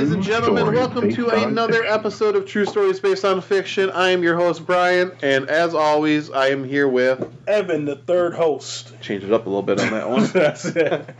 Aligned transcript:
Ladies 0.00 0.14
and 0.14 0.22
gentlemen, 0.22 0.72
welcome 0.72 1.12
to 1.12 1.30
on 1.30 1.48
another 1.50 1.84
episode 1.84 2.34
of 2.34 2.46
True 2.46 2.64
Stories 2.64 2.98
Based 2.98 3.22
on 3.22 3.42
Fiction. 3.42 3.90
I 3.90 4.12
am 4.12 4.22
your 4.22 4.34
host, 4.34 4.64
Brian, 4.64 5.12
and 5.22 5.50
as 5.50 5.74
always, 5.74 6.30
I 6.30 6.46
am 6.46 6.64
here 6.64 6.88
with. 6.88 7.30
Evan, 7.46 7.84
the 7.84 7.96
third 7.96 8.32
host. 8.32 8.98
Change 9.02 9.24
it 9.24 9.30
up 9.30 9.44
a 9.44 9.50
little 9.50 9.60
bit 9.62 9.78
on 9.78 9.90
that 9.90 10.08
one. 10.08 10.24
That's 10.32 10.64
it. 10.64 11.14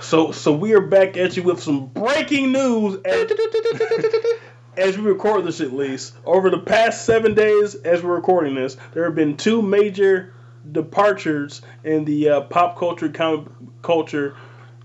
so, 0.00 0.32
so 0.32 0.52
we 0.52 0.72
are 0.72 0.80
back 0.80 1.18
at 1.18 1.36
you 1.36 1.42
with 1.42 1.62
some 1.62 1.88
breaking 1.88 2.52
news. 2.52 3.02
As, 3.04 3.30
as 4.78 4.96
we 4.96 5.04
record 5.04 5.44
this, 5.44 5.60
at 5.60 5.74
least 5.74 6.14
over 6.24 6.48
the 6.48 6.60
past 6.60 7.04
seven 7.04 7.34
days, 7.34 7.74
as 7.74 8.02
we're 8.02 8.14
recording 8.14 8.54
this, 8.54 8.78
there 8.94 9.04
have 9.04 9.14
been 9.14 9.36
two 9.36 9.60
major 9.60 10.32
departures 10.72 11.60
in 11.84 12.06
the 12.06 12.30
uh, 12.30 12.40
pop 12.40 12.78
culture, 12.78 13.10
comic 13.10 13.46
culture 13.82 14.38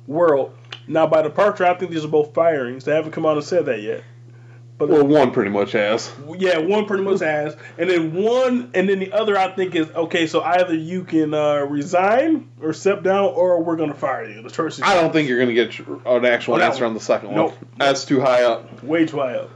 world. 0.05 0.53
Now, 0.88 1.08
by 1.08 1.21
departure, 1.21 1.66
I 1.66 1.73
think 1.76 1.91
these 1.91 2.03
are 2.05 2.09
both 2.09 2.34
firings. 2.34 2.85
They 2.85 2.94
haven't 2.95 3.12
come 3.12 3.26
out 3.26 3.38
and 3.38 3.45
said 3.45 3.65
that 3.68 3.82
yet. 3.82 4.04
But 4.77 4.90
well, 4.90 5.05
one 5.05 5.29
pretty 5.32 5.51
much 5.51 5.73
has. 5.73 6.12
yeah, 6.40 6.57
one 6.57 6.85
pretty 6.88 7.04
much 7.04 7.20
has, 7.20 7.55
and 7.77 7.88
then 7.88 8.13
one, 8.15 8.71
and 8.73 8.90
then 8.90 8.98
the 8.98 9.12
other 9.13 9.38
I 9.38 9.51
think 9.51 9.76
is 9.76 9.88
okay. 9.91 10.26
So 10.26 10.41
either 10.41 10.73
you 10.73 11.04
can 11.04 11.35
uh, 11.35 11.65
resign 11.65 12.49
or 12.60 12.73
step 12.73 13.04
down, 13.04 13.26
or 13.26 13.62
we're 13.63 13.76
gonna 13.76 13.93
fire 13.93 14.27
you. 14.27 14.41
The 14.41 14.49
choice 14.49 14.82
I 14.82 14.96
don't 14.96 15.13
think 15.13 15.29
you're 15.29 15.38
going 15.38 15.49
to 15.49 15.54
get 15.54 15.79
an 15.88 16.26
actual 16.26 16.55
Oh, 16.55 16.60
answer 16.60 16.84
one- 16.84 16.90
on 16.90 16.93
the 16.95 16.99
second 16.99 17.35
Nope. 17.35 17.51
one. 17.51 17.68
That's 17.77 18.05
too 18.05 18.21
high 18.21 18.41
up. 18.43 18.84
way 18.84 19.05
too 19.05 19.18
high 19.18 19.35
up. 19.35 19.51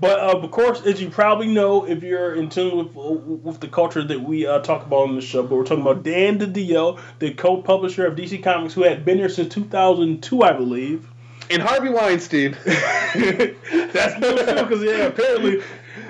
But 0.00 0.20
uh, 0.20 0.38
of 0.38 0.50
course, 0.50 0.84
as 0.86 1.00
you 1.00 1.10
probably 1.10 1.48
know, 1.48 1.84
if 1.84 2.02
you're 2.02 2.34
in 2.34 2.48
tune 2.48 2.76
with 2.76 2.94
with 2.94 3.60
the 3.60 3.68
culture 3.68 4.04
that 4.04 4.20
we 4.20 4.46
uh, 4.46 4.60
talk 4.60 4.86
about 4.86 5.08
on 5.08 5.14
the 5.16 5.20
show, 5.20 5.42
but 5.42 5.56
we're 5.56 5.64
talking 5.64 5.82
about 5.82 6.04
Dan 6.04 6.38
DiDio, 6.38 7.00
the 7.18 7.34
co-publisher 7.34 8.06
of 8.06 8.16
DC 8.16 8.42
Comics, 8.42 8.74
who 8.74 8.84
had 8.84 9.04
been 9.04 9.18
here 9.18 9.28
since 9.28 9.52
2002, 9.52 10.42
I 10.42 10.52
believe. 10.52 11.08
And 11.50 11.62
Harvey 11.62 11.88
Weinstein. 11.88 12.56
That's 12.64 14.20
no 14.20 14.36
true 14.36 14.62
because 14.62 14.84
yeah, 14.84 15.06
apparently 15.06 15.62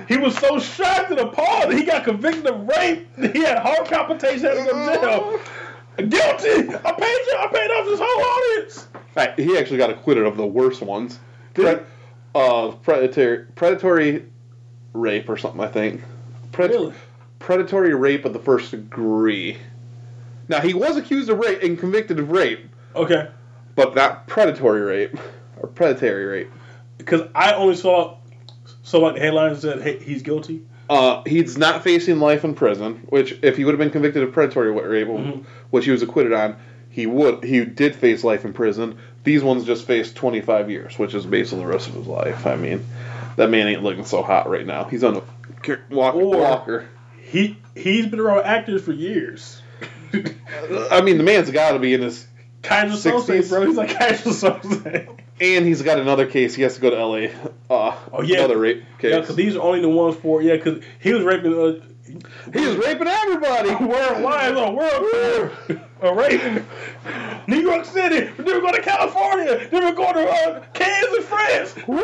he 0.09 0.17
was 0.17 0.37
so 0.37 0.59
shocked 0.59 1.11
and 1.11 1.21
appalled 1.21 1.71
that 1.71 1.79
he 1.79 1.85
got 1.85 2.05
convicted 2.05 2.47
of 2.47 2.67
rape. 2.67 3.07
He 3.17 3.41
had 3.41 3.59
heart 3.59 3.89
palpitations, 3.89 4.43
had 4.43 4.55
to 4.55 4.65
go 4.65 4.73
to 4.73 5.01
jail. 5.01 5.41
Guilty. 6.09 6.75
I 6.85 6.93
paid 6.93 7.21
you. 7.27 7.37
I 7.39 7.49
paid 7.53 7.71
off 7.71 7.87
this 7.87 8.01
whole 8.03 8.25
audience. 8.25 8.89
Right, 9.17 9.39
he 9.39 9.59
actually 9.59 9.79
got 9.79 9.91
acquitted 9.91 10.27
of 10.27 10.37
the 10.37 10.47
worst 10.47 10.81
ones. 10.81 11.19
Did 11.55 11.85
Uh, 12.39 12.71
predatory, 12.71 13.47
predatory 13.57 14.25
rape 14.93 15.29
or 15.29 15.37
something, 15.37 15.61
I 15.61 15.67
think. 15.67 16.03
Pred- 16.53 16.69
Really? 16.69 16.93
Predatory 17.41 17.95
rape 17.95 18.25
of 18.25 18.33
the 18.33 18.39
first 18.39 18.71
degree. 18.71 19.57
Now, 20.49 20.61
he 20.61 20.73
was 20.73 20.97
accused 20.97 21.29
of 21.31 21.39
rape 21.41 21.63
and 21.65 21.77
convicted 21.77 22.21
of 22.21 22.31
rape, 22.31 22.61
Okay. 22.95 23.27
but 23.75 23.97
not 23.97 24.29
predatory 24.29 24.83
rape. 24.83 25.19
Or 25.61 25.69
predatory 25.69 26.27
rape. 26.27 26.51
Because 26.97 27.23
I 27.35 27.55
only 27.55 27.75
saw 27.75 28.19
so 28.85 29.01
like 29.01 29.15
the 29.17 29.21
headlines 29.21 29.63
that 29.63 29.83
hey, 29.83 29.99
he's 29.99 30.23
guilty. 30.23 30.63
Uh, 30.89 31.23
he's 31.27 31.59
not 31.59 31.83
facing 31.83 32.21
life 32.21 32.45
in 32.45 32.55
prison, 32.55 33.03
which 33.09 33.37
if 33.43 33.57
he 33.57 33.65
would 33.65 33.73
have 33.73 33.79
been 33.81 33.91
convicted 33.91 34.23
of 34.23 34.33
predatory 34.33 34.71
rape, 34.71 35.09
Mhm. 35.09 35.45
which 35.71 35.85
he 35.87 35.91
was 35.91 36.03
acquitted 36.03 36.33
on, 36.33 36.55
he 36.89 37.07
would 37.07 37.43
he 37.43 37.65
did 37.65 37.97
face 37.97 38.23
life 38.23 38.45
in 38.45 38.53
prison. 38.53 38.97
These 39.25 39.43
ones 39.43 39.65
just 39.65 39.87
faced 39.87 40.17
25 40.17 40.71
years, 40.71 40.99
which 40.99 41.15
is 41.15 41.27
basically 41.27 41.65
the 41.65 41.71
rest 41.71 41.89
of 41.89 41.95
his 41.95 42.07
life. 42.07 42.47
I 42.47 42.57
mean, 42.57 42.87
that 43.37 43.51
man 43.51 43.67
ain't 43.69 43.83
looking 43.83 44.05
so 44.05 44.23
hot 44.23 44.49
right 44.49 44.65
now. 44.67 44.85
He's 44.85 45.05
on 45.05 45.17
a 45.17 45.23
walker. 45.91 46.19
Or- 46.21 46.37
walker. 46.39 46.89
He 47.23 47.59
he's 47.75 48.07
been 48.07 48.21
around 48.21 48.45
actors 48.47 48.83
for 48.83 48.93
years. 48.93 49.61
I 50.91 51.03
mean, 51.03 51.19
the 51.19 51.25
man's 51.25 51.51
got 51.51 51.73
to 51.73 51.79
be 51.79 51.93
in 51.93 52.01
his, 52.01 52.27
Keyser 52.63 52.93
Soze, 53.13 53.25
60s. 53.43 53.49
bro. 53.51 53.67
He's 53.67 53.77
like 53.77 53.91
Keyser 53.91 54.33
Soze. 54.61 55.19
and 55.41 55.67
he's 55.67 55.83
got 55.83 55.99
another 55.99 56.27
case. 56.27 56.55
He 56.55 56.63
has 56.63 56.77
to 56.77 56.81
go 56.81 56.91
to 56.91 56.99
L.A. 56.99 57.31
Uh, 57.69 57.95
Oh, 58.13 58.23
yeah. 58.23 58.39
another 58.39 58.59
rape 58.59 58.83
case. 58.99 59.13
Yeah, 59.13 59.21
because 59.21 59.37
these 59.37 59.57
are 59.57 59.61
only 59.63 59.81
the 59.83 59.89
ones 59.91 60.17
for 60.17 60.41
yeah, 60.41 60.57
because 60.57 60.83
he 61.01 61.13
was 61.13 61.23
raping. 61.23 61.53
Uh, 61.53 61.85
he 62.55 62.67
was 62.67 62.77
raping 62.79 63.07
everybody. 63.07 63.69
World 63.85 64.23
lives 64.23 64.59
on 64.59 64.75
world 64.75 65.07
tour. 65.13 65.83
A 66.01 66.15
rape. 66.15 66.63
New 67.49 67.61
York 67.61 67.85
City. 67.85 68.27
Then 68.37 68.45
we're 68.47 68.61
going 68.61 68.75
to 68.75 68.83
California. 68.83 69.69
Then 69.71 69.83
we're 69.85 69.95
going 69.95 70.15
to 70.15 70.29
uh, 70.31 70.65
Kansas 70.73 71.25
France. 71.25 71.75
Woo! 71.87 72.03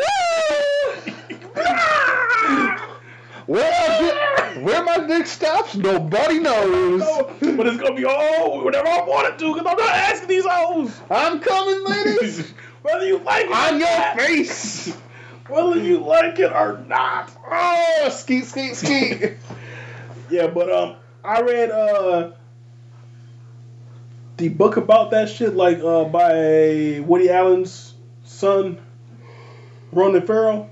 Where, 3.47 4.61
where 4.63 4.83
my 4.85 5.07
dick 5.07 5.27
stops, 5.27 5.75
nobody 5.77 6.39
knows. 6.39 7.03
but 7.41 7.67
it's 7.67 7.77
gonna 7.77 7.95
be 7.95 8.07
all 8.07 8.65
whatever 8.65 8.89
I 8.89 9.03
want 9.05 9.35
it 9.35 9.39
to, 9.41 9.53
because 9.55 9.71
I'm 9.71 9.77
not 9.77 9.95
asking 9.95 10.29
these 10.29 10.47
hoes. 10.49 10.99
I'm 11.11 11.41
coming, 11.41 11.85
ladies. 11.85 12.51
Whether 12.83 13.07
you 13.07 13.19
like 13.19 13.45
it 13.47 13.53
On 13.53 13.79
your 13.79 13.89
not. 13.89 14.17
face. 14.19 14.97
Whether 15.49 15.79
you 15.79 15.99
like 15.99 16.39
it 16.39 16.53
or 16.53 16.83
not. 16.89 17.31
Oh, 17.51 18.09
skeet, 18.11 18.45
skeet, 18.47 18.77
skeet. 18.77 19.37
Yeah, 20.31 20.47
but 20.47 20.73
um, 20.73 20.97
I 21.23 21.43
read 21.43 21.71
uh 21.71 22.31
the 24.37 24.49
book 24.49 24.77
about 24.77 25.11
that 25.13 25.29
shit, 25.29 25.55
like 25.55 25.79
uh 25.79 26.05
by 26.05 27.01
Woody 27.07 27.31
Allen's 27.31 27.95
son, 28.25 28.81
Ronan 29.93 30.27
Farrow, 30.27 30.71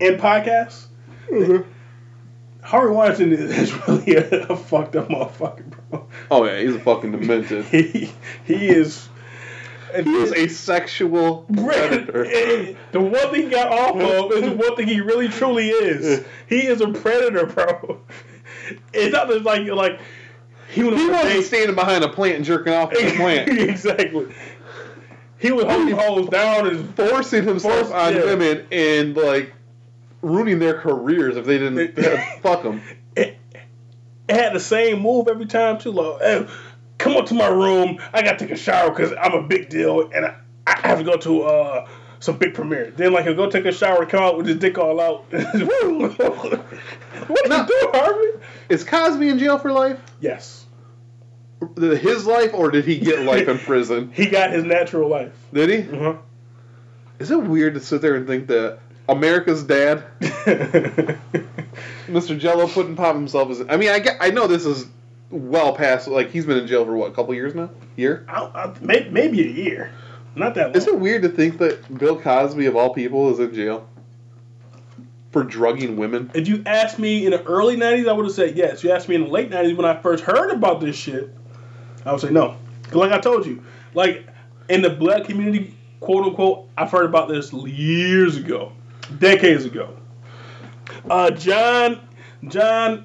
and 0.00 0.20
podcast. 0.20 0.86
Harvey 2.68 2.94
Weinstein 2.94 3.32
is 3.32 3.72
really 3.88 4.16
a, 4.16 4.46
a 4.48 4.56
fucked 4.56 4.94
up 4.94 5.08
motherfucker, 5.08 5.64
bro. 5.90 6.06
oh 6.30 6.44
yeah, 6.44 6.60
he's 6.60 6.74
a 6.74 6.80
fucking 6.80 7.12
demented. 7.12 7.64
He 7.70 8.12
he 8.44 8.68
is. 8.68 9.08
He 9.94 10.10
is 10.10 10.32
a 10.32 10.48
sexual 10.48 11.46
predator. 11.54 12.24
the 12.92 13.00
one 13.00 13.30
thing 13.30 13.44
he 13.44 13.48
got 13.48 13.72
off 13.72 13.96
of 13.96 14.32
is 14.32 14.42
the 14.42 14.54
one 14.54 14.76
thing 14.76 14.86
he 14.86 15.00
really 15.00 15.28
truly 15.28 15.70
is. 15.70 16.26
He 16.46 16.66
is 16.66 16.82
a 16.82 16.88
predator, 16.88 17.46
bro. 17.46 18.00
It's 18.92 19.14
not 19.14 19.28
just 19.28 19.44
like 19.46 19.66
like 19.68 19.98
he 20.82 20.96
He 20.96 21.08
wasn't 21.10 21.44
standing 21.44 21.74
behind 21.74 22.04
a 22.04 22.08
plant 22.08 22.36
and 22.36 22.44
jerking 22.44 22.72
off 22.72 22.92
at 22.92 22.98
the 22.98 23.16
plant, 23.16 23.48
exactly. 23.58 24.26
He 25.38 25.52
was 25.52 25.64
holding 25.64 25.94
holes 25.96 26.28
down 26.30 26.66
and 26.66 26.94
forcing 26.96 27.44
himself 27.44 27.88
Forced- 27.88 27.92
on 27.92 28.14
yeah. 28.14 28.24
women 28.24 28.66
and 28.72 29.16
like 29.16 29.54
ruining 30.20 30.58
their 30.58 30.80
careers 30.80 31.36
if 31.36 31.44
they 31.46 31.58
didn't 31.58 31.96
fuck 32.42 32.64
them. 32.64 32.82
it, 33.14 33.36
it 34.28 34.34
had 34.34 34.52
the 34.52 34.60
same 34.60 35.00
move 35.00 35.28
every 35.28 35.46
time 35.46 35.78
too. 35.78 35.92
Like, 35.92 36.20
hey, 36.20 36.46
come 36.98 37.16
up 37.16 37.26
to 37.26 37.34
my 37.34 37.46
room. 37.46 38.00
I 38.12 38.22
gotta 38.22 38.36
take 38.38 38.50
a 38.50 38.56
shower 38.56 38.90
because 38.90 39.12
I'm 39.20 39.32
a 39.34 39.42
big 39.42 39.68
deal 39.68 40.10
and 40.12 40.26
I, 40.26 40.36
I 40.66 40.80
have 40.88 40.98
to 40.98 41.04
go 41.04 41.16
to 41.18 41.42
uh, 41.42 41.88
some 42.18 42.36
big 42.36 42.54
premiere. 42.54 42.90
Then 42.90 43.12
like 43.12 43.24
he'll 43.24 43.34
go 43.34 43.48
take 43.48 43.64
a 43.64 43.72
shower, 43.72 44.04
come 44.06 44.22
out 44.22 44.36
with 44.36 44.46
his 44.46 44.56
dick 44.56 44.76
all 44.76 45.00
out. 45.00 45.24
what 45.30 45.54
are 45.54 45.60
you 47.60 47.66
doing, 47.66 47.94
Harvey? 47.94 48.44
Is 48.68 48.84
Cosby 48.84 49.28
in 49.28 49.38
jail 49.38 49.58
for 49.58 49.72
life? 49.72 50.00
Yes, 50.20 50.57
His 51.76 52.26
life, 52.26 52.54
or 52.54 52.70
did 52.70 52.84
he 52.84 52.98
get 52.98 53.22
life 53.22 53.48
in 53.48 53.58
prison? 53.66 54.12
he 54.12 54.26
got 54.26 54.50
his 54.52 54.64
natural 54.64 55.08
life. 55.08 55.32
Did 55.52 55.70
he? 55.70 55.96
Uh-huh. 55.96 56.16
Is 57.18 57.30
it 57.30 57.42
weird 57.42 57.74
to 57.74 57.80
sit 57.80 58.00
there 58.00 58.14
and 58.14 58.26
think 58.26 58.46
that 58.46 58.78
America's 59.08 59.64
dad, 59.64 60.04
Mr. 62.06 62.38
Jello, 62.38 62.68
putting 62.68 62.94
pop 62.94 63.16
himself 63.16 63.50
as? 63.50 63.60
I 63.68 63.76
mean, 63.76 63.88
I 63.90 63.98
get, 63.98 64.18
I 64.20 64.30
know 64.30 64.46
this 64.46 64.64
is 64.64 64.86
well 65.30 65.74
past. 65.74 66.06
Like 66.06 66.30
he's 66.30 66.46
been 66.46 66.58
in 66.58 66.66
jail 66.68 66.84
for 66.84 66.96
what, 66.96 67.10
a 67.10 67.14
couple 67.14 67.34
years 67.34 67.54
now? 67.54 67.70
Year? 67.96 68.24
I, 68.28 68.42
I, 68.44 68.74
may, 68.80 69.08
maybe 69.10 69.40
a 69.42 69.50
year, 69.50 69.92
not 70.36 70.54
that 70.54 70.66
long. 70.68 70.76
Is 70.76 70.86
it 70.86 70.98
weird 70.98 71.22
to 71.22 71.28
think 71.28 71.58
that 71.58 71.98
Bill 71.98 72.20
Cosby 72.20 72.66
of 72.66 72.76
all 72.76 72.94
people 72.94 73.30
is 73.32 73.40
in 73.40 73.52
jail 73.52 73.88
for 75.32 75.42
drugging 75.42 75.96
women? 75.96 76.30
If 76.34 76.46
you 76.46 76.62
asked 76.66 77.00
me 77.00 77.24
in 77.26 77.32
the 77.32 77.42
early 77.44 77.76
'90s, 77.76 78.08
I 78.08 78.12
would 78.12 78.26
have 78.26 78.34
said 78.34 78.56
yes. 78.56 78.84
You 78.84 78.92
asked 78.92 79.08
me 79.08 79.16
in 79.16 79.24
the 79.24 79.30
late 79.30 79.50
'90s 79.50 79.76
when 79.76 79.86
I 79.86 80.00
first 80.00 80.22
heard 80.22 80.50
about 80.50 80.80
this 80.80 80.96
shit, 80.96 81.34
I 82.04 82.12
would 82.12 82.20
say 82.20 82.30
no. 82.30 82.56
like 82.92 83.12
I 83.12 83.18
told 83.18 83.46
you, 83.46 83.62
like 83.94 84.26
in 84.68 84.82
the 84.82 84.90
black 84.90 85.24
community, 85.24 85.74
quote 86.00 86.24
unquote, 86.24 86.68
I've 86.76 86.90
heard 86.90 87.06
about 87.06 87.28
this 87.28 87.52
years 87.52 88.36
ago, 88.36 88.72
decades 89.18 89.64
ago. 89.64 89.96
Uh, 91.08 91.30
John 91.30 92.00
John 92.46 93.04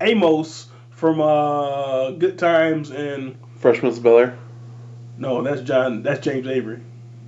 Amos 0.00 0.68
from 0.90 1.20
uh, 1.20 2.10
Good 2.12 2.38
Times 2.38 2.90
and 2.90 3.38
Freshman's 3.56 3.98
Bel 3.98 4.18
Air. 4.18 4.38
No, 5.18 5.42
that's 5.42 5.62
John. 5.62 6.02
That's 6.02 6.20
James 6.20 6.46
Avery. 6.46 6.80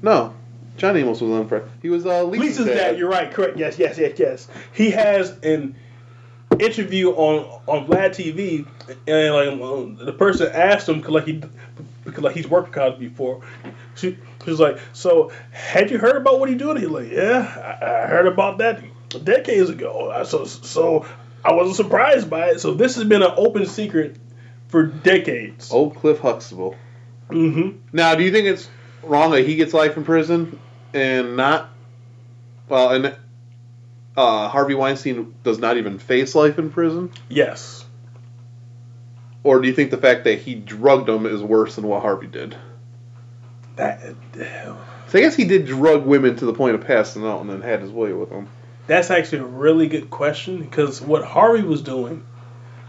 No, 0.02 0.34
John 0.76 0.96
Amos 0.96 1.20
was 1.20 1.30
on 1.30 1.48
Fred. 1.48 1.68
He 1.82 1.90
was 1.90 2.06
uh, 2.06 2.24
Lisa's, 2.24 2.60
Lisa's 2.60 2.66
dad. 2.66 2.98
You're 2.98 3.08
right. 3.08 3.30
Correct. 3.30 3.56
Yes. 3.56 3.78
Yes. 3.78 3.98
Yes. 3.98 4.18
Yes. 4.18 4.48
He 4.72 4.90
has 4.90 5.30
an 5.42 5.76
interview 6.60 7.10
on 7.10 7.60
on 7.66 7.86
Vlad 7.86 8.10
TV, 8.10 8.66
and 9.06 9.34
like 9.34 9.48
um, 9.48 9.96
the 9.96 10.12
person 10.12 10.50
asked 10.52 10.88
him 10.88 11.02
like 11.02 11.26
he 11.26 11.42
because 12.04 12.22
like 12.22 12.34
he's 12.34 12.48
worked 12.48 12.68
with 12.68 12.76
Cosby 12.76 13.08
before. 13.08 13.42
She, 13.94 14.16
she 14.44 14.50
was 14.50 14.60
like, 14.60 14.78
"So 14.92 15.32
had 15.50 15.90
you 15.90 15.98
heard 15.98 16.16
about 16.16 16.40
what 16.40 16.48
he 16.48 16.54
doing?" 16.54 16.76
He's 16.76 16.88
like, 16.88 17.10
"Yeah, 17.10 17.78
I, 17.80 18.04
I 18.04 18.06
heard 18.06 18.26
about 18.26 18.58
that 18.58 18.82
decades 19.24 19.70
ago. 19.70 20.22
So 20.24 20.44
so 20.44 21.06
I 21.44 21.52
wasn't 21.52 21.76
surprised 21.76 22.28
by 22.28 22.50
it. 22.50 22.60
So 22.60 22.74
this 22.74 22.96
has 22.96 23.04
been 23.04 23.22
an 23.22 23.32
open 23.36 23.66
secret 23.66 24.16
for 24.68 24.84
decades." 24.84 25.72
Old 25.72 25.96
Cliff 25.96 26.18
Huxtable. 26.18 26.76
Mm-hmm. 27.30 27.78
Now, 27.92 28.14
do 28.14 28.22
you 28.22 28.30
think 28.30 28.46
it's 28.46 28.68
wrong 29.02 29.30
that 29.32 29.46
he 29.46 29.56
gets 29.56 29.72
life 29.72 29.96
in 29.96 30.04
prison 30.04 30.58
and 30.92 31.36
not? 31.36 31.70
Well, 32.68 32.90
and 32.90 33.16
uh, 34.16 34.48
Harvey 34.48 34.74
Weinstein 34.74 35.34
does 35.42 35.58
not 35.58 35.76
even 35.76 35.98
face 35.98 36.34
life 36.34 36.58
in 36.58 36.70
prison, 36.70 37.10
Yes. 37.28 37.84
or 39.42 39.60
do 39.60 39.68
you 39.68 39.74
think 39.74 39.90
the 39.90 39.96
fact 39.98 40.24
that 40.24 40.38
he 40.38 40.54
drugged 40.54 41.08
him 41.08 41.26
is 41.26 41.42
worse 41.42 41.76
than 41.76 41.86
what 41.86 42.02
Harvey 42.02 42.26
did? 42.26 42.56
That 43.76 44.00
So 45.08 45.18
I 45.18 45.20
guess 45.20 45.34
he 45.34 45.44
did 45.44 45.66
drug 45.66 46.06
women 46.06 46.36
to 46.36 46.44
the 46.46 46.54
point 46.54 46.76
of 46.76 46.86
passing 46.86 47.24
out 47.26 47.40
and 47.40 47.50
then 47.50 47.60
had 47.60 47.80
his 47.80 47.90
way 47.90 48.12
with 48.12 48.30
them. 48.30 48.48
That's 48.86 49.10
actually 49.10 49.38
a 49.38 49.46
really 49.46 49.88
good 49.88 50.10
question 50.10 50.58
because 50.62 51.00
what 51.00 51.24
Harvey 51.24 51.62
was 51.62 51.82
doing, 51.82 52.24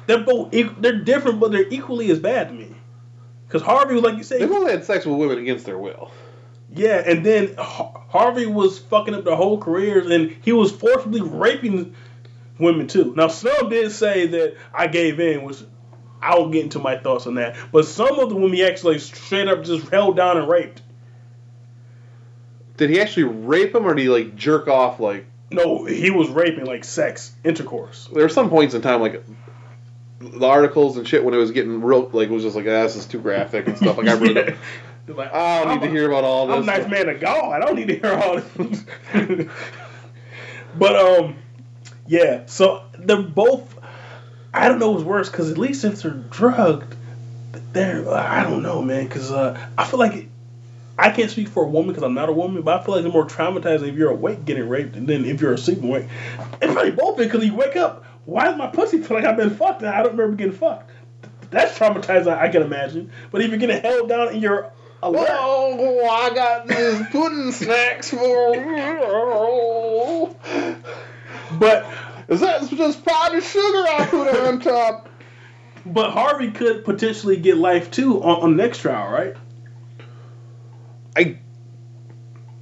they're 0.05 0.23
both 0.23 0.51
they're 0.51 0.99
different, 0.99 1.39
but 1.39 1.51
they're 1.51 1.67
equally 1.69 2.11
as 2.11 2.19
bad 2.19 2.49
to 2.49 2.53
me. 2.53 2.67
Because 3.47 3.61
Harvey 3.61 3.93
was 3.95 4.03
like 4.03 4.17
you 4.17 4.23
say, 4.23 4.39
They 4.39 4.45
both 4.45 4.69
had 4.69 4.83
sex 4.85 5.05
with 5.05 5.15
women 5.17 5.37
against 5.39 5.65
their 5.65 5.77
will. 5.77 6.11
Yeah, 6.73 7.01
and 7.05 7.25
then 7.25 7.55
Harvey 7.57 8.45
was 8.45 8.79
fucking 8.79 9.13
up 9.13 9.23
their 9.23 9.35
whole 9.35 9.57
careers, 9.57 10.09
and 10.09 10.35
he 10.43 10.51
was 10.51 10.71
forcibly 10.71 11.21
raping 11.21 11.95
women 12.59 12.87
too. 12.87 13.13
Now 13.15 13.27
some 13.27 13.69
did 13.69 13.91
say 13.91 14.27
that 14.27 14.55
I 14.73 14.87
gave 14.87 15.19
in, 15.19 15.43
which 15.43 15.57
I'll 16.21 16.49
get 16.49 16.63
into 16.63 16.79
my 16.79 16.97
thoughts 16.97 17.27
on 17.27 17.35
that. 17.35 17.55
But 17.71 17.85
some 17.85 18.19
of 18.19 18.29
the 18.29 18.35
women 18.35 18.53
he 18.53 18.65
actually 18.65 18.99
straight 18.99 19.47
up 19.47 19.63
just 19.63 19.89
held 19.89 20.15
down 20.17 20.37
and 20.37 20.49
raped. 20.49 20.81
Did 22.77 22.89
he 22.89 22.99
actually 22.99 23.23
rape 23.23 23.73
him, 23.73 23.85
or 23.85 23.93
did 23.93 24.01
he 24.01 24.09
like 24.09 24.35
jerk 24.35 24.67
off? 24.67 24.99
Like 24.99 25.25
No, 25.51 25.85
he 25.85 26.11
was 26.11 26.29
raping 26.29 26.65
like 26.65 26.83
sex 26.83 27.31
intercourse. 27.43 28.09
there 28.11 28.23
were 28.23 28.29
some 28.29 28.49
points 28.49 28.73
in 28.73 28.81
time, 28.81 29.01
like 29.01 29.23
the 30.19 30.45
articles 30.45 30.97
and 30.97 31.07
shit, 31.07 31.23
when 31.23 31.33
it 31.33 31.37
was 31.37 31.51
getting 31.51 31.81
real, 31.81 32.09
like 32.09 32.29
it 32.29 32.33
was 32.33 32.43
just 32.43 32.55
like, 32.55 32.65
ah, 32.65 32.83
this 32.83 32.95
is 32.95 33.05
too 33.05 33.19
graphic 33.19 33.67
and 33.67 33.77
stuff. 33.77 33.97
Like 33.97 34.07
I 34.07 34.13
really, 34.13 34.33
don't, 34.33 34.55
They're 35.05 35.15
like, 35.15 35.33
I 35.33 35.59
don't 35.59 35.67
I'm 35.71 35.79
need 35.79 35.85
to 35.85 35.91
hear 35.91 36.09
about 36.09 36.23
all 36.23 36.47
this. 36.47 36.55
I'm 36.55 36.63
a 36.63 36.65
nice 36.65 36.89
man 36.89 37.09
of 37.09 37.19
God. 37.19 37.53
I 37.53 37.65
don't 37.65 37.75
need 37.75 37.87
to 37.89 37.95
hear 37.95 38.13
all 38.13 38.39
this. 38.39 39.55
but 40.75 40.95
um, 40.95 41.35
yeah. 42.07 42.45
So 42.47 42.83
they're 42.97 43.21
both. 43.21 43.77
I 44.53 44.67
don't 44.67 44.79
know 44.79 44.91
what's 44.91 45.03
worse 45.03 45.29
because 45.29 45.51
at 45.51 45.57
least 45.57 45.83
if 45.83 46.01
they're 46.01 46.11
drugged, 46.11 46.95
they're 47.73 48.09
I 48.09 48.43
don't 48.43 48.63
know, 48.63 48.81
man. 48.81 49.05
Because 49.05 49.31
uh, 49.31 49.59
I 49.77 49.85
feel 49.85 49.99
like 49.99 50.27
I 50.97 51.11
can't 51.11 51.29
speak 51.29 51.49
for 51.49 51.63
a 51.63 51.67
woman 51.67 51.89
because 51.89 52.03
I'm 52.03 52.13
not 52.13 52.29
a 52.29 52.33
woman, 52.33 52.63
but 52.63 52.79
I 52.79 52.83
feel 52.83 52.95
like 52.95 53.03
they're 53.03 53.11
more 53.11 53.27
traumatizing 53.27 53.89
if 53.89 53.95
you're 53.95 54.11
awake 54.11 54.43
getting 54.45 54.67
raped 54.67 54.93
than 54.93 55.25
if 55.25 55.39
you're 55.39 55.53
asleep 55.53 55.79
and 55.79 55.89
awake. 55.89 56.07
It's 56.61 56.73
probably 56.73 56.91
both 56.91 57.17
because 57.17 57.45
you 57.45 57.53
wake 57.53 57.75
up. 57.75 58.05
Why 58.25 58.45
does 58.45 58.57
my 58.57 58.67
pussy 58.67 59.01
feel 59.01 59.17
like 59.17 59.25
I've 59.25 59.37
been 59.37 59.55
fucked? 59.55 59.83
And 59.83 59.91
I 59.91 60.01
don't 60.01 60.13
remember 60.13 60.35
getting 60.35 60.53
fucked. 60.53 60.89
That's 61.51 61.77
traumatizing. 61.77 62.35
I 62.35 62.49
can 62.49 62.63
imagine. 62.63 63.11
But 63.29 63.41
if 63.41 63.49
you're 63.49 63.59
getting 63.59 63.81
held 63.81 64.09
down 64.09 64.33
in 64.33 64.41
you're 64.41 64.71
alert, 65.03 65.27
Oh, 65.29 66.07
I 66.09 66.33
got 66.33 66.67
these 66.67 67.01
pudding 67.11 67.51
snacks 67.51 68.09
for. 68.09 68.55
but 71.59 71.85
Is 72.27 72.39
that 72.39 72.69
just 72.69 73.05
powdered 73.05 73.43
sugar 73.43 73.85
I 73.87 74.07
put 74.09 74.27
on 74.47 74.59
top? 74.61 75.09
But 75.85 76.11
Harvey 76.11 76.49
could 76.51 76.83
potentially 76.83 77.37
get 77.37 77.57
life 77.57 77.91
too 77.91 78.21
on, 78.23 78.41
on 78.43 78.57
the 78.57 78.63
next 78.63 78.79
trial, 78.79 79.11
right? 79.11 79.35
I. 81.15 81.39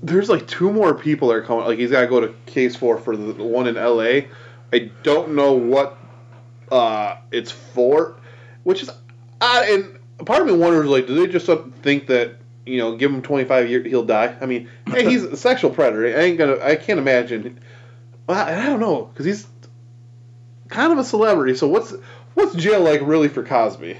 There's 0.01 0.27
like 0.27 0.45
two 0.47 0.69
more 0.73 0.93
people 0.93 1.29
that 1.29 1.35
are 1.35 1.41
coming. 1.41 1.63
Like 1.65 1.79
he's 1.79 1.91
got 1.91 2.01
to 2.01 2.07
go 2.07 2.19
to 2.19 2.33
case 2.45 2.75
for 2.75 2.97
for 2.97 3.15
the 3.15 3.31
the 3.31 3.43
one 3.43 3.67
in 3.67 3.77
L.A. 3.77 4.27
I 4.73 4.91
don't 5.03 5.35
know 5.35 5.53
what 5.53 5.97
uh, 6.69 7.15
it's 7.31 7.51
for, 7.51 8.17
which 8.63 8.81
is 8.83 8.89
odd. 9.39 9.69
And 9.69 9.99
part 10.25 10.41
of 10.41 10.47
me 10.47 10.53
wonders, 10.53 10.87
like, 10.87 11.07
do 11.07 11.15
they 11.15 11.31
just 11.31 11.49
think 11.81 12.07
that 12.07 12.35
you 12.65 12.77
know, 12.77 12.95
give 12.95 13.11
him 13.11 13.21
25 13.21 13.69
years, 13.69 13.85
he'll 13.87 14.05
die? 14.05 14.35
I 14.39 14.45
mean, 14.45 14.69
hey, 14.87 15.03
he's 15.09 15.23
a 15.23 15.35
sexual 15.37 15.71
predator. 15.71 16.17
I 16.17 16.21
ain't 16.23 16.37
gonna. 16.37 16.59
I 16.59 16.75
can't 16.75 16.99
imagine. 16.99 17.59
Well, 18.27 18.37
I, 18.37 18.53
I 18.61 18.65
don't 18.67 18.79
know 18.79 19.03
because 19.05 19.25
he's 19.25 19.47
kind 20.69 20.91
of 20.93 20.97
a 20.97 21.03
celebrity. 21.03 21.55
So 21.55 21.67
what's 21.67 21.93
what's 22.35 22.55
jail 22.55 22.81
like 22.81 23.01
really 23.03 23.27
for 23.27 23.43
Cosby? 23.43 23.97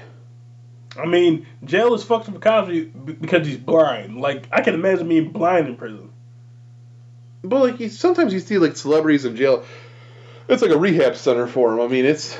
I 0.96 1.06
mean, 1.06 1.46
jail 1.64 1.92
is 1.94 2.04
fucked 2.04 2.28
up 2.28 2.34
for 2.34 2.40
Cosby 2.40 2.84
because 2.84 3.46
he's 3.46 3.58
blind. 3.58 4.20
Like 4.20 4.46
I 4.52 4.60
can 4.62 4.74
imagine 4.74 5.08
being 5.08 5.30
blind 5.30 5.66
in 5.68 5.76
prison. 5.76 6.10
But 7.42 7.60
like, 7.60 7.80
you, 7.80 7.90
sometimes 7.90 8.32
you 8.32 8.40
see 8.40 8.56
like 8.58 8.76
celebrities 8.76 9.24
in 9.26 9.36
jail. 9.36 9.64
It's 10.48 10.62
like 10.62 10.70
a 10.70 10.78
rehab 10.78 11.16
center 11.16 11.46
for 11.46 11.70
them. 11.70 11.80
I 11.80 11.88
mean, 11.88 12.04
it's 12.06 12.38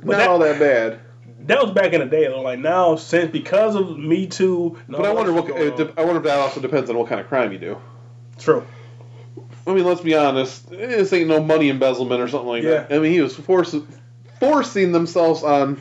But 0.00 0.06
not 0.12 0.18
that- 0.18 0.28
all 0.28 0.38
that 0.40 0.58
bad. 0.58 1.00
That 1.46 1.62
was 1.62 1.72
back 1.72 1.92
in 1.92 2.00
the 2.00 2.06
day. 2.06 2.26
though. 2.26 2.40
Like 2.42 2.58
now, 2.58 2.96
since 2.96 3.30
because 3.30 3.74
of 3.74 3.98
Me 3.98 4.26
Too. 4.26 4.76
all 4.88 4.96
But 4.96 5.04
I 5.04 5.12
wonder 5.12 5.32
what. 5.32 5.46
De- 5.46 5.92
I 5.96 6.04
wonder 6.04 6.18
if 6.18 6.24
that 6.24 6.38
also 6.38 6.60
depends 6.60 6.88
on 6.90 6.96
what 6.96 7.08
kind 7.08 7.20
of 7.20 7.28
crime 7.28 7.52
you 7.52 7.58
do. 7.58 7.78
True. 8.38 8.66
I 9.66 9.72
mean, 9.72 9.84
let's 9.84 10.00
be 10.00 10.14
honest. 10.14 10.68
This 10.70 11.12
ain't 11.12 11.28
no 11.28 11.40
money 11.42 11.68
embezzlement 11.70 12.20
or 12.20 12.28
something 12.28 12.48
like 12.48 12.62
that. 12.64 12.92
I 12.92 12.98
mean, 12.98 13.12
he 13.12 13.20
was 13.20 13.34
force, 13.34 13.74
forcing 14.40 14.92
themselves 14.92 15.42
on. 15.42 15.80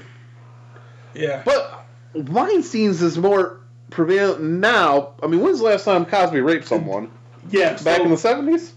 Yeah. 1.14 1.42
But 1.46 1.86
Weinstein's 2.14 3.02
is 3.02 3.18
more 3.18 3.62
prevalent 3.90 4.42
now. 4.42 5.14
I 5.22 5.28
mean, 5.28 5.42
when's 5.42 5.60
the 5.60 5.66
last 5.66 5.86
time 5.86 6.06
Cosby 6.06 6.42
raped 6.42 6.68
someone? 6.68 7.12
yeah. 7.50 7.74
Back 7.84 7.98
so- 7.98 8.04
in 8.04 8.10
the 8.10 8.18
seventies. 8.18 8.74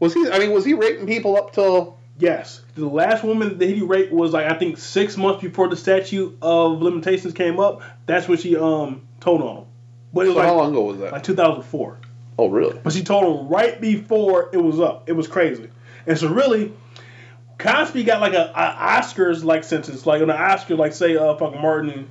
Was 0.00 0.14
he? 0.14 0.28
I 0.30 0.38
mean, 0.40 0.50
was 0.52 0.64
he 0.64 0.74
raping 0.74 1.06
people 1.06 1.36
up 1.36 1.52
till? 1.52 1.98
Yes. 2.22 2.62
The 2.76 2.86
last 2.86 3.24
woman 3.24 3.58
that 3.58 3.66
he 3.68 3.82
raped 3.82 4.12
was 4.12 4.32
like 4.32 4.46
I 4.46 4.56
think 4.56 4.78
six 4.78 5.16
months 5.16 5.42
before 5.42 5.68
the 5.68 5.76
statute 5.76 6.38
of 6.40 6.80
limitations 6.80 7.34
came 7.34 7.58
up. 7.58 7.82
That's 8.06 8.28
when 8.28 8.38
she 8.38 8.56
um 8.56 9.02
told 9.18 9.42
on 9.42 9.56
him. 9.56 9.64
But 10.12 10.26
So 10.26 10.40
how 10.40 10.54
long 10.56 10.70
ago 10.70 10.82
was 10.82 10.98
that? 10.98 11.10
like 11.12 11.24
2004. 11.24 11.98
oh, 12.38 12.48
really? 12.48 12.78
But 12.82 12.92
she 12.92 13.02
told 13.02 13.24
him 13.40 13.48
right 13.48 13.80
before 13.80 14.50
it 14.52 14.58
was 14.58 14.78
up. 14.78 15.08
It 15.08 15.12
was 15.14 15.26
crazy. 15.26 15.68
And 16.06 16.16
so 16.16 16.28
really, 16.32 16.72
Cosby 17.58 18.04
got 18.04 18.20
like 18.20 18.34
a, 18.34 18.52
a 18.54 19.00
Oscars 19.00 19.42
like 19.42 19.64
sentence, 19.64 20.06
like 20.06 20.22
on 20.22 20.30
an 20.30 20.36
Oscar, 20.36 20.76
like 20.76 20.92
say 20.92 21.16
uh 21.16 21.34
fucking 21.36 21.60
Martin 21.60 22.08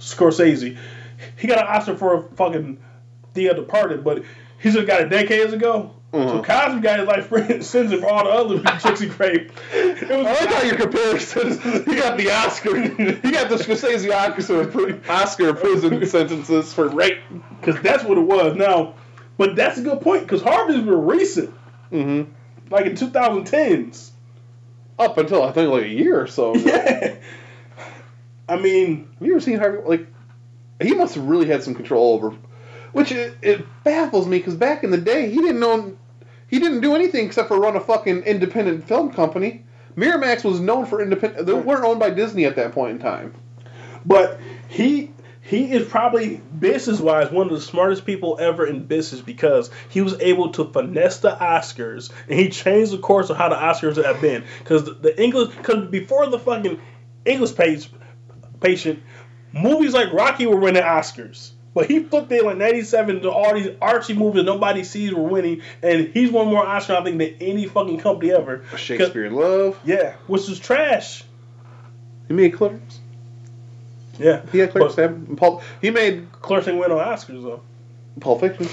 Scorsese. 0.00 0.76
He 1.36 1.46
got 1.46 1.58
an 1.58 1.66
Oscar 1.68 1.96
for 1.96 2.14
a 2.14 2.22
fucking 2.34 2.82
The 3.34 3.54
Departed, 3.54 4.02
but 4.02 4.24
he 4.58 4.70
just 4.72 4.86
got 4.86 5.00
it 5.02 5.10
decades 5.10 5.52
ago. 5.52 5.94
So 6.14 6.40
Mhm. 6.40 6.44
Cosby 6.44 6.80
got 6.80 6.98
his 7.00 7.08
life 7.08 7.64
sentence 7.64 8.00
for 8.02 8.08
all 8.08 8.24
the 8.24 8.30
other 8.60 8.78
chicks 8.78 9.00
he 9.00 9.08
raped. 9.08 9.52
It 9.72 10.08
was 10.08 10.26
I 10.26 10.44
like 10.44 10.48
how 10.48 10.62
your 10.62 10.76
comparisons. 10.76 11.60
He 11.84 11.96
got 11.96 12.16
the 12.16 12.30
Oscar. 12.30 12.80
He 13.22 13.32
got 13.32 13.48
the 13.48 13.56
Scorsese 13.56 14.14
Oscar 14.14 15.10
Oscar 15.10 15.54
prison 15.54 16.06
sentences 16.06 16.72
for 16.72 16.88
rape. 16.88 17.18
because 17.60 17.80
that's 17.82 18.04
what 18.04 18.16
it 18.16 18.20
was. 18.20 18.54
Now, 18.56 18.94
but 19.38 19.56
that's 19.56 19.78
a 19.78 19.82
good 19.82 20.00
point 20.02 20.22
because 20.22 20.40
Harvey's 20.40 20.82
were 20.84 20.96
recent, 21.00 21.52
Mm-hmm. 21.92 22.30
like 22.70 22.86
in 22.86 22.94
2010s. 22.94 24.10
Up 24.96 25.18
until 25.18 25.42
I 25.42 25.50
think 25.50 25.70
like 25.72 25.82
a 25.84 25.88
year 25.88 26.20
or 26.20 26.28
so. 26.28 26.52
ago. 26.54 26.62
Yeah. 26.64 27.16
I 28.48 28.56
mean, 28.56 29.08
Have 29.18 29.26
you 29.26 29.32
ever 29.32 29.40
seen 29.40 29.58
Harvey? 29.58 29.78
Like, 29.84 30.06
he 30.80 30.94
must 30.94 31.16
have 31.16 31.24
really 31.24 31.46
had 31.48 31.64
some 31.64 31.74
control 31.74 32.14
over. 32.14 32.36
Which 32.92 33.10
it, 33.10 33.36
it 33.42 33.66
baffles 33.82 34.28
me 34.28 34.38
because 34.38 34.54
back 34.54 34.84
in 34.84 34.92
the 34.92 34.98
day, 34.98 35.28
he 35.30 35.36
didn't 35.40 35.58
know. 35.58 35.96
He 36.54 36.60
didn't 36.60 36.82
do 36.82 36.94
anything 36.94 37.26
except 37.26 37.48
for 37.48 37.58
run 37.58 37.74
a 37.74 37.80
fucking 37.80 38.22
independent 38.22 38.86
film 38.86 39.12
company. 39.12 39.64
Miramax 39.96 40.44
was 40.44 40.60
known 40.60 40.86
for 40.86 41.02
independent. 41.02 41.46
They 41.46 41.52
weren't 41.52 41.84
owned 41.84 41.98
by 41.98 42.10
Disney 42.10 42.44
at 42.44 42.54
that 42.54 42.70
point 42.70 42.92
in 42.92 42.98
time. 43.00 43.34
but 44.06 44.38
he 44.68 45.10
he 45.40 45.72
is 45.72 45.88
probably 45.88 46.36
business 46.36 47.00
wise 47.00 47.32
one 47.32 47.48
of 47.48 47.52
the 47.52 47.60
smartest 47.60 48.06
people 48.06 48.38
ever 48.40 48.64
in 48.66 48.86
business 48.86 49.20
because 49.20 49.68
he 49.88 50.00
was 50.00 50.14
able 50.20 50.52
to 50.52 50.64
finesse 50.66 51.18
the 51.18 51.32
Oscars 51.32 52.12
and 52.28 52.38
he 52.38 52.50
changed 52.50 52.92
the 52.92 52.98
course 52.98 53.30
of 53.30 53.36
how 53.36 53.48
the 53.48 53.56
Oscars 53.56 54.02
have 54.04 54.20
been 54.20 54.44
because 54.60 54.84
the, 54.84 54.94
the 54.94 55.20
English 55.20 55.56
because 55.56 55.88
before 55.88 56.28
the 56.28 56.38
fucking 56.38 56.80
English 57.24 57.56
page 57.56 57.90
patient 58.60 59.02
movies 59.52 59.92
like 59.92 60.12
Rocky 60.12 60.46
were 60.46 60.60
winning 60.60 60.84
Oscars. 60.84 61.53
But 61.74 61.86
he 61.86 62.00
flipped 62.04 62.30
it 62.30 62.44
like 62.44 62.56
'97 62.56 63.22
to 63.22 63.30
all 63.30 63.52
these 63.54 63.68
Archie 63.82 64.14
movies 64.14 64.44
nobody 64.44 64.84
sees 64.84 65.12
were 65.12 65.22
winning, 65.24 65.60
and 65.82 66.06
he's 66.08 66.30
won 66.30 66.46
more 66.46 66.64
Oscars 66.64 66.94
I 67.00 67.02
think 67.04 67.18
than 67.18 67.34
any 67.40 67.66
fucking 67.66 67.98
company 68.00 68.32
ever. 68.32 68.64
Shakespeare 68.76 69.24
in 69.24 69.34
Love. 69.34 69.78
Yeah, 69.84 70.14
which 70.28 70.48
is 70.48 70.58
trash. 70.60 71.24
He 72.28 72.34
made 72.34 72.52
Clippers. 72.54 73.00
Yeah, 74.18 74.42
He 74.52 74.58
had 74.58 74.70
Clerks. 74.70 74.94
But 74.94 75.04
and 75.10 75.36
Pulp. 75.36 75.62
He 75.82 75.90
made 75.90 76.30
Clerks 76.30 76.66
didn't 76.66 76.78
win 76.80 76.92
on 76.92 76.98
Oscars 76.98 77.42
though. 77.42 77.60
Pulp 78.20 78.40
Fiction. 78.40 78.68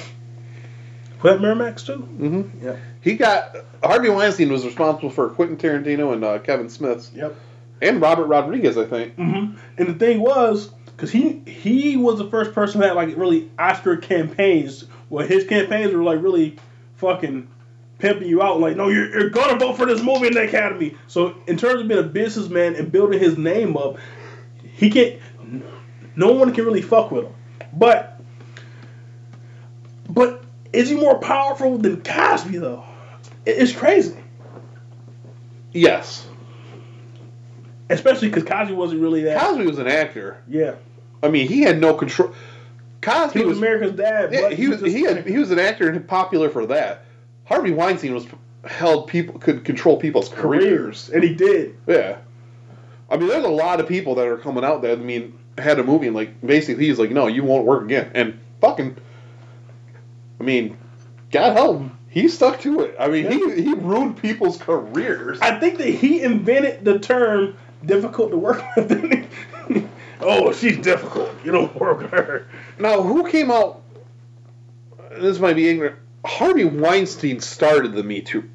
Was 1.24 1.34
that 1.34 1.39
Miramax 1.39 1.86
too? 1.86 1.98
Mm-hmm. 2.20 2.65
Yeah. 2.65 2.75
He 3.01 3.15
got 3.15 3.55
Harvey 3.84 4.10
Weinstein 4.10 4.51
was 4.51 4.63
responsible 4.65 5.10
for 5.10 5.29
Quentin 5.29 5.58
Tarantino 5.58 6.13
and 6.13 6.24
uh, 6.24 6.38
Kevin 6.39 6.70
Smith's 6.70 7.12
Yep. 7.15 7.36
and 7.81 8.00
Robert 8.01 8.25
Rodriguez, 8.27 8.77
I 8.77 8.86
think. 8.86 9.15
Mm-hmm. 9.17 9.58
And 9.77 9.88
the 9.88 9.93
thing 9.96 10.20
was, 10.20 10.70
because 11.01 11.12
he 11.12 11.41
he 11.51 11.98
was 11.98 12.20
the 12.20 12.29
first 12.29 12.53
person 12.53 12.81
that 12.81 12.96
like 12.96 13.17
really 13.17 13.50
Oscar 13.58 13.98
campaigns. 13.98 14.86
Where 15.10 15.25
his 15.25 15.46
campaigns 15.46 15.91
were 15.93 16.03
like 16.03 16.22
really 16.22 16.58
fucking 16.98 17.48
pimping 17.98 18.27
you 18.27 18.43
out. 18.43 18.60
Like, 18.60 18.77
no, 18.77 18.88
you're, 18.88 19.10
you're 19.10 19.29
gonna 19.31 19.58
vote 19.58 19.77
for 19.77 19.88
this 19.88 20.03
movie 20.03 20.27
in 20.27 20.34
the 20.34 20.43
Academy. 20.43 20.96
So 21.08 21.36
in 21.48 21.58
terms 21.58 21.81
of 21.81 21.88
being 21.88 22.00
a 22.00 22.03
businessman 22.03 22.75
and 22.75 22.91
building 22.91 23.20
his 23.20 23.36
name 23.36 23.75
up, 23.77 23.98
he 24.75 24.91
can't. 24.91 25.20
No 26.15 26.34
one 26.34 26.53
can 26.53 26.65
really 26.65 26.84
fuck 26.84 27.10
with 27.10 27.25
him. 27.25 27.34
But 27.74 28.22
but 30.08 30.43
is 30.72 30.88
he 30.88 30.96
more 30.96 31.17
powerful 31.17 31.79
than 31.79 32.03
Cosby 32.03 32.60
though? 32.60 32.86
It's 33.43 33.74
crazy. 33.74 34.17
Yes, 35.74 36.27
Especially 37.91 38.29
because 38.29 38.43
Cosby 38.43 38.74
wasn't 38.74 39.01
really 39.01 39.24
that. 39.24 39.39
Cosby 39.41 39.65
was 39.65 39.77
an 39.77 39.88
actor. 39.88 40.41
yeah, 40.48 40.75
I 41.23 41.29
mean, 41.29 41.47
he 41.47 41.61
had 41.61 41.79
no 41.79 41.93
control. 41.93 42.33
Cosby 43.01 43.39
he 43.39 43.45
was 43.45 43.55
was 43.55 43.57
America's 43.57 43.93
dad. 43.93 44.31
yeah, 44.31 44.41
but 44.41 44.53
he 44.53 44.67
was 44.67 44.81
he 44.81 45.01
had 45.01 45.25
he 45.27 45.37
was 45.37 45.51
an 45.51 45.59
actor 45.59 45.89
and 45.89 46.07
popular 46.07 46.49
for 46.49 46.65
that. 46.67 47.05
Harvey 47.45 47.71
Weinstein 47.71 48.13
was 48.13 48.27
held 48.63 49.07
people 49.07 49.39
could 49.39 49.65
control 49.65 49.97
people's 49.97 50.29
careers. 50.29 51.07
careers, 51.07 51.09
and 51.09 51.23
he 51.23 51.33
did. 51.33 51.75
Yeah, 51.87 52.17
I 53.09 53.17
mean, 53.17 53.27
there's 53.27 53.45
a 53.45 53.49
lot 53.49 53.79
of 53.79 53.87
people 53.87 54.15
that 54.15 54.27
are 54.27 54.37
coming 54.37 54.63
out 54.63 54.83
that 54.83 54.91
I 54.91 54.95
mean 55.01 55.37
had 55.57 55.79
a 55.79 55.83
movie 55.83 56.07
and 56.07 56.15
like 56.15 56.39
basically 56.45 56.85
he's 56.85 56.99
like, 56.99 57.11
no, 57.11 57.27
you 57.27 57.43
won't 57.43 57.65
work 57.65 57.83
again, 57.83 58.11
and 58.13 58.39
fucking, 58.61 58.95
I 60.39 60.43
mean, 60.43 60.77
God 61.31 61.53
help 61.53 61.79
him, 61.79 61.97
he 62.07 62.27
stuck 62.27 62.59
to 62.61 62.81
it. 62.81 62.95
I 62.99 63.07
mean, 63.07 63.31
he 63.31 63.63
he 63.63 63.73
ruined 63.73 64.17
people's 64.17 64.57
careers. 64.57 65.39
I 65.41 65.59
think 65.59 65.77
that 65.79 65.87
he 65.87 66.21
invented 66.21 66.85
the 66.85 66.99
term 66.99 67.57
"difficult 67.85 68.31
to 68.31 68.37
work 68.37 68.63
with." 68.75 68.91
oh, 70.21 70.51
she's 70.53 70.77
difficult. 70.77 71.29
You 71.43 71.51
don't 71.51 71.75
work 71.79 71.99
with 72.01 72.11
her. 72.11 72.47
Now, 72.79 73.01
who 73.01 73.29
came 73.29 73.51
out? 73.51 73.81
This 75.19 75.39
might 75.39 75.55
be 75.55 75.67
ignorant. 75.67 75.95
Harvey 76.25 76.65
Weinstein 76.65 77.39
started 77.39 77.93
the 77.93 78.03
Me 78.03 78.21
Too. 78.21 78.49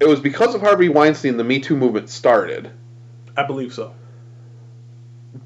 It 0.00 0.06
was 0.08 0.20
because 0.20 0.54
of 0.54 0.60
Harvey 0.60 0.88
Weinstein 0.88 1.36
the 1.36 1.44
Me 1.44 1.60
Too 1.60 1.76
movement 1.76 2.08
started. 2.10 2.70
I 3.36 3.44
believe 3.44 3.72
so. 3.72 3.94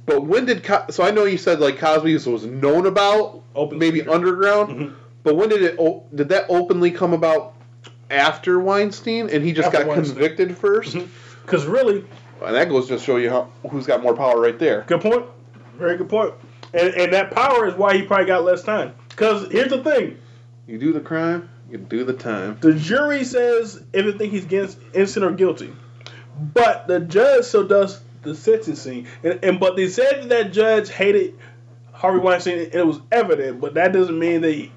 But 0.04 0.24
when 0.24 0.44
did 0.46 0.64
Co- 0.64 0.86
so 0.90 1.04
I 1.04 1.10
know 1.10 1.24
you 1.24 1.38
said 1.38 1.60
like 1.60 1.78
Cosby 1.78 2.14
was 2.14 2.44
known 2.44 2.86
about 2.86 3.42
Open 3.54 3.78
maybe 3.78 3.98
secret. 4.00 4.14
underground, 4.14 4.68
Mhm. 4.70 4.92
but 5.22 5.36
when 5.36 5.48
did 5.48 5.62
it 5.62 5.76
o- 5.78 6.04
did 6.14 6.28
that 6.30 6.46
openly 6.48 6.90
come 6.90 7.12
about 7.12 7.54
after 8.10 8.58
Weinstein 8.58 9.28
and 9.30 9.44
he 9.44 9.52
just 9.52 9.66
After 9.68 9.78
got 9.78 9.86
Weinstein. 9.88 10.16
convicted 10.16 10.56
1st 10.58 10.96
Mhm. 10.96 11.06
Because 11.44 11.64
really, 11.66 12.04
And 12.44 12.54
that 12.54 12.68
goes 12.68 12.88
to 12.88 12.98
show 12.98 13.16
you 13.16 13.30
how 13.30 13.48
who's 13.70 13.86
got 13.86 14.02
more 14.02 14.14
power 14.14 14.40
right 14.40 14.58
there. 14.58 14.84
good 14.88 15.00
point. 15.00 15.24
Very 15.76 15.96
good 15.96 16.08
point. 16.08 16.34
And 16.72 16.94
and 16.94 17.12
that 17.12 17.30
power 17.30 17.66
is 17.66 17.74
why 17.74 17.96
he 17.96 18.02
probably 18.02 18.26
got 18.26 18.44
less 18.44 18.62
time. 18.62 18.94
Because 19.08 19.50
here's 19.50 19.70
the 19.70 19.82
thing: 19.82 20.18
You 20.66 20.78
do 20.78 20.92
the 20.92 21.00
crime, 21.00 21.48
you 21.70 21.78
do 21.78 22.04
the 22.04 22.12
time. 22.12 22.58
the 22.60 22.74
jury 22.74 23.24
says 23.24 23.82
if 23.92 24.04
they 24.04 24.12
think 24.12 24.32
he's 24.32 24.44
against, 24.44 24.78
innocent 24.94 25.24
or 25.24 25.32
guilty, 25.32 25.72
but 26.38 26.86
the 26.86 27.00
judge 27.00 27.44
still 27.44 27.66
does 27.66 28.00
the 28.22 28.34
sentencing. 28.34 29.06
And, 29.22 29.42
and 29.42 29.60
but 29.60 29.76
they 29.76 29.88
said 29.88 30.28
that, 30.28 30.52
judge 30.52 30.90
hated 30.90 31.38
Harvey 31.92 32.18
Weinstein, 32.18 32.58
and 32.58 32.74
it 32.74 32.86
was 32.86 33.00
evident. 33.10 33.60
But 33.60 33.74
that 33.74 33.92
doesn't 33.92 34.18
mean 34.18 34.42
that 34.42 34.52
he, 34.52 34.72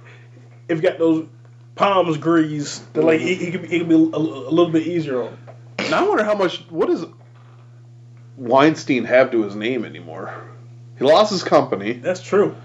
if 0.67 0.77
he 0.77 0.81
got 0.81 0.97
those 0.99 1.27
palms 1.75 2.17
greased, 2.17 2.93
that 2.93 3.03
like 3.03 3.19
he, 3.19 3.35
he 3.35 3.51
could 3.51 3.63
be, 3.63 3.79
could 3.79 3.89
be 3.89 3.95
a, 3.95 3.97
a 3.97 3.99
little 3.99 4.69
bit 4.69 4.87
easier 4.87 5.23
on. 5.23 5.37
Now 5.89 6.05
I 6.05 6.07
wonder 6.07 6.23
how 6.23 6.35
much. 6.35 6.59
What 6.69 6.87
does 6.87 7.05
Weinstein 8.37 9.05
have 9.05 9.31
to 9.31 9.43
his 9.43 9.55
name 9.55 9.83
anymore? 9.83 10.33
He 10.99 11.05
lost 11.05 11.31
his 11.31 11.43
company. 11.43 11.93
That's 11.93 12.21
true. 12.21 12.55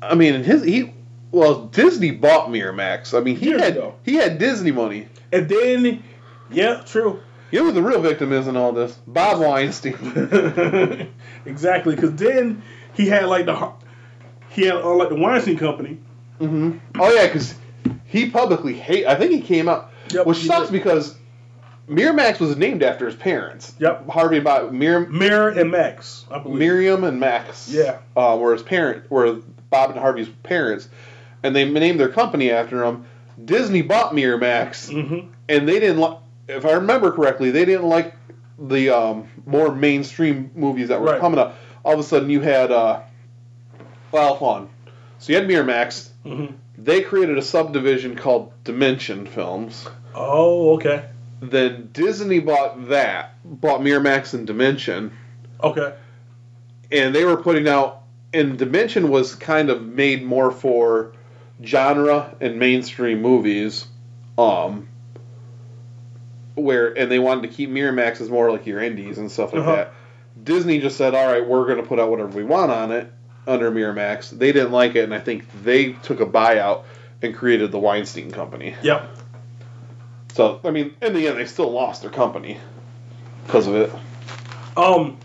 I 0.00 0.14
mean, 0.14 0.34
and 0.34 0.44
his 0.44 0.64
he. 0.64 0.92
Well, 1.30 1.66
Disney 1.66 2.10
bought 2.10 2.48
Miramax. 2.48 3.16
I 3.18 3.22
mean, 3.22 3.36
he 3.36 3.50
Years 3.50 3.62
had 3.62 3.72
ago. 3.76 3.94
he 4.02 4.14
had 4.16 4.38
Disney 4.38 4.70
money. 4.70 5.08
And 5.32 5.48
then, 5.48 6.02
yeah, 6.50 6.82
true. 6.84 7.20
You 7.50 7.60
know 7.60 7.64
who 7.66 7.72
the 7.72 7.82
real 7.82 8.00
victim 8.02 8.32
is 8.32 8.48
in 8.48 8.56
all 8.56 8.72
this? 8.72 8.92
Bob 9.06 9.40
Weinstein. 9.40 9.94
exactly, 11.46 11.94
because 11.94 12.14
then 12.16 12.62
he 12.94 13.06
had 13.08 13.26
like 13.26 13.46
the 13.46 13.72
he 14.50 14.64
had 14.66 14.76
uh, 14.76 14.94
like 14.94 15.08
the 15.10 15.14
Weinstein 15.16 15.56
Company. 15.58 15.98
Mm-hmm. 16.40 16.78
Oh 17.00 17.12
yeah, 17.14 17.26
because 17.26 17.54
he 18.04 18.28
publicly 18.30 18.74
hate. 18.74 19.06
I 19.06 19.14
think 19.14 19.32
he 19.32 19.40
came 19.40 19.68
out, 19.68 19.90
Yep, 20.10 20.26
which 20.26 20.38
sucks 20.38 20.70
did. 20.70 20.72
because 20.82 21.16
Miramax 21.88 22.38
was 22.40 22.56
named 22.56 22.82
after 22.82 23.06
his 23.06 23.16
parents. 23.16 23.74
Yep. 23.78 24.08
Harvey 24.08 24.40
Mir, 24.40 25.00
Mirror 25.08 25.48
and 25.50 25.70
Max, 25.70 26.24
I 26.30 26.38
believe. 26.38 26.58
Miriam 26.58 27.04
and 27.04 27.18
Max. 27.20 27.68
Yeah. 27.68 27.98
Uh, 28.16 28.36
were 28.40 28.52
his 28.52 28.62
parent, 28.62 29.10
were 29.10 29.40
Bob 29.70 29.90
and 29.90 29.98
Harvey's 29.98 30.28
parents, 30.44 30.88
and 31.42 31.54
they 31.56 31.68
named 31.68 31.98
their 31.98 32.08
company 32.08 32.50
after 32.50 32.84
him. 32.84 33.04
Disney 33.44 33.82
bought 33.82 34.12
Miramax, 34.14 34.90
Mm-hmm. 34.90 35.28
and 35.48 35.68
they 35.68 35.80
didn't 35.80 35.98
like. 35.98 36.18
If 36.48 36.64
I 36.66 36.72
remember 36.72 37.10
correctly, 37.12 37.50
they 37.50 37.64
didn't 37.64 37.88
like 37.88 38.14
the 38.58 38.90
um, 38.90 39.28
more 39.46 39.74
mainstream 39.74 40.50
movies 40.54 40.88
that 40.88 41.00
were 41.00 41.06
Right. 41.12 41.20
coming 41.20 41.38
up. 41.38 41.56
All 41.84 41.94
of 41.94 41.98
a 41.98 42.02
sudden, 42.04 42.30
you 42.30 42.40
had 42.40 42.70
uh. 42.70 43.00
So 44.12 45.32
you 45.32 45.36
had 45.36 45.48
Miramax. 45.48 46.10
Mm-hmm. 46.24 46.54
They 46.78 47.00
created 47.02 47.38
a 47.38 47.42
subdivision 47.42 48.16
called 48.16 48.52
Dimension 48.64 49.26
Films. 49.26 49.86
Oh, 50.14 50.74
okay. 50.74 51.06
Then 51.42 51.88
Disney 51.92 52.38
bought 52.38 52.88
that, 52.88 53.34
bought 53.44 53.80
Miramax 53.80 54.32
and 54.32 54.46
Dimension, 54.46 55.10
Okay. 55.62 55.92
and 56.92 57.12
they 57.14 57.24
were 57.24 57.36
putting 57.36 57.66
out. 57.68 57.98
And 58.34 58.56
Dimension 58.56 59.10
was 59.10 59.34
kind 59.34 59.68
of 59.68 59.82
made 59.82 60.22
more 60.24 60.50
for 60.52 61.12
genre 61.62 62.34
and 62.40 62.58
mainstream 62.58 63.20
movies, 63.20 63.84
um, 64.38 64.88
where 66.54 66.96
and 66.96 67.10
they 67.10 67.18
wanted 67.18 67.42
to 67.42 67.48
keep 67.48 67.70
Miramax 67.70 68.20
as 68.20 68.30
more 68.30 68.50
like 68.50 68.66
your 68.66 68.80
indies 68.80 69.18
and 69.18 69.30
stuff 69.30 69.52
like 69.52 69.62
Uh-huh. 69.62 69.74
that. 69.76 69.92
Disney 70.44 70.78
just 70.80 70.96
said, 70.96 71.14
"All 71.14 71.26
right, 71.26 71.46
we're 71.46 71.66
going 71.66 71.76
to 71.78 71.82
put 71.82 71.98
out 71.98 72.08
whatever 72.10 72.28
we 72.36 72.44
want 72.44 72.70
on 72.70 72.90
it 72.92 73.10
under 73.46 73.70
Miramax." 73.70 74.30
They 74.30 74.52
didn't 74.52 74.72
like 74.72 74.94
it, 74.96 75.04
and 75.04 75.12
I 75.14 75.18
think 75.18 75.44
they 75.62 75.92
took 76.02 76.20
a 76.20 76.26
buyout 76.26 76.82
and 77.20 77.34
created 77.34 77.70
the 77.70 77.78
Weinstein 77.78 78.30
Company. 78.30 78.74
Yep. 78.82 79.11
So 80.32 80.60
I 80.64 80.70
mean, 80.70 80.94
in 81.02 81.12
the 81.12 81.28
end, 81.28 81.38
they 81.38 81.44
still 81.44 81.70
lost 81.70 82.02
their 82.02 82.10
company 82.10 82.58
because 83.46 83.66
of 83.66 83.74
it. 83.74 83.92
Um. 84.76 85.18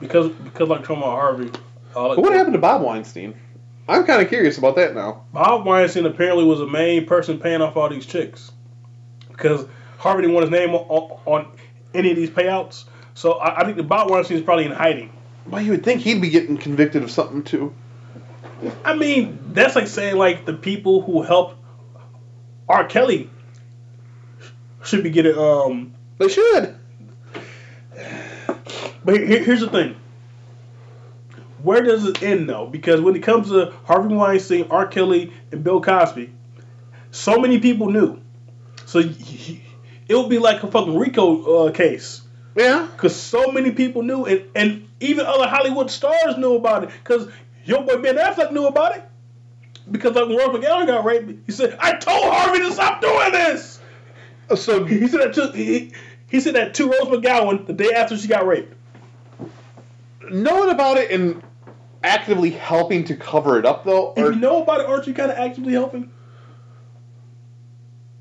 Because 0.00 0.30
because 0.30 0.68
like 0.68 0.88
about 0.88 1.00
Harvey. 1.00 1.50
Uh, 1.94 2.14
But 2.14 2.18
what 2.18 2.32
happened 2.32 2.54
to 2.54 2.58
Bob 2.60 2.82
Weinstein? 2.82 3.34
I'm 3.88 4.04
kind 4.04 4.22
of 4.22 4.28
curious 4.28 4.58
about 4.58 4.76
that 4.76 4.94
now. 4.94 5.24
Bob 5.32 5.66
Weinstein 5.66 6.06
apparently 6.06 6.44
was 6.44 6.58
the 6.58 6.66
main 6.66 7.06
person 7.06 7.38
paying 7.38 7.60
off 7.60 7.76
all 7.76 7.88
these 7.88 8.06
chicks 8.06 8.50
because 9.30 9.66
Harvey 9.98 10.22
didn't 10.22 10.34
want 10.34 10.44
his 10.44 10.50
name 10.50 10.74
on, 10.74 11.18
on 11.26 11.52
any 11.92 12.10
of 12.10 12.16
these 12.16 12.30
payouts. 12.30 12.84
So 13.14 13.34
I, 13.34 13.60
I 13.60 13.64
think 13.64 13.76
that 13.76 13.84
Bob 13.84 14.10
Weinstein 14.10 14.38
is 14.38 14.42
probably 14.42 14.64
in 14.64 14.72
hiding. 14.72 15.12
Well, 15.46 15.60
you 15.60 15.72
would 15.72 15.84
think 15.84 16.00
he'd 16.00 16.22
be 16.22 16.30
getting 16.30 16.56
convicted 16.56 17.02
of 17.02 17.10
something 17.10 17.42
too. 17.42 17.74
I 18.84 18.94
mean, 18.94 19.38
that's 19.52 19.76
like 19.76 19.86
saying 19.88 20.16
like 20.16 20.46
the 20.46 20.54
people 20.54 21.02
who 21.02 21.22
helped 21.22 21.60
R. 22.68 22.84
Kelly 22.86 23.28
should 24.84 25.02
be 25.02 25.10
getting. 25.10 25.36
Um, 25.36 25.94
They 26.18 26.28
should. 26.28 26.76
but 29.04 29.16
here, 29.16 29.42
here's 29.42 29.60
the 29.60 29.68
thing. 29.68 29.96
Where 31.62 31.82
does 31.82 32.06
it 32.06 32.22
end 32.22 32.48
though? 32.48 32.66
Because 32.66 33.00
when 33.00 33.16
it 33.16 33.22
comes 33.22 33.48
to 33.48 33.72
Harvey 33.84 34.14
Weinstein, 34.14 34.66
R. 34.70 34.86
Kelly, 34.86 35.32
and 35.50 35.64
Bill 35.64 35.80
Cosby, 35.80 36.30
so 37.10 37.38
many 37.38 37.58
people 37.58 37.90
knew. 37.90 38.20
So 38.86 38.98
it 38.98 40.14
would 40.14 40.28
be 40.28 40.38
like 40.38 40.62
a 40.62 40.70
fucking 40.70 40.96
RICO 40.96 41.68
uh, 41.68 41.72
case. 41.72 42.20
Yeah. 42.54 42.86
Because 42.92 43.16
so 43.16 43.50
many 43.50 43.72
people 43.72 44.02
knew, 44.02 44.26
and, 44.26 44.44
and 44.54 44.88
even 45.00 45.26
other 45.26 45.46
Hollywood 45.48 45.90
stars 45.90 46.36
knew 46.36 46.54
about 46.54 46.84
it. 46.84 46.90
Because 47.02 47.28
your 47.64 47.82
boy 47.82 47.96
Ben 47.96 48.16
Affleck 48.16 48.52
knew 48.52 48.66
about 48.66 48.96
it. 48.96 49.04
Because 49.90 50.14
like 50.14 50.28
when 50.28 50.36
Rose 50.36 50.48
McGowan 50.56 50.86
got 50.86 51.04
raped, 51.04 51.46
he 51.46 51.52
said, 51.52 51.76
"I 51.80 51.92
told 51.92 52.24
Harvey 52.24 52.60
to 52.60 52.72
stop 52.72 53.00
doing 53.00 53.32
this." 53.32 53.73
Oh, 54.50 54.54
so 54.54 54.84
He 54.84 55.06
said 55.08 55.20
that 55.20 55.34
to 55.34 55.52
he, 55.52 55.92
he 56.28 56.40
said 56.40 56.54
that 56.54 56.74
to 56.74 56.84
Rose 56.86 57.02
McGowan 57.08 57.66
the 57.66 57.72
day 57.72 57.90
after 57.94 58.16
she 58.16 58.28
got 58.28 58.46
raped. 58.46 58.74
knowing 60.30 60.70
about 60.70 60.96
it 60.96 61.10
and 61.10 61.42
actively 62.02 62.50
helping 62.50 63.04
to 63.04 63.16
cover 63.16 63.58
it 63.58 63.64
up, 63.64 63.84
though, 63.84 64.12
If 64.16 64.24
or 64.24 64.32
you 64.32 64.38
know 64.40 64.62
about 64.62 64.80
it, 64.80 64.86
aren't 64.86 65.06
you 65.06 65.14
kind 65.14 65.30
of 65.30 65.38
actively 65.38 65.72
helping? 65.72 66.10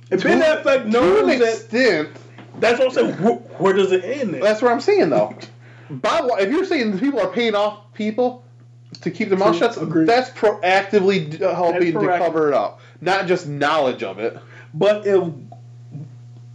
Ben 0.10 0.20
To- 0.20 0.28
Affleck 0.28 0.84
to 0.84 0.90
knows 0.90 1.22
an 1.34 1.40
that, 1.40 1.54
extent, 1.54 2.10
that's 2.60 2.80
what 2.80 2.90
I'm 2.90 2.94
saying. 2.94 3.14
Where, 3.24 3.34
where 3.36 3.74
does 3.74 3.92
it 3.92 4.04
end? 4.06 4.34
Then? 4.36 4.42
that's 4.42 4.62
what 4.62 4.72
I'm 4.72 4.82
saying, 4.82 5.10
though. 5.10 5.36
Bob, 5.90 6.30
if 6.40 6.50
you're 6.52 6.66
saying 6.66 7.00
people 7.00 7.20
are 7.20 7.28
paying 7.30 7.56
off 7.56 7.94
people 7.94 8.44
to 9.02 9.12
keep 9.12 9.30
their 9.30 9.38
mouth 9.38 9.58
shut, 9.58 9.76
that's 10.06 10.30
proactively 10.30 11.40
helping 11.40 11.94
to 11.94 12.00
proactive. 12.00 12.18
cover 12.20 12.48
it 12.50 12.54
up, 12.54 12.80
not 13.02 13.28
just 13.28 13.48
knowledge 13.48 14.04
of 14.04 14.20
it. 14.20 14.38
But 14.74 15.06
if 15.06 15.24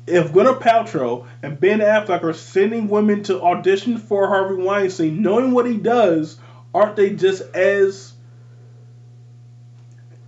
if 0.09 0.33
Gwyneth 0.33 0.61
Paltrow 0.61 1.27
and 1.43 1.59
Ben 1.59 1.81
Affleck 1.81 2.23
are 2.23 2.33
sending 2.33 2.89
women 2.89 3.23
to 3.25 3.41
audition 3.43 3.99
for 3.99 4.27
Harvey 4.29 4.63
Weinstein, 4.63 5.23
knowing 5.23 5.53
what 5.53 5.67
he 5.67 5.77
does, 5.77 6.39
aren't 6.75 6.97
they 6.97 7.11
just 7.11 7.43
as 7.55 8.13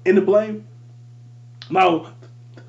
in 0.04 0.14
the 0.14 0.20
blame? 0.20 0.66
Now, 1.70 2.12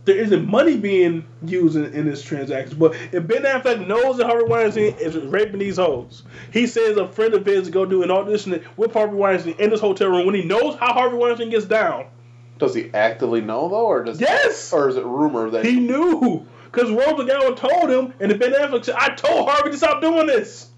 there 0.05 0.15
isn't 0.15 0.47
money 0.49 0.77
being 0.77 1.25
used 1.45 1.75
in, 1.75 1.85
in 1.93 2.05
this 2.05 2.23
transaction, 2.23 2.77
but 2.79 2.95
if 3.11 3.27
Ben 3.27 3.43
Affleck 3.43 3.85
knows 3.87 4.17
that 4.17 4.25
Harvey 4.27 4.45
Weinstein 4.45 4.95
is 4.99 5.15
raping 5.15 5.59
these 5.59 5.77
hoes, 5.77 6.23
he 6.51 6.67
sends 6.67 6.97
a 6.97 7.07
friend 7.07 7.33
of 7.33 7.45
his 7.45 7.65
to 7.65 7.71
go 7.71 7.85
do 7.85 8.03
an 8.03 8.11
audition 8.11 8.63
with 8.77 8.93
Harvey 8.93 9.15
Weinstein 9.15 9.55
in 9.59 9.69
this 9.69 9.79
hotel 9.79 10.09
room 10.09 10.25
when 10.25 10.35
he 10.35 10.43
knows 10.43 10.75
how 10.75 10.93
Harvey 10.93 11.17
Weinstein 11.17 11.49
gets 11.49 11.65
down. 11.65 12.05
Does 12.57 12.75
he 12.75 12.91
actively 12.93 13.41
know 13.41 13.69
though, 13.69 13.87
or 13.87 14.03
does 14.03 14.21
Yes! 14.21 14.71
or 14.71 14.89
is 14.89 14.95
it 14.95 15.03
rumor 15.03 15.49
that 15.49 15.65
He 15.65 15.79
knew. 15.79 16.45
Because 16.71 16.89
Rose 16.89 17.19
McGowan 17.19 17.57
told 17.57 17.89
him, 17.89 18.13
and 18.19 18.31
the 18.31 18.35
Ben 18.35 18.53
Affleck 18.53 18.85
said, 18.85 18.95
I 18.97 19.09
told 19.15 19.49
Harvey 19.49 19.71
to 19.71 19.77
stop 19.77 20.01
doing 20.01 20.25
this. 20.27 20.69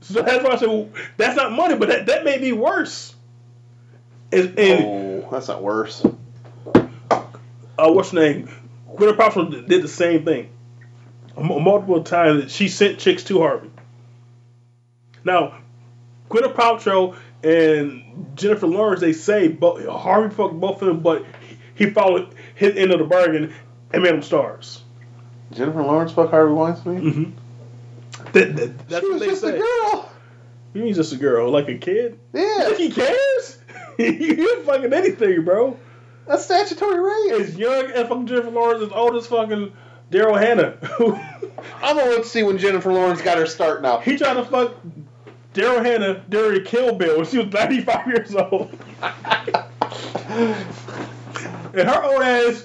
So 0.00 0.22
that's 0.22 0.42
why 0.42 0.52
I 0.52 0.56
said, 0.56 0.68
well, 0.68 0.88
that's 1.16 1.36
not 1.36 1.52
money, 1.52 1.76
but 1.76 1.88
that, 1.88 2.06
that 2.06 2.24
may 2.24 2.38
be 2.38 2.52
worse. 2.52 3.14
And, 4.32 4.58
and 4.58 4.84
Oh, 4.84 5.28
that's 5.30 5.48
not 5.48 5.62
worse. 5.62 6.04
uh, 6.74 7.92
what's 7.92 8.10
her 8.10 8.18
name? 8.20 8.48
Gwyneth 8.96 9.16
Paltrow 9.16 9.68
did 9.68 9.82
the 9.82 9.88
same 9.88 10.24
thing. 10.24 10.48
Multiple 11.38 12.02
times, 12.02 12.52
she 12.52 12.68
sent 12.68 12.98
chicks 12.98 13.24
to 13.24 13.38
Harvey. 13.40 13.70
Now, 15.24 15.58
Gwyneth 16.30 16.54
Paltrow 16.54 17.16
and 17.42 18.32
Jennifer 18.34 18.66
Lawrence, 18.66 19.00
they 19.00 19.12
say 19.12 19.48
both, 19.48 19.86
Harvey 19.86 20.34
fucked 20.34 20.58
both 20.58 20.82
of 20.82 20.88
them, 20.88 21.00
but 21.00 21.24
he 21.74 21.90
followed 21.90 22.34
his 22.62 22.76
end 22.76 22.92
of 22.92 22.98
the 22.98 23.04
bargain 23.04 23.52
and 23.92 24.02
made 24.02 24.12
them 24.12 24.22
stars. 24.22 24.82
Jennifer 25.52 25.82
Lawrence 25.82 26.12
fuck 26.12 26.30
Harvey 26.30 26.52
Weinstein. 26.54 27.00
Mm-hmm. 27.00 27.30
That, 28.32 28.56
that, 28.56 28.88
that's 28.88 29.04
she 29.04 29.10
what 29.10 29.12
was 29.12 29.20
they 29.20 29.26
just 29.28 29.40
say. 29.42 29.56
a 29.56 29.58
girl. 29.58 30.10
You 30.74 30.82
mean 30.84 30.94
just 30.94 31.12
a 31.12 31.16
girl, 31.16 31.50
like 31.50 31.68
a 31.68 31.76
kid? 31.76 32.18
Yeah, 32.32 32.64
Like 32.68 32.76
he 32.78 32.90
cares? 32.90 33.58
you 33.98 34.62
fucking 34.62 34.92
anything, 34.92 35.44
bro. 35.44 35.76
that's 36.26 36.44
statutory 36.46 36.98
rape. 37.00 37.40
As 37.40 37.56
young 37.56 37.86
as 37.90 38.08
fucking 38.08 38.26
Jennifer 38.26 38.50
Lawrence, 38.50 38.82
as 38.84 38.92
old 38.92 39.16
as 39.16 39.26
fucking 39.26 39.72
Daryl 40.10 40.38
Hannah. 40.40 40.76
I'm 41.82 41.96
gonna 41.96 42.10
look 42.10 42.22
to 42.22 42.28
see 42.28 42.42
when 42.42 42.56
Jennifer 42.58 42.92
Lawrence 42.92 43.20
got 43.20 43.36
her 43.38 43.46
start 43.46 43.82
now. 43.82 43.98
he 43.98 44.16
tried 44.16 44.34
to 44.34 44.44
fuck 44.44 44.74
Daryl 45.52 45.84
Hannah 45.84 46.24
during 46.30 46.64
Kill 46.64 46.94
Bill 46.94 47.18
when 47.18 47.26
she 47.26 47.36
was 47.38 47.52
95 47.52 48.06
years 48.06 48.34
old. 48.34 48.70
and 51.74 51.88
her 51.88 52.02
old 52.02 52.22
ass 52.22 52.64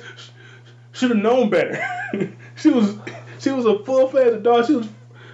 should 0.91 1.11
have 1.11 1.19
known 1.19 1.49
better. 1.49 1.79
she 2.55 2.69
was 2.69 2.95
she 3.39 3.51
was 3.51 3.65
a 3.65 3.79
full 3.83 4.07
fledged 4.07 4.35
adult. 4.35 4.67
She 4.67 4.75
was 4.75 4.87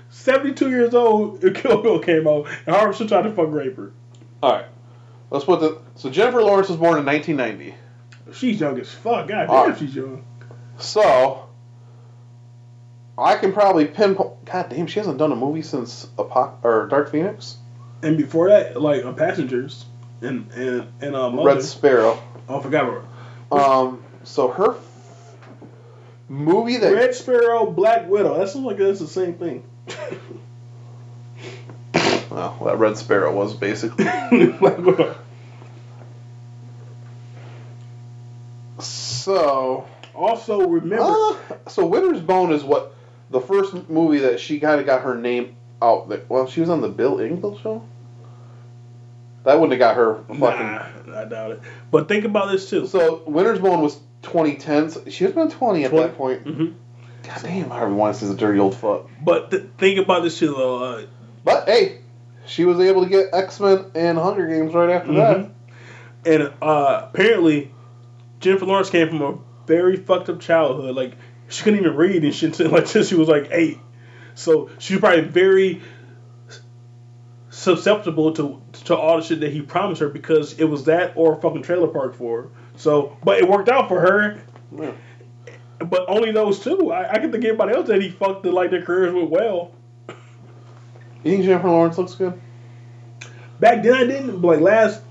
72 0.10 0.70
years 0.70 0.94
old 0.94 1.42
when 1.42 1.53
Kill 1.56 1.82
Bill 1.82 2.00
came 2.00 2.27
out, 2.27 2.48
and 2.65 2.75
Harvey 2.75 2.98
should 2.98 3.08
try 3.08 3.22
to 3.22 3.32
fuck 3.32 3.51
rape 3.51 3.75
her. 3.77 3.92
All 4.42 4.51
right, 4.53 4.65
let's 5.30 5.46
put 5.46 5.60
the. 5.60 5.80
So 5.96 6.10
Jennifer 6.10 6.42
Lawrence 6.42 6.70
was 6.70 6.77
born 6.77 6.98
in 7.00 7.06
1990. 7.06 7.75
She's 8.34 8.60
young 8.60 8.80
as 8.80 8.92
fuck. 8.92 9.27
God 9.27 9.46
damn, 9.46 9.50
Alright. 9.50 9.77
she's 9.77 9.96
young. 9.96 10.24
So 10.77 11.48
I 13.18 13.36
can 13.36 13.53
probably 13.53 13.86
pinpoint. 13.86 14.46
God 14.46 14.70
damn, 14.70 14.88
she 14.88 15.00
hasn't 15.00 15.18
done 15.18 15.32
a 15.32 15.36
movie 15.36 15.62
since 15.62 16.08
Apoc- 16.18 16.63
or 16.63 16.88
Dark 16.88 17.12
Phoenix. 17.12 17.58
And 18.01 18.18
before 18.18 18.50
that, 18.50 18.82
like 18.82 19.06
on 19.06 19.15
Passengers 19.15 19.86
and 20.22 20.51
and 20.53 20.88
and 21.00 21.15
uh, 21.15 21.30
Mother. 21.30 21.56
Red 21.56 21.63
Sparrow. 21.63 22.22
oh, 22.50 22.60
I 22.60 22.62
forgot 22.63 23.03
Um, 23.53 24.03
so 24.24 24.50
her 24.50 24.72
f- 24.75 24.85
movie 26.27 26.77
that 26.77 26.94
Red 26.94 27.13
Sparrow, 27.16 27.70
Black 27.72 28.09
Widow. 28.09 28.37
That 28.37 28.50
sounds 28.50 28.66
like 28.66 28.77
that's 28.77 29.00
the 29.00 29.07
same 29.07 29.33
thing. 29.35 29.63
well, 32.29 32.57
that 32.66 32.77
Red 32.77 32.98
Sparrow 32.98 33.33
was 33.35 33.53
basically. 33.53 34.05
Black 34.59 34.77
Widow. 34.79 35.16
so 38.79 39.87
Also, 40.16 40.68
remember, 40.68 41.03
uh, 41.05 41.35
so 41.68 41.85
Winter's 41.85 42.22
Bone 42.22 42.51
is 42.51 42.63
what 42.63 42.96
the 43.29 43.39
first 43.42 43.89
movie 43.89 44.20
that 44.20 44.39
she 44.39 44.59
kind 44.59 44.79
of 44.79 44.85
got 44.85 45.01
her 45.03 45.16
name 45.16 45.55
out. 45.81 46.09
That 46.09 46.29
well, 46.29 46.48
she 46.48 46.61
was 46.61 46.70
on 46.70 46.81
the 46.81 46.89
Bill 46.89 47.18
Engvall 47.18 47.61
show. 47.61 47.83
That 49.44 49.60
wouldn't 49.60 49.72
have 49.72 49.79
got 49.79 49.96
her 49.98 50.16
fucking. 50.27 50.40
nah, 51.12 51.20
I 51.22 51.25
doubt 51.25 51.51
it. 51.51 51.62
But 51.92 52.08
think 52.08 52.24
about 52.25 52.50
this 52.51 52.70
too. 52.70 52.88
So 52.88 53.24
Winter's 53.27 53.60
Bone 53.60 53.82
was 53.82 54.00
2010. 54.22 54.90
So 54.90 55.10
she 55.10 55.25
was 55.25 55.34
been 55.34 55.50
20 55.50 55.84
at 55.84 55.92
20. 55.92 56.08
that 56.08 56.18
point. 56.18 56.42
hmm 56.44 56.66
God 57.24 57.40
damn, 57.42 57.70
Harvey 57.70 57.94
Weinstein's 57.94 58.34
a 58.34 58.38
dirty 58.38 58.60
old 58.60 58.75
fuck. 58.75 59.10
But 59.24 59.51
th- 59.51 59.64
think 59.77 59.98
about 60.00 60.24
this 60.24 60.38
too, 60.40 60.53
though. 60.58 60.84
Uh, 60.84 61.06
But 61.46 61.68
hey, 61.70 62.00
she 62.46 62.66
was 62.66 62.79
able 62.79 63.03
to 63.03 63.10
get 63.10 63.27
X 63.34 63.60
Men 63.60 63.86
and 63.96 64.18
Hunger 64.18 64.48
Games 64.48 64.74
right 64.74 64.90
after 64.90 65.12
Mhm. 65.12 65.51
and 66.25 66.53
uh, 66.62 67.08
apparently, 67.10 67.72
Jennifer 68.42 68.66
Lawrence 68.66 68.90
came 68.90 69.08
from 69.10 69.22
a 69.22 69.38
very 69.68 69.96
fucked 69.98 70.27
up 70.29 70.40
childhood. 70.42 70.96
Like 70.96 71.14
she 71.50 71.64
couldn't 71.64 71.79
even 71.79 71.96
read 71.96 72.24
and 72.24 72.34
shit. 72.36 72.60
Like 72.72 72.88
since 72.88 73.08
she 73.10 73.16
was 73.16 73.27
like 73.29 73.50
eight, 73.51 73.77
so 74.36 74.70
she 74.79 74.94
was 74.96 75.00
probably 75.01 75.22
very 75.22 75.82
susceptible 77.50 78.34
to 78.34 78.62
to 78.85 78.96
all 78.96 79.17
the 79.17 79.24
shit 79.24 79.39
that 79.39 79.51
he 79.51 79.61
promised 79.61 80.01
her 80.01 80.09
because 80.09 80.59
it 80.59 80.65
was 80.65 80.85
that 80.85 81.13
or 81.15 81.37
a 81.37 81.41
fucking 81.41 81.63
trailer 81.63 81.87
park 81.87 82.15
for 82.15 82.43
her. 82.43 82.50
So, 82.75 83.17
but 83.24 83.39
it 83.39 83.48
worked 83.48 83.69
out 83.69 83.87
for 83.87 84.00
her. 84.00 84.41
Yeah. 84.77 84.91
But 85.79 86.05
only 86.07 86.31
those 86.31 86.59
two. 86.59 86.91
I, 86.91 87.11
I 87.11 87.19
can 87.19 87.31
think 87.31 87.43
of 87.43 87.50
anybody 87.50 87.75
else 87.75 87.87
that 87.87 88.01
he 88.01 88.09
fucked 88.09 88.43
that 88.43 88.53
like 88.53 88.72
their 88.72 88.81
careers 88.81 89.13
went 89.13 89.29
well. 89.29 89.72
You 91.24 91.31
think 91.31 91.46
Jennifer 91.46 91.69
Lawrence 91.69 91.98
looks 91.98 92.15
good? 92.15 92.39
Back 93.59 93.83
then 93.83 93.93
I 93.93 94.05
didn't, 94.05 94.41
but 94.41 94.48
like 94.48 94.59
last 94.59 95.01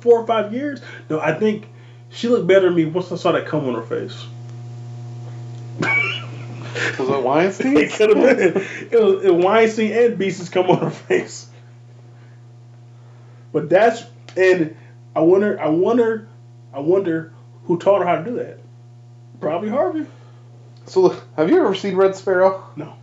four 0.00 0.20
or 0.20 0.26
five 0.26 0.52
years, 0.52 0.80
no, 1.10 1.18
I 1.18 1.34
think 1.34 1.68
she 2.10 2.28
looked 2.28 2.46
better 2.46 2.66
than 2.66 2.74
me 2.74 2.84
once 2.84 3.10
I 3.10 3.16
saw 3.16 3.32
that 3.32 3.46
cum 3.46 3.66
on 3.68 3.74
her 3.74 3.82
face. 3.82 4.24
Was 6.98 7.08
it 7.08 7.22
Weinstein? 7.22 7.76
it 7.78 7.92
could 7.92 8.16
have 8.16 8.38
been. 8.38 8.62
It 8.90 9.02
was, 9.02 9.24
it 9.24 9.34
was 9.34 9.44
Weinstein 9.44 9.92
and 9.92 10.18
Beast's 10.18 10.48
come 10.48 10.70
on 10.70 10.78
her 10.78 10.90
face. 10.90 11.48
But 13.52 13.68
that's 13.68 14.04
and 14.36 14.76
I 15.14 15.20
wonder, 15.20 15.60
I 15.60 15.68
wonder, 15.68 16.28
I 16.72 16.80
wonder 16.80 17.32
who 17.64 17.78
taught 17.78 18.00
her 18.00 18.06
how 18.06 18.16
to 18.16 18.24
do 18.24 18.36
that. 18.36 18.58
Probably 19.40 19.68
Harvey. 19.68 20.06
So, 20.86 21.16
have 21.36 21.50
you 21.50 21.58
ever 21.58 21.74
seen 21.74 21.96
Red 21.96 22.16
Sparrow? 22.16 22.64
No. 22.76 22.94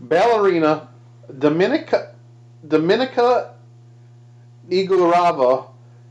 Ballerina 0.00 0.88
Dominika 1.30 2.12
Dominika 2.66 3.50
Egorova 4.68 5.66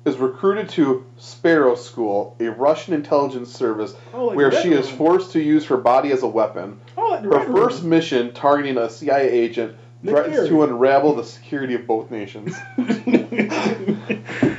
is 0.05 0.17
recruited 0.17 0.69
to 0.69 1.05
Sparrow 1.17 1.75
School, 1.75 2.35
a 2.39 2.49
Russian 2.49 2.93
intelligence 2.93 3.51
service 3.53 3.93
like 4.13 4.35
where 4.35 4.51
she 4.51 4.69
Red 4.69 4.79
is 4.79 4.89
forced 4.89 5.33
to 5.33 5.41
use 5.41 5.65
her 5.67 5.77
body 5.77 6.11
as 6.11 6.23
a 6.23 6.27
weapon. 6.27 6.79
Oh, 6.97 7.09
like 7.09 7.21
Her 7.23 7.29
Red 7.29 7.47
Room. 7.49 7.57
first 7.57 7.83
mission, 7.83 8.33
targeting 8.33 8.77
a 8.77 8.89
CIA 8.89 9.29
agent, 9.29 9.75
threatens 10.03 10.47
to 10.47 10.63
unravel 10.63 11.15
the 11.15 11.23
security 11.23 11.75
of 11.75 11.87
both 11.87 12.11
nations. 12.11 12.55
now, 12.77 12.85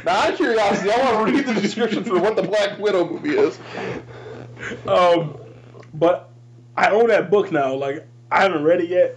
out 0.06 0.30
of 0.30 0.36
curiosity, 0.36 0.90
I 0.90 1.12
want 1.14 1.28
to 1.28 1.32
read 1.32 1.46
the 1.46 1.60
description 1.60 2.04
for 2.04 2.18
what 2.18 2.36
the 2.36 2.42
Black 2.42 2.78
Widow 2.78 3.08
movie 3.08 3.36
is. 3.36 3.58
Um, 4.86 5.38
but 5.92 6.30
I 6.76 6.90
own 6.90 7.08
that 7.08 7.30
book 7.30 7.50
now. 7.52 7.74
Like 7.74 8.06
I 8.30 8.42
haven't 8.42 8.62
read 8.62 8.80
it 8.80 8.88
yet, 8.88 9.16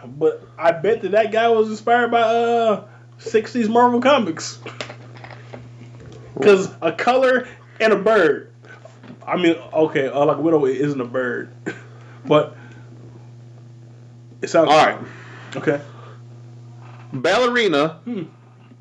but 0.18 0.46
I 0.58 0.72
bet 0.72 1.02
that 1.02 1.12
that 1.12 1.32
guy 1.32 1.48
was 1.48 1.70
inspired 1.70 2.10
by 2.10 2.20
uh 2.20 2.86
'60s 3.20 3.68
Marvel 3.68 4.00
comics. 4.00 4.58
Cause 6.42 6.68
a 6.82 6.90
color 6.90 7.46
and 7.80 7.92
a 7.92 7.96
bird. 7.96 8.52
I 9.24 9.36
mean, 9.36 9.54
okay, 9.54 10.08
uh, 10.08 10.24
like 10.24 10.38
Widow 10.38 10.66
isn't 10.66 11.00
a 11.00 11.04
bird, 11.04 11.50
but 12.26 12.56
it 14.42 14.50
sounds 14.50 14.70
All 14.70 14.76
right. 14.76 14.98
Okay. 15.56 15.80
Ballerina 17.12 18.00
Hmm. 18.04 18.22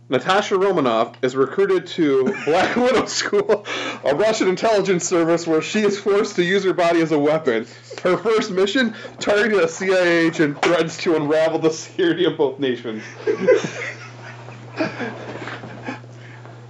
Natasha 0.10 0.58
Romanoff 0.58 1.16
is 1.24 1.36
recruited 1.36 1.88
to 1.88 2.26
Black 2.46 2.76
Widow 2.76 3.06
School, 3.06 3.66
a 4.04 4.14
Russian 4.14 4.48
intelligence 4.50 5.08
service 5.08 5.48
where 5.48 5.62
she 5.62 5.80
is 5.82 5.98
forced 6.00 6.36
to 6.36 6.44
use 6.44 6.64
her 6.66 6.74
body 6.74 7.02
as 7.02 7.12
a 7.12 7.18
weapon. 7.20 7.66
Her 8.04 8.18
first 8.18 8.52
mission, 8.52 8.94
targeting 9.20 9.60
a 9.60 9.68
CIA 9.68 10.28
agent, 10.28 10.62
threatens 10.62 10.98
to 10.98 11.16
unravel 11.16 11.60
the 11.60 11.72
security 11.72 12.26
of 12.26 12.38
both 12.38 12.60
nations. 12.60 13.02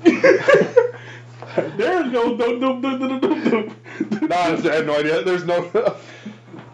There's 0.03 2.11
no 2.11 2.33
no 2.35 2.51
no 2.57 2.77
no 2.77 2.97
no 2.97 2.97
no. 2.97 3.17
no. 3.19 3.73
No, 4.21 4.35
I 4.35 4.49
have 4.49 4.85
no 4.85 4.97
idea. 4.99 5.23
There's 5.23 5.45
no. 5.45 5.95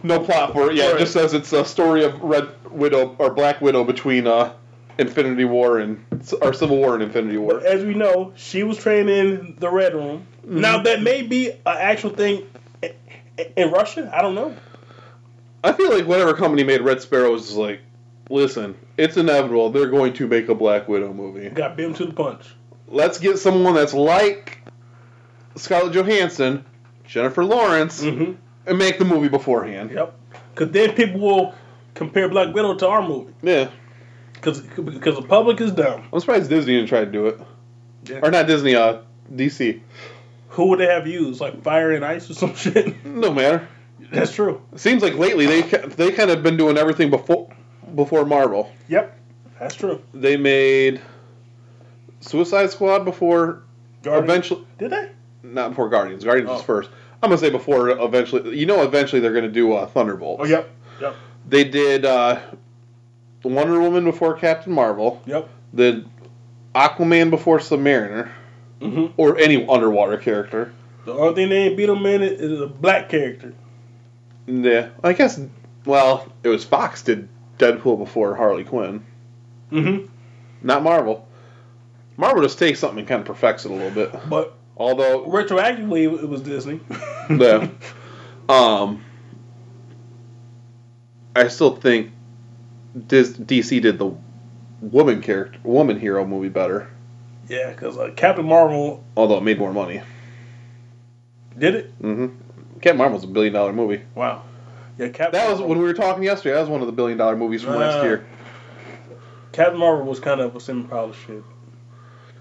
No 0.01 0.17
plot 0.21 0.53
for 0.53 0.71
it. 0.71 0.77
Yeah, 0.77 0.85
Right. 0.85 0.95
it 0.95 0.99
just 0.99 1.11
says 1.11 1.33
it's 1.33 1.51
a 1.51 1.65
story 1.65 2.05
of 2.05 2.21
Red 2.21 2.47
Widow 2.71 3.15
or 3.19 3.32
Black 3.34 3.62
Widow 3.62 3.84
between 3.84 4.27
uh, 4.27 4.53
Infinity 4.97 5.45
War 5.45 5.79
and 5.79 6.03
or 6.41 6.53
Civil 6.53 6.77
War 6.77 6.93
and 6.95 7.03
Infinity 7.03 7.38
War. 7.38 7.62
As 7.65 7.84
we 7.84 7.93
know, 7.93 8.34
she 8.36 8.63
was 8.63 8.77
trained 8.77 9.10
in 9.10 9.55
the 9.60 9.69
Red 9.69 9.93
Room. 9.93 10.25
Mm-hmm. 10.45 10.60
Now 10.62 10.82
that 10.84 11.01
may 11.01 11.21
be 11.21 11.51
an 11.51 11.60
actual 11.65 12.10
thing 12.12 12.47
in 13.55 13.71
Russia. 13.71 14.12
I 14.13 14.21
don't 14.21 14.36
know. 14.36 14.55
I 15.63 15.73
feel 15.73 15.91
like 15.91 16.05
whatever 16.08 16.34
company 16.34 16.63
made 16.63 16.82
Red 16.82 17.01
Sparrow 17.01 17.32
was 17.32 17.43
just 17.47 17.58
like, 17.58 17.82
listen, 18.29 18.77
it's 18.97 19.17
inevitable. 19.17 19.69
They're 19.71 19.88
going 19.89 20.13
to 20.13 20.27
make 20.27 20.47
a 20.49 20.55
Black 20.55 20.88
Widow 20.88 21.13
movie. 21.13 21.49
Got 21.49 21.79
him 21.79 21.93
to 21.95 22.05
the 22.05 22.13
punch. 22.13 22.43
Let's 22.88 23.19
get 23.19 23.38
someone 23.39 23.75
that's 23.75 23.93
like 23.93 24.60
Scarlett 25.55 25.93
Johansson, 25.93 26.65
Jennifer 27.05 27.43
Lawrence, 27.43 28.01
Mm-hmm. 28.03 28.34
and 28.67 28.77
make 28.77 28.99
the 28.99 29.05
movie 29.05 29.27
beforehand. 29.29 29.91
Yep. 29.91 30.15
Because 30.55 30.71
then 30.71 30.93
people 30.95 31.19
will 31.19 31.55
compare 31.93 32.30
Black 32.30 32.54
Widow 32.54 32.75
to 32.75 32.88
our 32.88 33.08
movie. 33.08 33.34
Yeah. 33.41 33.69
Because 34.34 34.62
because 34.62 35.15
the 35.15 35.21
public 35.23 35.60
is 35.62 35.71
dumb. 35.71 36.08
I'm 36.13 36.19
surprised 36.19 36.49
Disney 36.49 36.75
didn't 36.75 36.89
try 36.89 37.04
to 37.04 37.12
do 37.12 37.28
it. 37.28 37.39
Yeah. 38.06 38.19
Or 38.23 38.32
not 38.32 38.47
Disney, 38.47 38.75
uh, 38.75 38.99
DC. 39.34 39.82
Who 40.49 40.67
would 40.69 40.80
they 40.80 40.86
have 40.88 41.06
used? 41.08 41.41
Like 41.41 41.62
Fire 41.62 41.91
and 41.91 42.06
Ice 42.06 42.30
or 42.30 42.34
some 42.34 42.56
shit? 42.56 43.06
No 43.06 43.34
matter. 43.34 43.67
That's 44.12 44.34
true. 44.34 44.62
It 44.73 44.80
seems 44.80 45.04
like 45.04 45.15
lately 45.15 45.45
they 45.45 45.62
they 45.62 46.12
kind 46.12 46.32
of 46.32 46.41
been 46.41 46.56
doing 46.58 46.78
everything 46.78 47.10
before 47.10 47.49
before 47.95 48.25
Marvel. 48.25 48.71
Yep. 48.88 49.15
That's 49.60 49.75
true. 49.75 50.02
They 50.13 50.38
made 50.38 51.02
Suicide 52.21 52.69
Squad 52.71 53.04
before 53.06 53.63
Guardians- 54.04 54.30
eventually 54.30 54.65
Did 54.78 54.91
they? 54.91 55.10
not 55.43 55.69
before 55.69 55.89
Guardians. 55.89 56.23
Guardians 56.23 56.49
was 56.49 56.62
Oh. 56.62 56.63
first. 56.63 56.89
I'm 57.21 57.30
gonna 57.30 57.38
say 57.39 57.49
before 57.49 57.89
eventually. 57.89 58.58
You 58.58 58.65
know, 58.65 58.84
eventually 58.84 59.19
they're 59.21 59.34
gonna 59.34 59.49
do 59.49 59.73
uh, 59.73 59.86
Thunderbolts. 59.88 60.41
Oh, 60.43 60.45
yep. 60.45 60.69
Yep. 61.02 61.15
They 61.49 61.63
did 61.63 62.05
uh, 62.05 62.39
Wonder 63.43 63.79
Woman 63.81 64.03
before 64.05 64.35
Captain 64.35 64.71
Marvel. 64.73 65.21
Yep. 65.25 65.49
Did 65.73 66.05
Aquaman 66.75 67.29
before 67.29 67.59
Submariner 67.59 68.29
hmm 68.81 69.07
or 69.17 69.38
any 69.38 69.67
underwater 69.67 70.17
character. 70.17 70.71
The 71.05 71.13
only 71.13 71.35
thing 71.35 71.49
they 71.49 71.57
ain't 71.67 71.77
beat 71.77 71.89
him 71.89 72.05
in 72.05 72.21
is 72.21 72.39
is 72.39 72.62
a 72.62 72.67
black 72.67 73.09
character. 73.09 73.53
Yeah, 74.47 74.89
I 75.03 75.13
guess. 75.13 75.39
Well, 75.85 76.31
it 76.43 76.49
was 76.49 76.63
Fox 76.63 77.01
did 77.03 77.27
Deadpool 77.57 77.97
before 77.97 78.35
Harley 78.35 78.63
Quinn, 78.63 79.03
Mm-hmm. 79.71 80.05
not 80.62 80.83
Marvel. 80.83 81.27
Marvel 82.17 82.41
just 82.43 82.59
takes 82.59 82.79
something 82.79 82.99
and 82.99 83.07
kind 83.07 83.21
of 83.21 83.27
perfects 83.27 83.65
it 83.65 83.71
a 83.71 83.73
little 83.73 83.91
bit. 83.91 84.13
But 84.29 84.55
Although, 84.77 85.25
retroactively, 85.25 86.03
it 86.03 86.27
was 86.29 86.41
Disney. 86.41 86.79
yeah, 87.29 87.67
um, 88.49 89.03
I 91.35 91.47
still 91.47 91.75
think 91.75 92.11
Dis- 93.07 93.33
DC 93.37 93.81
did 93.81 93.99
the 93.99 94.11
woman 94.81 95.21
character, 95.21 95.59
woman 95.63 95.99
hero 95.99 96.25
movie 96.25 96.49
better. 96.49 96.89
yeah, 97.47 97.69
because 97.71 97.97
uh, 97.97 98.11
Captain 98.15 98.45
Marvel 98.45 99.03
Although 99.15 99.37
it 99.37 99.43
made 99.43 99.59
more 99.59 99.73
money. 99.73 100.01
did 101.57 101.75
it. 101.75 101.91
hmm 102.01 102.27
Captain 102.81 102.97
Marvel's 102.97 103.23
a 103.25 103.27
billion 103.27 103.53
dollar 103.53 103.73
movie. 103.73 104.01
Wow. 104.15 104.43
Yeah, 104.97 105.09
Captain. 105.09 105.33
That 105.39 105.49
was 105.51 105.59
when 105.61 105.77
we 105.77 105.83
were 105.83 105.93
talking 105.93 106.23
yesterday. 106.23 106.55
That 106.55 106.61
was 106.61 106.69
one 106.69 106.81
of 106.81 106.87
the 106.87 106.93
billion 106.93 107.17
dollar 107.17 107.35
movies 107.35 107.61
from 107.63 107.75
last 107.75 107.95
Ah. 107.97 108.03
year. 108.03 108.25
Captain 109.51 109.79
Marvel 109.79 110.05
was 110.05 110.19
kind 110.19 110.39
of 110.41 110.55
a 110.55 110.59
semi-polished 110.59 111.19
shit. 111.27 111.43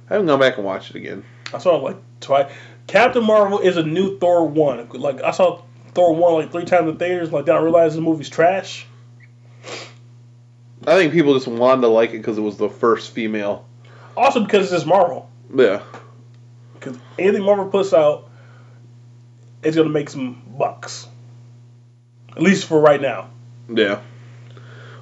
I 0.09 0.15
haven't 0.15 0.27
gone 0.29 0.39
back 0.41 0.57
and 0.57 0.65
watched 0.65 0.91
it 0.91 0.97
again. 0.97 1.25
I 1.53 1.59
saw 1.59 1.77
it 1.77 1.83
like 1.83 1.97
twice. 2.21 2.51
Captain 2.87 3.25
Marvel 3.25 3.59
is 3.59 3.77
a 3.77 3.83
new 3.83 4.19
Thor 4.19 4.47
one. 4.47 4.89
Like 4.91 5.21
I 5.23 5.31
saw 5.33 5.63
Thor 5.93 6.15
one 6.15 6.35
like 6.35 6.53
three 6.53 6.65
times 6.65 6.89
in 6.89 6.97
theaters. 6.97 7.33
Like 7.33 7.47
then 7.47 7.57
I 7.57 7.61
realize 7.61 7.95
the 7.95 8.01
movie's 8.01 8.29
trash. 8.29 8.87
I 10.87 10.97
think 10.97 11.13
people 11.13 11.35
just 11.35 11.49
wanted 11.49 11.83
to 11.83 11.89
like 11.89 12.11
it 12.11 12.19
because 12.19 12.39
it 12.39 12.43
was 12.43 12.57
the 12.57 12.69
first 12.69 13.11
female. 13.11 13.67
Also 14.17 14.41
because 14.41 14.65
it's 14.65 14.73
just 14.73 14.87
Marvel. 14.87 15.29
Yeah. 15.55 15.83
Because 16.75 16.99
anything 17.19 17.45
Marvel 17.45 17.67
puts 17.67 17.93
out, 17.93 18.29
it's 19.63 19.77
gonna 19.77 19.89
make 19.89 20.09
some 20.09 20.43
bucks. 20.57 21.07
At 22.31 22.43
least 22.43 22.67
for 22.67 22.81
right 22.81 23.01
now. 23.01 23.31
Yeah. 23.69 24.01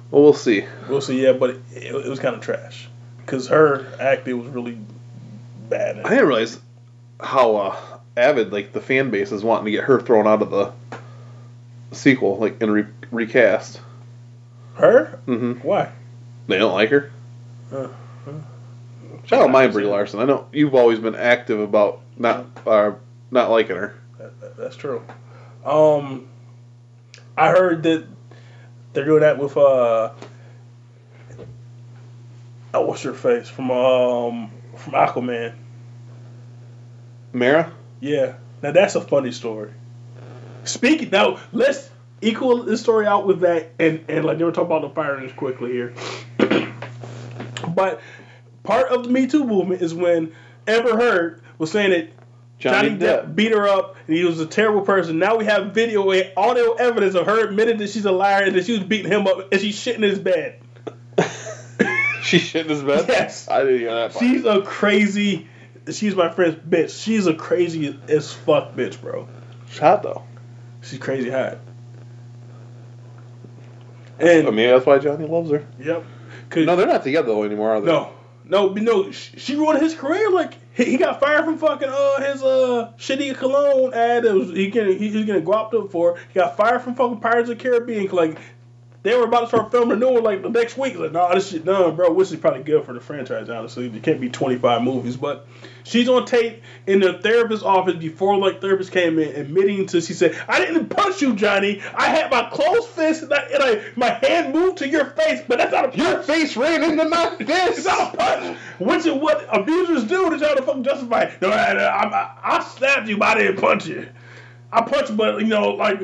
Well, 0.09 0.23
we'll 0.23 0.33
see. 0.33 0.65
We'll 0.89 1.01
see. 1.01 1.21
Yeah, 1.23 1.33
but 1.33 1.51
it, 1.51 1.61
it, 1.73 2.09
was 2.09 2.19
kind 2.19 2.35
of 2.35 2.41
trash. 2.41 2.89
Because 3.17 3.47
her 3.47 3.85
acting 3.99 4.39
was 4.39 4.47
really 4.49 4.77
bad. 5.69 5.99
I 5.99 6.09
didn't 6.09 6.27
realize 6.27 6.59
how 7.19 7.55
uh, 7.55 7.96
avid 8.17 8.51
like 8.51 8.73
the 8.73 8.81
fan 8.81 9.09
base 9.09 9.31
is 9.31 9.43
wanting 9.43 9.65
to 9.65 9.71
get 9.71 9.83
her 9.85 10.01
thrown 10.01 10.27
out 10.27 10.41
of 10.41 10.49
the 10.49 10.73
sequel, 11.91 12.37
like 12.37 12.61
and 12.61 12.71
re- 12.73 12.85
recast. 13.11 13.79
Her? 14.75 15.19
Mm-hmm. 15.27 15.65
Why? 15.67 15.91
They 16.47 16.57
don't 16.57 16.73
like 16.73 16.89
her. 16.89 17.11
Uh, 17.71 17.87
I 18.27 19.29
don't 19.29 19.51
mind 19.51 19.73
Brie 19.73 19.85
Larson. 19.85 20.19
I 20.21 20.25
know 20.25 20.47
you've 20.53 20.75
always 20.75 20.99
been 20.99 21.15
active 21.15 21.59
about 21.59 22.01
not 22.17 22.45
uh, 22.65 22.93
not 23.31 23.49
liking 23.51 23.75
her. 23.75 23.95
That- 24.17 24.39
that- 24.41 24.57
that's 24.57 24.75
true. 24.75 25.03
Um, 25.65 26.27
I 27.35 27.49
heard 27.49 27.83
that 27.83 28.07
they're 28.93 29.03
doing 29.05 29.21
that 29.21 29.37
with 29.37 29.57
uh, 29.57 30.11
oh, 32.73 32.81
what's 32.81 33.03
your 33.03 33.13
face 33.13 33.49
from 33.49 33.69
um 33.71 34.51
from 34.75 34.93
Aquaman? 34.93 35.53
Mera. 37.33 37.71
Yeah, 37.99 38.35
now 38.61 38.71
that's 38.71 38.95
a 38.95 39.01
funny 39.01 39.31
story. 39.31 39.71
Speaking 40.63 41.09
now, 41.09 41.39
let's 41.51 41.89
equal 42.21 42.63
this 42.63 42.81
story 42.81 43.05
out 43.05 43.25
with 43.25 43.41
that, 43.41 43.71
and 43.79 44.05
and 44.07 44.25
like 44.25 44.37
never 44.37 44.51
talk 44.51 44.65
about 44.65 44.81
the 44.81 44.89
fire 44.89 45.19
just 45.21 45.35
quickly 45.35 45.71
here. 45.71 45.93
but 47.75 48.01
part 48.63 48.89
of 48.89 49.03
the 49.03 49.09
Me 49.09 49.27
Too 49.27 49.45
movement 49.45 49.81
is 49.81 49.93
when 49.93 50.33
Amber 50.67 50.97
Heard 50.97 51.41
was 51.57 51.71
saying 51.71 51.91
that 51.91 52.09
Johnny, 52.59 52.89
Depp. 52.89 53.35
beat 53.35 53.51
her 53.51 53.67
up 53.67 53.97
and 54.07 54.15
he 54.15 54.23
was 54.23 54.39
a 54.39 54.45
terrible 54.45 54.81
person. 54.81 55.19
Now 55.19 55.37
we 55.37 55.45
have 55.45 55.73
video 55.73 56.09
and 56.11 56.31
audio 56.35 56.73
evidence 56.73 57.15
of 57.15 57.27
her 57.27 57.47
admitting 57.47 57.77
that 57.77 57.89
she's 57.89 58.05
a 58.05 58.11
liar 58.11 58.45
and 58.45 58.55
that 58.55 58.65
she 58.65 58.73
was 58.73 58.83
beating 58.83 59.11
him 59.11 59.27
up 59.27 59.51
and 59.51 59.61
she's 59.61 59.75
shitting 59.75 60.03
his 60.03 60.19
bed. 60.19 60.59
She 62.23 62.39
shitting 62.39 62.67
his 62.67 62.83
bed. 62.83 63.05
Yes. 63.07 63.47
I 63.47 63.63
didn't 63.63 63.79
hear 63.79 63.93
that. 63.93 64.11
Part. 64.11 64.21
She's 64.21 64.43
a 64.43 64.61
crazy. 64.61 65.47
She's 65.91 66.15
my 66.15 66.29
friend's 66.29 66.55
bitch. 66.55 67.03
She's 67.03 67.27
a 67.27 67.33
crazy 67.33 67.99
as 68.07 68.33
fuck 68.33 68.75
bitch, 68.75 68.99
bro. 69.01 69.27
She's 69.69 69.79
hot 69.79 70.03
though. 70.03 70.23
She's 70.81 70.99
crazy 70.99 71.29
hot. 71.29 71.59
And 74.19 74.47
I 74.47 74.51
mean, 74.51 74.69
that's 74.69 74.85
why 74.85 74.99
Johnny 74.99 75.27
loves 75.27 75.51
her. 75.51 75.65
Yep. 75.79 76.03
No, 76.55 76.75
they're 76.75 76.87
not 76.87 77.03
together 77.03 77.27
though 77.27 77.43
anymore, 77.43 77.71
are 77.71 77.81
they? 77.81 77.87
no, 77.87 78.13
no, 78.45 78.69
no. 78.69 79.11
She 79.11 79.55
ruined 79.55 79.81
his 79.81 79.93
career. 79.93 80.31
Like 80.31 80.53
he, 80.73 80.85
he 80.85 80.97
got 80.97 81.19
fired 81.19 81.45
from 81.45 81.57
fucking 81.57 81.89
uh 81.89 82.21
his 82.21 82.41
uh 82.41 82.93
shitty 82.97 83.35
cologne 83.35 83.93
ad. 83.93 84.23
That 84.23 84.33
was 84.33 84.49
he 84.49 84.69
getting 84.69 84.97
he, 84.97 85.09
he 85.09 85.23
getting 85.23 85.43
guapped 85.43 85.73
up 85.73 85.91
for. 85.91 86.17
He 86.17 86.33
got 86.33 86.57
fired 86.57 86.81
from 86.81 86.95
fucking 86.95 87.19
Pirates 87.19 87.49
of 87.49 87.57
the 87.57 87.63
Caribbean. 87.63 88.07
Like 88.07 88.37
they 89.07 89.15
were 89.15 89.23
about 89.23 89.41
to 89.41 89.47
start 89.47 89.71
filming 89.71 89.93
a 89.93 89.99
new 89.99 90.11
one 90.11 90.23
like 90.23 90.41
the 90.41 90.49
next 90.49 90.77
week. 90.77 90.97
Like 90.97 91.13
nah, 91.13 91.33
this 91.33 91.49
shit 91.49 91.63
done, 91.63 91.95
bro. 91.95 92.11
Which 92.11 92.31
is 92.31 92.39
probably 92.39 92.63
good 92.63 92.83
for 92.83 92.93
the 92.93 92.99
franchise. 92.99 93.49
Honestly, 93.49 93.87
it 93.87 94.03
can't 94.03 94.19
be 94.19 94.29
twenty 94.29 94.57
five 94.57 94.81
movies, 94.81 95.15
but 95.15 95.47
she's 95.85 96.09
on 96.09 96.25
tape 96.25 96.61
in 96.85 96.99
the 96.99 97.13
therapist's 97.13 97.63
office 97.63 97.95
before 97.95 98.37
like 98.37 98.59
therapist 98.59 98.91
came 98.91 99.17
in, 99.17 99.33
admitting 99.35 99.85
to 99.87 100.01
she 100.01 100.13
said, 100.13 100.37
"I 100.47 100.59
didn't 100.59 100.89
punch 100.89 101.21
you, 101.21 101.35
Johnny. 101.35 101.81
I 101.95 102.09
had 102.09 102.29
my 102.29 102.49
closed 102.49 102.89
fist 102.89 103.23
and, 103.23 103.33
I, 103.33 103.41
and 103.53 103.63
I, 103.63 103.83
my 103.95 104.09
hand 104.09 104.53
moved 104.53 104.79
to 104.79 104.89
your 104.89 105.05
face, 105.05 105.41
but 105.47 105.59
that's 105.59 105.71
not 105.71 105.85
a 105.85 105.87
punch. 105.87 105.97
Your 105.97 106.23
face 106.23 106.57
ran 106.57 106.83
into 106.83 107.05
my 107.05 107.35
fist. 107.37 107.49
It's 107.77 107.85
not 107.85 108.13
a 108.13 108.17
punch. 108.17 108.57
Which 108.79 109.05
is 109.05 109.13
what 109.13 109.47
abusers 109.55 110.03
do 110.03 110.29
to 110.29 110.37
try 110.37 110.53
to 110.53 110.61
fucking 110.61 110.83
justify. 110.83 111.31
No, 111.41 111.49
I, 111.49 111.73
I, 111.73 112.03
I, 112.03 112.37
I 112.43 112.63
stabbed 112.63 113.07
you, 113.07 113.17
but 113.17 113.37
I 113.37 113.41
didn't 113.43 113.61
punch 113.61 113.87
you. 113.87 114.07
I 114.71 114.81
punched, 114.81 115.15
but 115.15 115.39
you 115.39 115.47
know, 115.47 115.69
like, 115.69 116.01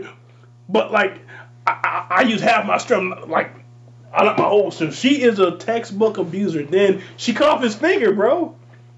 but 0.70 0.92
like, 0.92 1.20
I, 1.66 1.72
I, 2.12 2.16
I 2.18 2.22
use 2.24 2.42
half 2.42 2.66
my 2.66 2.78
strength, 2.78 3.28
like, 3.28 3.54
I 4.14 4.24
like 4.24 4.38
my 4.38 4.46
old 4.46 4.74
strength. 4.74 4.96
She 4.96 5.22
is 5.22 5.40
a 5.40 5.58
textbook 5.58 6.18
abuser. 6.18 6.64
Then 6.64 7.02
she 7.18 7.34
cut 7.34 7.50
off 7.50 7.64
his 7.64 7.76
finger, 7.76 8.14
bro. 8.14 8.56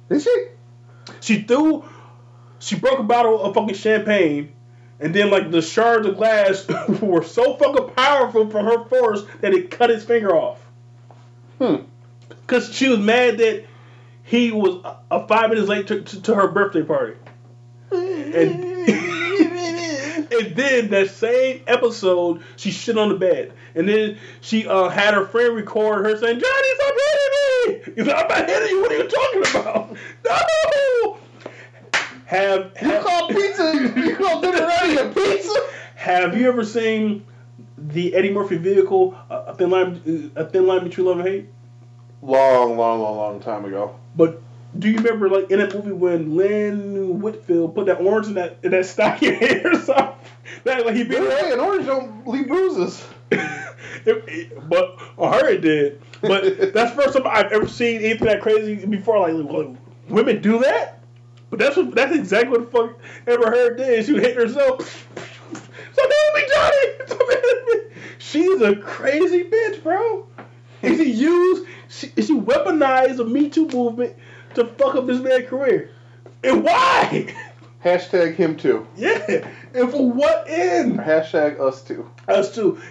Is 0.09 0.23
she? 0.23 0.47
She 1.21 1.41
threw, 1.43 1.85
she 2.59 2.75
broke 2.75 2.99
a 2.99 3.03
bottle 3.03 3.41
of 3.41 3.53
fucking 3.55 3.75
champagne, 3.75 4.53
and 4.99 5.13
then 5.13 5.29
like 5.29 5.51
the 5.51 5.61
shards 5.61 6.05
of 6.07 6.17
glass 6.17 6.67
were 7.01 7.23
so 7.23 7.55
fucking 7.55 7.93
powerful 7.95 8.49
from 8.49 8.65
her 8.65 8.85
force 8.85 9.23
that 9.41 9.53
it 9.53 9.71
cut 9.71 9.89
his 9.89 10.03
finger 10.03 10.35
off. 10.35 10.59
Hmm. 11.59 11.75
Cause 12.47 12.73
she 12.73 12.89
was 12.89 12.99
mad 12.99 13.37
that 13.37 13.65
he 14.23 14.51
was 14.51 14.83
uh, 14.83 14.97
uh, 15.09 15.27
five 15.27 15.49
minutes 15.49 15.67
late 15.67 15.87
to, 15.87 16.01
to, 16.01 16.21
to 16.21 16.35
her 16.35 16.47
birthday 16.47 16.83
party. 16.83 17.15
And, 17.91 18.74
and 20.39 20.55
then 20.55 20.89
that 20.89 21.09
same 21.09 21.63
episode, 21.67 22.43
she 22.55 22.71
shit 22.71 22.97
on 22.97 23.09
the 23.09 23.15
bed. 23.15 23.53
And 23.75 23.87
then 23.87 24.17
she 24.41 24.67
uh, 24.67 24.89
had 24.89 25.13
her 25.13 25.25
friend 25.25 25.55
record 25.55 26.05
her 26.05 26.17
saying, 26.17 26.39
Johnny, 26.39 26.75
stop 26.75 26.93
hitting 26.95 27.87
me! 27.87 27.93
He's 27.95 28.07
like, 28.07 28.23
I'm 28.23 28.27
not 28.27 28.49
hitting 28.49 28.69
you. 28.69 28.81
What 28.81 28.91
are 28.91 28.97
you 28.97 29.07
talking 29.07 29.61
about? 29.61 29.97
No! 30.25 31.17
Have, 32.25 32.71
You 32.81 32.89
have, 32.89 33.03
call 33.03 33.27
pizza? 33.27 33.71
You 33.95 34.15
call 34.15 34.41
Pepperoni 34.41 35.11
a 35.11 35.13
pizza? 35.13 35.69
have 35.95 36.35
you 36.35 36.47
ever 36.47 36.63
seen 36.63 37.23
the 37.77 38.15
Eddie 38.15 38.31
Murphy 38.31 38.57
vehicle, 38.57 39.15
uh, 39.29 39.45
a 39.47 39.55
thin 39.55 39.69
line, 39.69 40.31
a 40.35 40.45
thin 40.45 40.67
line 40.67 40.83
between 40.83 41.07
love 41.07 41.19
and 41.19 41.27
hate. 41.27 41.49
Long, 42.21 42.77
long, 42.77 43.01
long, 43.01 43.17
long 43.17 43.39
time 43.39 43.65
ago. 43.65 43.95
But 44.15 44.41
do 44.77 44.89
you 44.89 44.97
remember, 44.97 45.29
like 45.29 45.51
in 45.51 45.59
that 45.59 45.73
movie, 45.73 45.91
when 45.91 46.35
Lynn 46.35 47.19
Whitfield 47.21 47.75
put 47.75 47.85
that 47.87 48.01
orange 48.01 48.27
in 48.27 48.33
that 48.35 48.57
in 48.63 48.71
that 48.71 48.85
stocking 48.85 49.35
hair 49.35 49.71
or 49.71 49.75
something? 49.79 50.14
That 50.65 50.85
like 50.85 50.95
he 50.95 51.03
beat 51.03 51.19
her 51.19 51.29
Hey, 51.29 51.53
an 51.53 51.59
orange 51.61 51.85
don't 51.85 52.27
leave 52.27 52.47
bruises. 52.47 53.07
it, 53.31 54.69
but 54.69 54.99
on 55.17 55.33
her 55.33 55.47
it 55.47 55.61
did. 55.61 56.01
But 56.21 56.43
that's 56.73 56.93
the 56.93 57.01
first 57.01 57.13
time 57.15 57.25
I've 57.27 57.51
ever 57.53 57.67
seen 57.67 58.01
anything 58.01 58.27
that 58.27 58.41
crazy 58.41 58.85
before. 58.85 59.29
Like, 59.29 59.49
like, 59.49 59.77
women 60.09 60.41
do 60.41 60.59
that, 60.59 60.99
but 61.49 61.59
that's 61.59 61.77
what 61.77 61.95
that's 61.95 62.13
exactly 62.13 62.49
what 62.57 62.71
the 62.71 62.77
fuck 62.77 62.99
Amber 63.27 63.49
Heard 63.49 63.77
did. 63.77 64.05
She 64.05 64.13
hit 64.13 64.35
herself. 64.35 65.07
Something 65.93 66.17
with 66.33 66.43
me, 66.43 66.53
Johnny. 66.53 67.07
Something 67.07 67.27
with 67.27 67.67
me. 67.67 68.01
She's 68.17 68.61
a 68.61 68.75
crazy 68.75 69.43
bitch, 69.45 69.81
bro. 69.81 70.27
And 70.81 70.97
she 70.97 71.11
used 71.11 71.67
she, 71.87 72.07
she 72.17 72.37
weaponized 72.37 73.17
the 73.17 73.25
Me 73.25 73.49
Too 73.49 73.67
movement 73.67 74.15
to 74.55 74.65
fuck 74.65 74.95
up 74.95 75.07
this 75.07 75.21
man's 75.21 75.47
career. 75.47 75.91
And 76.43 76.63
why? 76.63 77.33
Hashtag 77.85 78.33
him 78.35 78.57
too. 78.57 78.87
Yeah. 78.97 79.47
And 79.75 79.91
for 79.91 80.09
what 80.09 80.45
end? 80.49 80.97
Hashtag 80.97 81.59
us 81.59 81.83
too. 81.83 82.09
Us 82.27 82.53
too. 82.55 82.81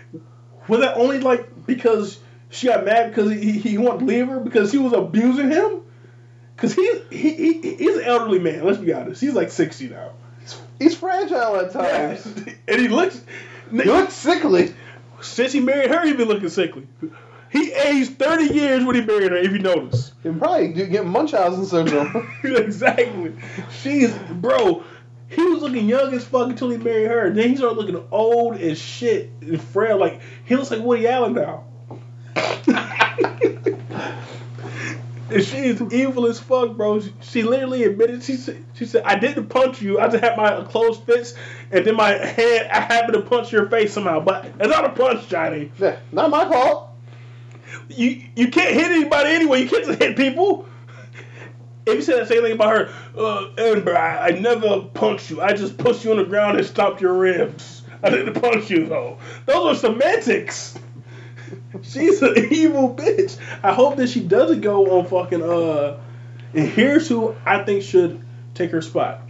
Was 0.68 0.80
that 0.80 0.96
only 0.96 1.18
like 1.18 1.66
because 1.66 2.20
she 2.50 2.68
got 2.68 2.84
mad 2.84 3.10
because 3.10 3.32
he, 3.32 3.40
he, 3.40 3.58
he 3.58 3.78
wanted 3.78 4.00
to 4.00 4.04
leave 4.04 4.28
her 4.28 4.38
because 4.38 4.70
she 4.70 4.78
was 4.78 4.92
abusing 4.92 5.50
him? 5.50 5.82
Because 6.54 6.74
he's 6.74 7.02
he, 7.10 7.34
he, 7.34 7.74
he's 7.74 7.96
an 7.96 8.04
elderly 8.04 8.38
man. 8.38 8.64
Let's 8.64 8.78
be 8.78 8.92
honest. 8.92 9.20
He's 9.20 9.34
like 9.34 9.50
sixty 9.50 9.88
now. 9.88 10.12
He's 10.78 10.96
fragile 10.96 11.56
at 11.56 11.72
times. 11.72 12.24
and 12.68 12.80
he 12.80 12.86
looks. 12.86 13.20
He 13.72 13.82
looks 13.82 14.14
sickly. 14.14 14.74
Since 15.20 15.52
he 15.52 15.58
married 15.60 15.90
her, 15.90 16.06
he 16.06 16.12
been 16.12 16.28
looking 16.28 16.50
sickly. 16.50 16.86
He 17.54 17.72
aged 17.72 18.18
thirty 18.18 18.52
years 18.52 18.84
when 18.84 18.96
he 18.96 19.02
married 19.02 19.30
her. 19.30 19.36
If 19.36 19.52
you 19.52 19.60
notice. 19.60 20.10
And 20.24 20.40
probably 20.40 20.72
get 20.72 21.06
Munchausen 21.06 21.64
syndrome. 21.64 22.28
exactly. 22.42 23.32
She's 23.80 24.12
bro. 24.12 24.82
He 25.28 25.40
was 25.40 25.62
looking 25.62 25.88
young 25.88 26.12
as 26.14 26.24
fuck 26.24 26.50
until 26.50 26.70
he 26.70 26.78
married 26.78 27.06
her. 27.06 27.30
Then 27.30 27.50
he 27.50 27.56
started 27.56 27.78
looking 27.78 28.04
old 28.10 28.56
as 28.56 28.76
shit 28.76 29.30
and 29.40 29.62
frail. 29.62 29.98
Like 29.98 30.20
he 30.44 30.56
looks 30.56 30.72
like 30.72 30.80
Woody 30.80 31.06
Allen 31.06 31.34
now. 31.34 31.62
and 35.30 35.44
she's 35.44 35.80
evil 35.80 36.26
as 36.26 36.40
fuck, 36.40 36.76
bro. 36.76 37.02
She, 37.02 37.12
she 37.20 37.42
literally 37.44 37.84
admitted 37.84 38.24
she 38.24 38.34
said 38.34 38.64
she 38.74 38.84
said 38.84 39.04
I 39.04 39.16
didn't 39.16 39.46
punch 39.46 39.80
you. 39.80 40.00
I 40.00 40.08
just 40.08 40.24
had 40.24 40.36
my 40.36 40.64
clothes 40.64 40.98
fits, 40.98 41.34
and 41.70 41.84
then 41.86 41.94
my 41.94 42.10
head. 42.10 42.68
I 42.68 42.80
happened 42.80 43.14
to 43.14 43.20
punch 43.20 43.52
your 43.52 43.70
face 43.70 43.92
somehow. 43.92 44.18
But 44.18 44.46
it's 44.46 44.68
not 44.68 44.84
a 44.86 44.90
punch, 44.90 45.28
Johnny. 45.28 45.70
yeah, 45.78 46.00
not 46.10 46.30
my 46.30 46.48
fault. 46.48 46.90
You 47.88 48.22
you 48.34 48.48
can't 48.48 48.74
hit 48.74 48.90
anybody 48.90 49.30
anyway. 49.30 49.62
You 49.62 49.68
can't 49.68 49.84
just 49.86 49.98
hit 49.98 50.16
people. 50.16 50.66
If 51.86 51.96
you 51.96 52.02
said 52.02 52.22
the 52.22 52.26
same 52.26 52.42
thing 52.42 52.52
about 52.52 52.76
her, 52.76 52.94
uh, 53.18 53.50
Amber, 53.58 53.96
I, 53.96 54.28
I 54.28 54.30
never 54.30 54.80
punched 54.80 55.30
you. 55.30 55.42
I 55.42 55.52
just 55.52 55.76
pushed 55.76 56.02
you 56.04 56.12
on 56.12 56.16
the 56.16 56.24
ground 56.24 56.56
and 56.56 56.66
stopped 56.66 57.02
your 57.02 57.12
ribs. 57.12 57.82
I 58.02 58.10
didn't 58.10 58.40
punch 58.40 58.70
you 58.70 58.86
though. 58.86 59.18
Those 59.46 59.76
are 59.76 59.90
semantics. 59.90 60.78
She's 61.82 62.22
an 62.22 62.52
evil 62.52 62.94
bitch. 62.94 63.38
I 63.62 63.74
hope 63.74 63.96
that 63.96 64.08
she 64.08 64.20
doesn't 64.20 64.60
go 64.60 64.98
on 64.98 65.06
fucking 65.06 65.42
uh. 65.42 66.00
And 66.54 66.68
here's 66.68 67.08
who 67.08 67.34
I 67.44 67.64
think 67.64 67.82
should 67.82 68.22
take 68.54 68.70
her 68.70 68.80
spot: 68.80 69.22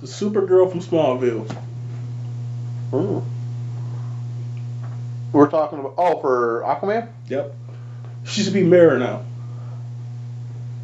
the 0.00 0.06
Supergirl 0.06 0.70
from 0.70 0.80
Smallville. 0.80 1.50
Hmm. 2.90 3.20
We're 5.32 5.50
talking 5.50 5.78
about 5.78 5.94
oh 5.96 6.20
for 6.20 6.62
Aquaman. 6.66 7.08
Yep. 7.28 7.54
She 8.28 8.42
should 8.42 8.52
be 8.52 8.62
Mera 8.62 8.98
now. 8.98 9.22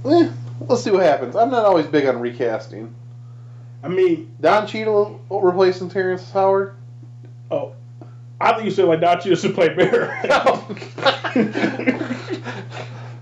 Eh, 0.05 0.31
let's 0.67 0.83
see 0.83 0.91
what 0.91 1.03
happens. 1.03 1.37
I'm 1.37 1.51
not 1.51 1.65
always 1.65 1.87
big 1.87 2.07
on 2.07 2.19
recasting. 2.21 2.95
I 3.83 3.89
mean, 3.89 4.35
Don 4.41 4.67
Cheadle 4.67 5.21
replacing 5.31 5.91
Terrence 5.91 6.31
Howard. 6.31 6.75
oh, 7.51 7.75
I 8.41 8.53
think 8.55 8.65
you 8.65 8.71
said 8.71 8.87
like 8.87 9.01
Don 9.01 9.21
Cheadle 9.21 9.37
should 9.37 9.55
play 9.55 9.75
Mera. 9.75 10.07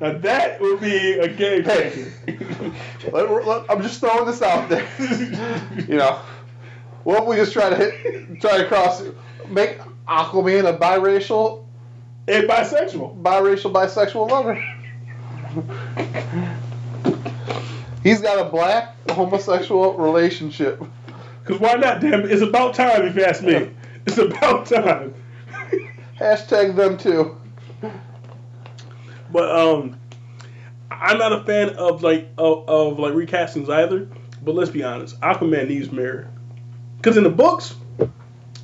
now 0.01 0.13
that 0.19 0.61
would 0.61 0.81
be 0.81 1.13
a 1.19 1.29
game 1.29 1.65
changer. 1.65 2.13
Let- 3.13 3.71
I'm 3.71 3.83
just 3.83 4.01
throwing 4.01 4.27
this 4.27 4.41
out 4.43 4.69
there. 4.69 4.87
you 5.89 5.97
know, 5.97 6.21
what 7.03 7.23
if 7.23 7.29
we 7.29 7.37
just 7.37 7.53
try 7.53 7.69
to 7.71 7.77
hit, 7.77 8.41
try 8.41 8.59
to 8.59 8.67
cross, 8.67 9.03
make 9.49 9.81
Aquaman 10.07 10.69
a 10.73 10.79
biracial, 10.79 11.62
and 12.29 12.49
bisexual. 12.49 13.23
biracial 13.23 13.73
bisexual 13.73 14.31
lover? 14.31 14.55
He's 18.03 18.21
got 18.21 18.45
a 18.45 18.51
black 18.51 18.97
homosexual 19.11 19.95
relationship. 19.95 20.83
Because 21.43 21.61
why 21.61 21.75
not? 21.75 22.01
Damn, 22.01 22.21
it. 22.21 22.33
it's 22.33 22.43
about 22.43 22.75
time. 22.75 23.03
If 23.03 23.17
you 23.17 23.25
ask 23.25 23.43
me, 23.43 23.71
it's 24.07 24.19
about 24.19 24.67
time. 24.67 25.15
Hashtag 26.19 26.77
them 26.77 26.97
too. 26.97 27.37
But 29.31 29.51
um, 29.51 29.99
I'm 30.91 31.19
not 31.19 31.33
a 31.33 31.45
fan 31.45 31.71
of 31.71 32.03
like 32.03 32.29
of, 32.39 32.69
of 32.69 32.99
like 32.99 33.15
recastings 33.15 33.69
either. 33.69 34.09
But 34.43 34.55
let's 34.55 34.71
be 34.71 34.83
honest, 34.83 35.21
Aquaman 35.21 35.69
needs 35.69 35.91
Mera. 35.91 36.29
Because 36.97 37.17
in 37.17 37.25
the 37.25 37.31
books, 37.31 37.75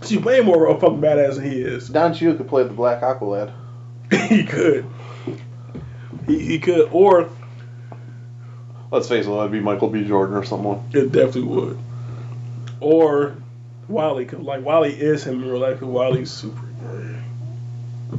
she's 0.04 0.18
way 0.20 0.40
more 0.40 0.66
of 0.68 0.76
a 0.76 0.80
fucking 0.80 1.00
badass 1.00 1.36
than 1.36 1.50
he 1.50 1.60
is. 1.60 1.88
Don 1.88 2.14
Cheadle 2.14 2.36
could 2.36 2.48
play 2.48 2.64
the 2.64 2.72
Black 2.74 3.02
Aqualad. 3.02 3.52
he 4.28 4.44
could. 4.44 4.86
He, 6.26 6.38
he 6.40 6.58
could, 6.58 6.88
or 6.92 7.30
Let's 8.90 9.08
face 9.08 9.26
it, 9.26 9.28
that'd 9.30 9.52
be 9.52 9.60
Michael 9.60 9.88
B. 9.88 10.04
Jordan 10.04 10.36
or 10.36 10.44
someone. 10.44 10.82
it 10.92 11.12
definitely 11.12 11.42
would. 11.42 11.78
Or 12.80 13.36
Wally, 13.86 14.24
cause 14.24 14.40
like 14.40 14.64
Wally 14.64 14.92
is 14.94 15.24
him 15.24 15.42
in 15.42 15.48
real 15.50 15.60
life. 15.60 15.80
Cause 15.80 15.88
Wally's 15.88 16.30
super 16.30 16.64
gay. 16.66 17.20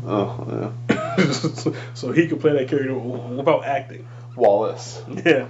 Oh 0.05 0.71
yeah, 0.89 1.31
so 1.95 2.11
he 2.11 2.27
could 2.27 2.39
play 2.39 2.53
that 2.53 2.67
character 2.67 2.93
without 2.93 3.65
acting. 3.65 4.07
Wallace, 4.35 5.01
Yeah. 5.25 5.47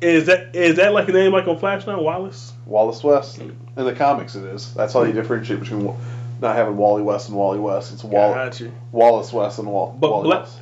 Is 0.00 0.26
that 0.26 0.54
is 0.54 0.76
that 0.76 0.92
like 0.92 1.08
a 1.08 1.12
name 1.12 1.32
like 1.32 1.46
on 1.48 1.58
Flash 1.58 1.86
now, 1.86 2.00
Wallace? 2.00 2.52
Wallace 2.66 3.02
West. 3.02 3.38
In 3.38 3.56
the 3.74 3.92
comics, 3.94 4.36
it 4.36 4.44
is. 4.44 4.72
That's 4.74 4.92
how 4.92 5.02
you 5.02 5.12
differentiate 5.12 5.60
between 5.60 5.92
not 6.40 6.54
having 6.54 6.76
Wally 6.76 7.02
West 7.02 7.28
and 7.28 7.36
Wally 7.36 7.58
West. 7.58 7.92
It's 7.92 8.04
Wall- 8.04 8.32
Gotcha. 8.34 8.70
Wallace 8.92 9.32
West 9.32 9.58
and 9.58 9.66
Wall- 9.68 9.96
But 9.98 10.10
Wally 10.12 10.24
Black- 10.24 10.40
West 10.42 10.60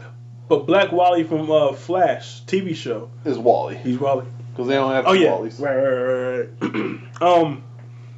But 0.49 0.66
Black 0.66 0.90
Wally 0.92 1.25
from 1.25 1.51
uh, 1.51 1.72
Flash 1.75 2.42
TV 2.44 2.75
show, 2.75 3.11
is 3.27 3.37
Wally 3.38 3.77
he's 3.77 3.99
Wally. 3.99 4.25
because 4.53 4.68
they 4.68 4.75
don't 4.75 4.92
have 4.92 5.05
Oh 5.07 5.12
two 5.14 5.20
yeah, 5.20 5.31
Wallys. 5.33 5.61
right, 5.61 5.77
right, 5.77 6.70
right, 6.70 7.03
right. 7.03 7.20
um, 7.22 7.62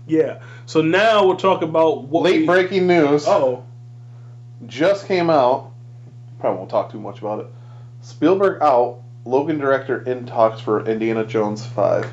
yeah. 0.07 0.41
So 0.67 0.83
now 0.83 1.27
we'll 1.27 1.37
talk 1.37 1.63
about 1.63 2.05
what 2.05 2.23
Late 2.23 2.41
we, 2.43 2.47
breaking 2.47 2.87
news 2.87 3.27
Oh, 3.27 3.65
just 4.67 5.07
came 5.09 5.29
out. 5.31 5.73
Probably 6.39 6.59
won't 6.59 6.71
talk 6.71 6.93
too 6.93 7.01
much 7.01 7.19
about 7.19 7.41
it. 7.41 7.47
Spielberg 8.03 8.63
out. 8.63 9.01
Logan 9.29 9.59
director 9.59 10.01
in 10.03 10.25
talks 10.27 10.61
for 10.61 10.87
Indiana 10.89 11.25
Jones 11.25 11.65
five. 11.65 12.11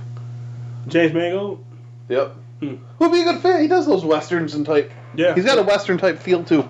James 0.88 1.14
Mangold. 1.14 1.64
Yep. 2.10 2.36
Hmm. 2.60 2.76
Would 3.00 3.12
be 3.12 3.22
a 3.22 3.24
good 3.24 3.42
fit. 3.42 3.62
He 3.62 3.68
does 3.68 3.86
those 3.86 4.04
westerns 4.04 4.54
and 4.54 4.66
type. 4.66 4.92
Yeah, 5.16 5.34
He's 5.34 5.46
got 5.46 5.58
a 5.58 5.64
western 5.64 5.98
type 5.98 6.20
feel 6.20 6.44
too. 6.44 6.68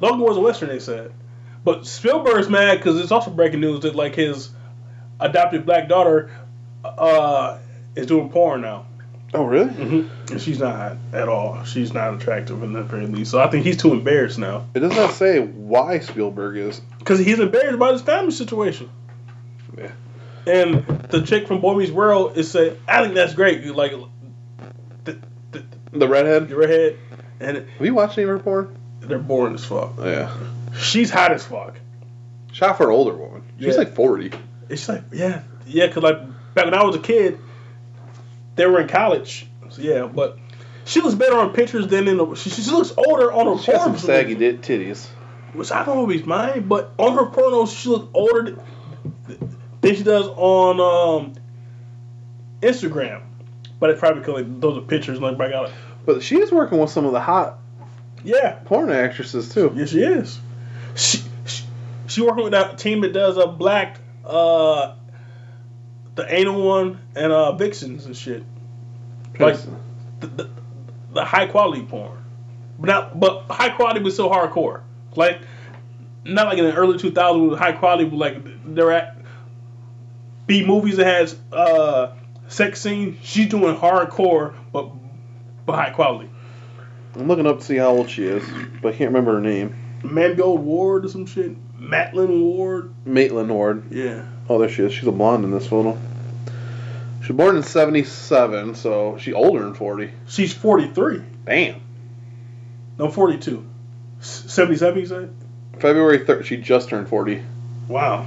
Logan 0.00 0.20
was 0.20 0.36
a 0.36 0.40
western. 0.40 0.68
They 0.68 0.80
said, 0.80 1.12
but 1.64 1.86
Spielberg's 1.86 2.48
mad 2.48 2.78
because 2.78 2.98
it's 3.00 3.12
also 3.12 3.30
breaking 3.30 3.60
news 3.60 3.80
that 3.80 3.94
like 3.94 4.14
his 4.16 4.50
adopted 5.20 5.64
black 5.66 5.88
daughter 5.88 6.30
uh, 6.84 7.58
is 7.94 8.06
doing 8.06 8.28
porn 8.30 8.60
now. 8.60 8.86
Oh 9.34 9.44
really? 9.44 9.70
Mm-hmm. 9.70 10.32
And 10.32 10.40
she's 10.40 10.58
not 10.58 10.96
at 11.12 11.28
all. 11.28 11.62
She's 11.64 11.92
not 11.92 12.14
attractive 12.14 12.62
in 12.62 12.72
the 12.72 12.82
very 12.82 13.06
least. 13.06 13.30
So 13.32 13.40
I 13.40 13.48
think 13.48 13.64
he's 13.66 13.76
too 13.76 13.92
embarrassed 13.92 14.38
now 14.38 14.66
It 14.74 14.80
does 14.80 14.96
not 14.96 15.12
say 15.12 15.38
why 15.40 15.98
Spielberg 16.00 16.56
is. 16.56 16.80
because 16.98 17.18
he's 17.18 17.38
embarrassed 17.38 17.74
about 17.74 17.92
his 17.92 18.02
family 18.02 18.30
situation. 18.32 18.88
And 20.48 20.86
the 21.10 21.22
chick 21.22 21.46
from 21.46 21.60
Boy 21.60 21.74
Meets 21.74 21.90
World 21.92 22.36
is 22.38 22.50
saying, 22.50 22.76
I 22.88 23.02
think 23.02 23.14
that's 23.14 23.34
great. 23.34 23.64
Like, 23.66 23.92
the, 25.04 25.18
the, 25.52 25.64
The 25.92 26.08
redhead. 26.08 26.48
the 26.48 26.56
redhead, 26.56 26.98
and 27.40 27.56
Have 27.58 27.86
you 27.86 27.94
watched 27.94 28.16
any 28.18 28.24
of 28.24 28.30
her 28.30 28.38
porn? 28.38 28.76
they're 29.00 29.18
boring 29.18 29.54
as 29.54 29.64
fuck. 29.64 29.94
Yeah. 29.98 30.34
She's 30.78 31.10
hot 31.10 31.32
as 31.32 31.44
fuck. 31.44 31.76
Shot 32.52 32.76
for 32.76 32.84
an 32.90 32.94
older 32.94 33.14
woman. 33.16 33.42
She's 33.58 33.68
Yeah. 33.74 33.78
like 33.78 33.94
forty. 33.94 34.30
It's 34.68 34.86
like, 34.88 35.02
yeah, 35.12 35.42
yeah, 35.66 35.86
because 35.86 36.02
like 36.02 36.18
back 36.54 36.66
when 36.66 36.74
I 36.74 36.82
was 36.84 36.96
a 36.96 36.98
kid, 36.98 37.38
they 38.56 38.66
were 38.66 38.80
in 38.80 38.88
college. 38.88 39.46
So 39.70 39.80
yeah, 39.80 40.06
but 40.06 40.38
she 40.84 41.00
looks 41.00 41.14
better 41.14 41.36
on 41.38 41.54
pictures 41.54 41.86
than 41.86 42.06
in 42.08 42.18
the. 42.18 42.34
She, 42.34 42.50
she 42.50 42.70
looks 42.70 42.92
older 42.98 43.32
on 43.32 43.46
her 43.56 43.62
She 43.62 43.70
has 43.72 43.82
some 43.82 43.96
saggy 43.96 44.34
titties. 44.36 45.06
which 45.54 45.70
I 45.72 45.84
don't 45.86 45.96
always 45.98 46.26
mind. 46.26 46.68
But 46.68 46.92
on 46.98 47.14
her 47.16 47.30
pornos, 47.30 47.74
she 47.74 47.88
looks 47.88 48.08
older 48.12 48.44
th- 48.44 48.58
than 49.88 49.96
she 49.96 50.04
does 50.04 50.26
on 50.28 50.80
um, 50.80 51.32
Instagram. 52.60 53.22
But 53.80 53.90
it's 53.90 54.00
probably 54.00 54.20
because 54.20 54.34
like, 54.42 54.60
those 54.60 54.78
are 54.78 54.80
pictures, 54.82 55.20
like 55.20 55.38
I 55.40 55.50
got 55.50 55.68
it. 55.68 55.74
But 56.04 56.22
she 56.22 56.38
is 56.40 56.50
working 56.50 56.78
with 56.78 56.90
some 56.90 57.04
of 57.04 57.12
the 57.12 57.20
hot 57.20 57.58
Yeah, 58.24 58.58
porn 58.64 58.90
actresses 58.90 59.52
too. 59.52 59.72
yes, 59.76 59.90
she 59.90 60.02
is. 60.02 60.40
She, 60.96 61.22
she, 61.46 61.64
she 62.08 62.22
working 62.22 62.42
with 62.44 62.52
that 62.52 62.78
team 62.78 63.02
that 63.02 63.12
does 63.12 63.36
a 63.36 63.46
black, 63.46 63.98
uh, 64.24 64.94
the 66.16 66.34
anal 66.34 66.60
one 66.66 66.98
and 67.14 67.30
uh 67.32 67.52
vixens 67.52 68.06
and 68.06 68.16
shit. 68.16 68.42
Like 69.38 69.56
the, 70.18 70.26
the, 70.26 70.50
the 71.12 71.24
high 71.24 71.46
quality 71.46 71.84
porn, 71.84 72.24
but 72.80 72.86
not 72.88 73.20
but 73.20 73.42
high 73.48 73.68
quality 73.68 74.00
was 74.00 74.16
so 74.16 74.28
hardcore. 74.28 74.82
Like 75.14 75.40
not 76.24 76.48
like 76.48 76.58
in 76.58 76.64
the 76.64 76.74
early 76.74 76.98
2000s 76.98 77.50
with 77.50 77.58
high 77.60 77.70
quality, 77.70 78.04
but 78.06 78.16
like 78.16 78.74
they're 78.74 78.90
at 78.90 79.17
B 80.48 80.66
movies 80.66 80.96
that 80.96 81.06
has 81.06 81.36
uh 81.52 82.16
sex 82.48 82.80
scenes. 82.80 83.16
She's 83.22 83.48
doing 83.48 83.76
hardcore 83.76 84.54
but 84.72 84.90
but 85.64 85.76
high 85.76 85.90
quality. 85.90 86.28
I'm 87.14 87.28
looking 87.28 87.46
up 87.46 87.58
to 87.58 87.64
see 87.64 87.76
how 87.76 87.90
old 87.90 88.10
she 88.10 88.24
is, 88.24 88.44
but 88.82 88.94
I 88.94 88.96
can't 88.96 89.10
remember 89.10 89.34
her 89.34 89.40
name. 89.40 89.76
Mangold 90.02 90.64
Ward 90.64 91.04
or 91.04 91.08
some 91.08 91.26
shit. 91.26 91.56
Matlin 91.78 92.40
Ward. 92.40 92.92
Maitland 93.04 93.50
Ward. 93.50 93.92
Yeah. 93.92 94.24
Oh, 94.48 94.58
there 94.58 94.68
she 94.68 94.82
is. 94.82 94.92
She's 94.92 95.06
a 95.06 95.12
blonde 95.12 95.44
in 95.44 95.50
this 95.50 95.66
photo. 95.66 95.98
She 97.22 97.32
was 97.32 97.36
born 97.36 97.56
in 97.56 97.62
'77, 97.62 98.74
so 98.74 99.18
she's 99.18 99.34
older 99.34 99.62
than 99.62 99.74
40. 99.74 100.10
She's 100.28 100.54
43. 100.54 101.22
Damn. 101.44 101.80
No, 102.98 103.10
42. 103.10 103.64
77, 104.20 104.98
you 104.98 105.06
say? 105.06 105.28
February 105.78 106.20
3rd, 106.20 106.44
she 106.44 106.56
just 106.56 106.88
turned 106.88 107.08
40. 107.08 107.42
Wow. 107.86 108.26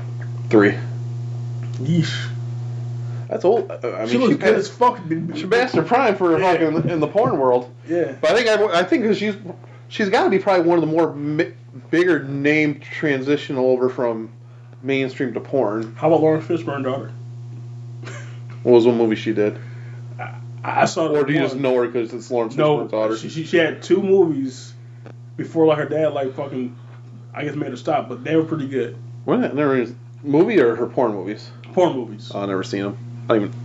Yeesh. 1.86 2.28
That's 3.30 3.46
old. 3.46 3.72
Uh, 3.72 3.78
I 3.94 4.00
mean, 4.00 4.08
she 4.10 4.18
looks 4.18 4.36
good 4.36 4.56
as 4.56 4.68
fuck. 4.70 5.00
She 5.36 5.46
passed 5.48 5.76
her 5.76 5.84
prime 5.84 6.16
for 6.18 6.38
Yeah. 6.40 6.52
fucking 6.58 6.90
in 6.90 7.00
the 7.00 7.08
porn 7.08 7.38
world. 7.40 7.74
Yeah. 7.88 8.14
But 8.22 8.32
I 8.32 8.36
think 8.36 8.48
I, 8.50 8.80
I 8.80 8.84
think 8.84 9.16
she's 9.16 9.36
she's 9.88 10.10
got 10.10 10.26
to 10.26 10.30
be 10.30 10.40
probably 10.40 10.66
one 10.68 10.78
of 10.78 10.82
the 10.88 10.94
more 10.94 11.14
mi- 11.14 11.54
bigger 11.90 12.24
name 12.24 12.80
transitional 12.82 13.68
over 13.68 13.88
from 13.90 14.32
mainstream 14.84 15.34
to 15.36 15.40
porn. 15.40 15.96
How 15.96 16.08
about 16.08 16.22
Lauren 16.22 16.42
Fishburne 16.42 16.84
daughter? 16.84 17.12
What 18.64 18.74
was 18.74 18.86
one 18.86 18.98
movie 18.98 19.16
she 19.16 19.34
did? 19.34 19.58
I, 20.20 20.36
I 20.64 20.86
saw 20.86 21.08
Or 21.08 21.24
do 21.24 21.34
you 21.34 21.40
one. 21.40 21.50
just 21.50 21.60
know 21.60 21.76
her 21.76 21.88
because 21.88 22.14
it's 22.14 22.30
Lawrence 22.30 22.56
No, 22.56 22.78
Fishburne's 22.80 22.92
daughter? 22.92 23.18
she, 23.18 23.30
she, 23.30 23.44
she 23.46 23.58
had 23.58 23.82
two 23.82 24.02
movies 24.04 24.74
before 25.38 25.66
like 25.66 25.78
her 25.80 25.86
dad 25.90 26.14
like 26.14 26.36
fucking 26.36 26.76
I 27.34 27.46
guess 27.46 27.56
made 27.56 27.70
her 27.70 27.78
stop, 27.78 28.10
but 28.10 28.24
they 28.26 28.36
were 28.36 28.44
pretty 28.44 28.68
good. 28.68 28.98
What? 29.26 29.40
Never 29.56 29.78
even- 29.82 29.98
movie 30.22 30.60
or 30.60 30.76
her 30.76 30.86
porn 30.88 31.14
movies? 31.14 31.50
Porn 31.74 31.94
movies. 31.94 32.32
Oh, 32.34 32.42
I've 32.42 32.50
never 32.50 32.64
seen 32.64 32.84
them. 32.84 32.98
I 33.30 33.34
don't 33.36 33.44
even. 33.46 33.56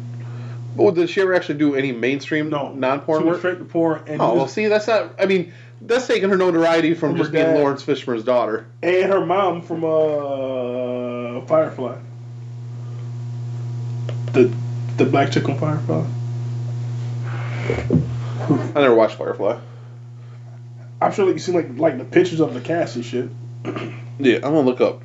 Well, 0.76 0.92
did 0.92 1.08
she 1.08 1.22
ever 1.22 1.34
actually 1.34 1.58
do 1.58 1.74
any 1.74 1.90
mainstream 1.92 2.50
no, 2.50 2.72
non-porn 2.74 3.22
she 3.22 3.26
work? 3.28 3.38
straight 3.38 3.58
to 3.58 3.64
porn 3.64 4.02
and 4.06 4.20
Oh, 4.20 4.34
well, 4.34 4.48
see, 4.48 4.66
that's 4.66 4.86
not. 4.86 5.14
I 5.18 5.24
mean, 5.26 5.52
that's 5.80 6.06
taking 6.06 6.28
her 6.28 6.36
notoriety 6.36 6.92
from 6.94 7.12
From 7.12 7.18
just 7.18 7.32
being. 7.32 7.54
Laurence 7.54 7.82
Fishburne's 7.82 8.24
daughter. 8.24 8.66
and 8.82 9.10
her 9.10 9.24
mom 9.24 9.62
from 9.62 9.84
uh 9.84 11.40
Firefly. 11.46 11.96
The 14.32 14.54
the 14.98 15.04
black 15.06 15.32
chick 15.32 15.48
on 15.48 15.58
Firefly. 15.58 16.04
I 18.76 18.80
never 18.80 18.94
watched 18.94 19.16
Firefly. 19.16 19.58
I'm 21.00 21.12
sure 21.12 21.24
like 21.24 21.34
you 21.34 21.38
see 21.40 21.52
like 21.52 21.68
like 21.78 21.96
the 21.98 22.04
pictures 22.04 22.40
of 22.40 22.52
the 22.54 22.60
cast 22.60 22.96
and 22.96 23.04
shit. 23.04 23.30
Yeah, 24.18 24.36
I'm 24.36 24.40
gonna 24.42 24.60
look 24.60 24.80
up 24.82 25.02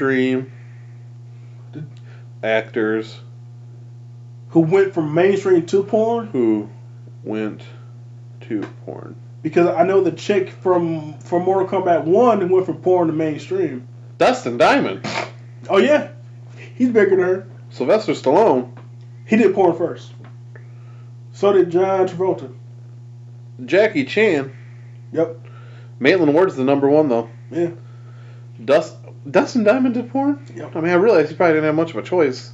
mainstream 0.00 0.50
actors 2.42 3.20
Who 4.50 4.60
went 4.60 4.94
from 4.94 5.12
mainstream 5.14 5.66
to 5.66 5.82
porn? 5.84 6.26
who 6.28 6.68
went 7.22 7.62
to 8.42 8.62
porn. 8.84 9.14
Because 9.42 9.66
I 9.68 9.84
know 9.84 10.00
the 10.02 10.12
chick 10.12 10.50
from 10.50 11.18
from 11.18 11.42
Mortal 11.44 11.68
Kombat 11.68 12.04
One 12.04 12.48
went 12.48 12.66
from 12.66 12.78
porn 12.78 13.08
to 13.08 13.12
mainstream. 13.12 13.86
Dustin 14.18 14.56
Diamond, 14.58 15.06
Oh 15.68 15.78
yeah, 15.78 16.08
he's 16.74 16.88
bigger 16.88 17.10
than 17.10 17.20
her. 17.20 17.46
Sylvester 17.70 18.12
Stallone, 18.12 18.76
He 19.26 19.36
did 19.36 19.54
porn 19.54 19.76
first. 19.76 20.12
So 21.32 21.52
did 21.52 21.70
John 21.70 22.08
Travolta. 22.08 22.52
Jackie 23.64 24.04
Chan. 24.04 24.50
Yep. 25.12 25.38
Maitland 25.98 26.32
Ward's 26.34 26.56
the 26.56 26.64
number 26.64 26.88
one 26.88 27.08
though. 27.08 27.28
Yeah. 27.50 27.70
Dust 28.62 28.96
Dustin 29.28 29.64
Diamond 29.64 29.94
did 29.94 30.10
porn. 30.10 30.44
Yep. 30.54 30.76
I 30.76 30.80
mean, 30.80 30.90
I 30.90 30.94
realized 30.94 31.30
he 31.30 31.36
probably 31.36 31.54
didn't 31.54 31.66
have 31.66 31.74
much 31.74 31.90
of 31.90 31.96
a 31.96 32.02
choice. 32.02 32.52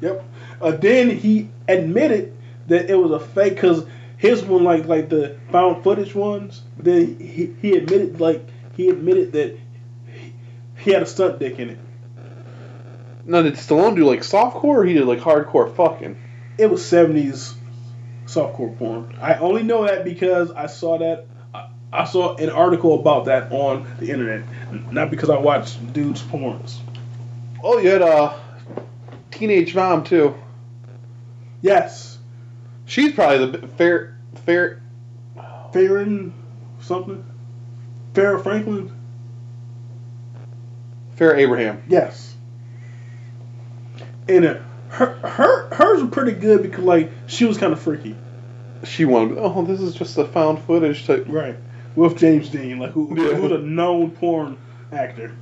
Yep. 0.00 0.24
Uh, 0.60 0.70
then 0.72 1.10
he 1.10 1.50
admitted 1.66 2.34
that 2.68 2.90
it 2.90 2.94
was 2.94 3.10
a 3.10 3.20
fake 3.20 3.54
because 3.54 3.84
his 4.16 4.42
one 4.44 4.64
like 4.64 4.86
like 4.86 5.08
the 5.08 5.36
found 5.50 5.84
footage 5.84 6.14
ones. 6.14 6.62
Then 6.78 7.18
he 7.18 7.54
he 7.60 7.76
admitted 7.76 8.20
like 8.20 8.46
he 8.74 8.88
admitted 8.88 9.32
that 9.32 9.58
he, 10.12 10.32
he 10.78 10.92
had 10.92 11.02
a 11.02 11.06
stunt 11.06 11.38
dick 11.38 11.58
in 11.58 11.70
it. 11.70 11.78
Now, 13.24 13.42
did 13.42 13.54
Stallone 13.54 13.94
do 13.94 14.06
like 14.06 14.20
softcore 14.20 14.64
or 14.64 14.84
he 14.84 14.94
did 14.94 15.04
like 15.04 15.18
hardcore 15.18 15.74
fucking? 15.74 16.16
It 16.56 16.70
was 16.70 16.84
seventies 16.84 17.54
softcore 18.26 18.76
porn. 18.78 19.16
I 19.20 19.34
only 19.34 19.62
know 19.62 19.86
that 19.86 20.04
because 20.04 20.50
I 20.50 20.66
saw 20.66 20.98
that. 20.98 21.26
I, 21.92 22.04
saw 22.04 22.36
an 22.36 22.50
article 22.50 22.98
about 23.00 23.26
that 23.26 23.52
on 23.52 23.86
the 23.98 24.10
internet, 24.10 24.44
not 24.92 25.10
because 25.10 25.30
I 25.30 25.38
watched 25.38 25.92
dudes' 25.92 26.22
porns. 26.22 26.78
Oh, 27.62 27.78
you 27.78 27.88
had 27.88 28.02
a 28.02 28.38
teenage 29.30 29.74
mom 29.74 30.04
too. 30.04 30.34
Yes, 31.60 32.18
She's 32.88 33.12
probably 33.12 33.50
the 33.50 33.68
fair 33.68 34.16
fair. 34.46 34.82
Farron 35.74 36.32
something, 36.80 37.22
Farrah 38.14 38.42
Franklin. 38.42 38.90
Farrah 41.16 41.36
Abraham. 41.36 41.82
Yes. 41.86 42.34
And 44.26 44.46
uh, 44.46 44.58
her 44.88 45.06
her 45.16 45.74
hers 45.74 46.02
were 46.02 46.08
pretty 46.08 46.32
good 46.32 46.62
because 46.62 46.84
like 46.84 47.10
she 47.26 47.44
was 47.44 47.58
kind 47.58 47.74
of 47.74 47.80
freaky, 47.80 48.16
She 48.84 49.04
wanted. 49.04 49.36
Oh, 49.38 49.62
this 49.62 49.82
is 49.82 49.94
just 49.94 50.16
a 50.16 50.24
found 50.24 50.60
footage 50.62 51.06
type. 51.06 51.26
right? 51.28 51.56
With 51.98 52.16
James 52.18 52.48
Deen, 52.48 52.78
like 52.78 52.92
who 52.92 53.08
Yeah. 53.16 53.34
who's 53.34 53.50
a 53.52 53.58
known 53.58 54.10
porn 54.12 54.56
actor. 54.92 55.32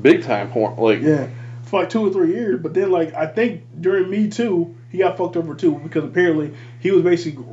Big 0.00 0.22
time 0.22 0.50
porn. 0.50 0.76
Like 0.76 1.00
Yeah, 1.02 1.28
for 1.64 1.80
like 1.80 1.90
two 1.90 2.06
or 2.06 2.10
three 2.12 2.34
years. 2.34 2.60
But 2.62 2.74
then 2.74 2.90
like 2.90 3.14
I 3.14 3.26
think 3.26 3.62
during 3.80 4.08
Me 4.10 4.28
Too, 4.28 4.74
he 4.90 4.98
got 4.98 5.16
fucked 5.18 5.36
over 5.36 5.54
too 5.54 5.78
because 5.82 6.04
apparently 6.04 6.54
he 6.80 6.90
was 6.90 7.02
basically 7.02 7.44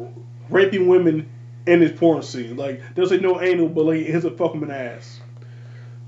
raping 0.50 0.88
women 0.88 1.30
in 1.68 1.82
his 1.82 1.92
porn 1.92 2.22
scene. 2.24 2.56
Like 2.56 2.82
they'll 2.96 3.08
say 3.08 3.18
no 3.18 3.42
anal, 3.42 3.68
but 3.70 3.86
like 3.86 4.06
he's 4.06 4.26
a 4.26 4.32
fucking 4.32 4.70
ass. 4.72 5.20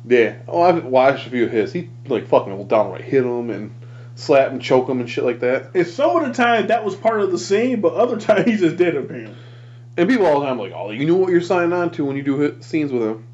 yeah. 0.07 0.37
Oh, 0.47 0.61
I've 0.61 0.85
watched 0.85 1.27
a 1.27 1.29
few 1.29 1.45
of 1.45 1.51
his. 1.51 1.73
He 1.73 1.89
like 2.07 2.27
fucking 2.27 2.55
will 2.55 2.65
downright 2.65 3.01
hit 3.03 3.23
him 3.25 3.49
and 3.49 3.73
slap 4.15 4.51
and 4.51 4.61
choke 4.61 4.87
him 4.89 4.99
and 4.99 5.09
shit 5.09 5.23
like 5.23 5.41
that. 5.41 5.71
And 5.75 5.85
some 5.85 6.15
of 6.15 6.25
the 6.27 6.33
time 6.33 6.67
that 6.67 6.85
was 6.85 6.95
part 6.95 7.21
of 7.21 7.31
the 7.31 7.37
scene, 7.37 7.81
but 7.81 7.93
other 7.93 8.17
times 8.19 8.45
he 8.45 8.57
just 8.57 8.77
did 8.77 8.95
it 8.95 9.03
apparently. 9.03 9.35
And 9.97 10.07
people 10.07 10.27
all 10.27 10.39
the 10.39 10.45
time 10.45 10.59
like, 10.59 10.73
oh, 10.75 10.91
you 10.91 11.05
know 11.05 11.15
what 11.15 11.31
you're 11.31 11.41
signing 11.41 11.73
on 11.73 11.91
to 11.91 12.05
when 12.05 12.15
you 12.15 12.23
do 12.23 12.39
hit 12.39 12.63
scenes 12.63 12.91
with 12.91 13.01
him. 13.01 13.27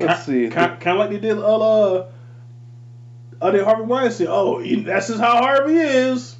Let's 0.00 0.24
see. 0.24 0.48
Kind, 0.48 0.80
kind 0.80 0.96
of 0.96 0.98
like 0.98 1.10
they 1.10 1.18
did 1.18 1.38
uh, 1.38 2.06
uh, 3.40 3.50
did 3.50 3.62
Harvey 3.62 3.82
Weinstein. 3.82 4.26
Oh, 4.30 4.62
that's 4.62 5.08
just 5.08 5.20
how 5.20 5.36
Harvey 5.36 5.76
is. 5.76 6.34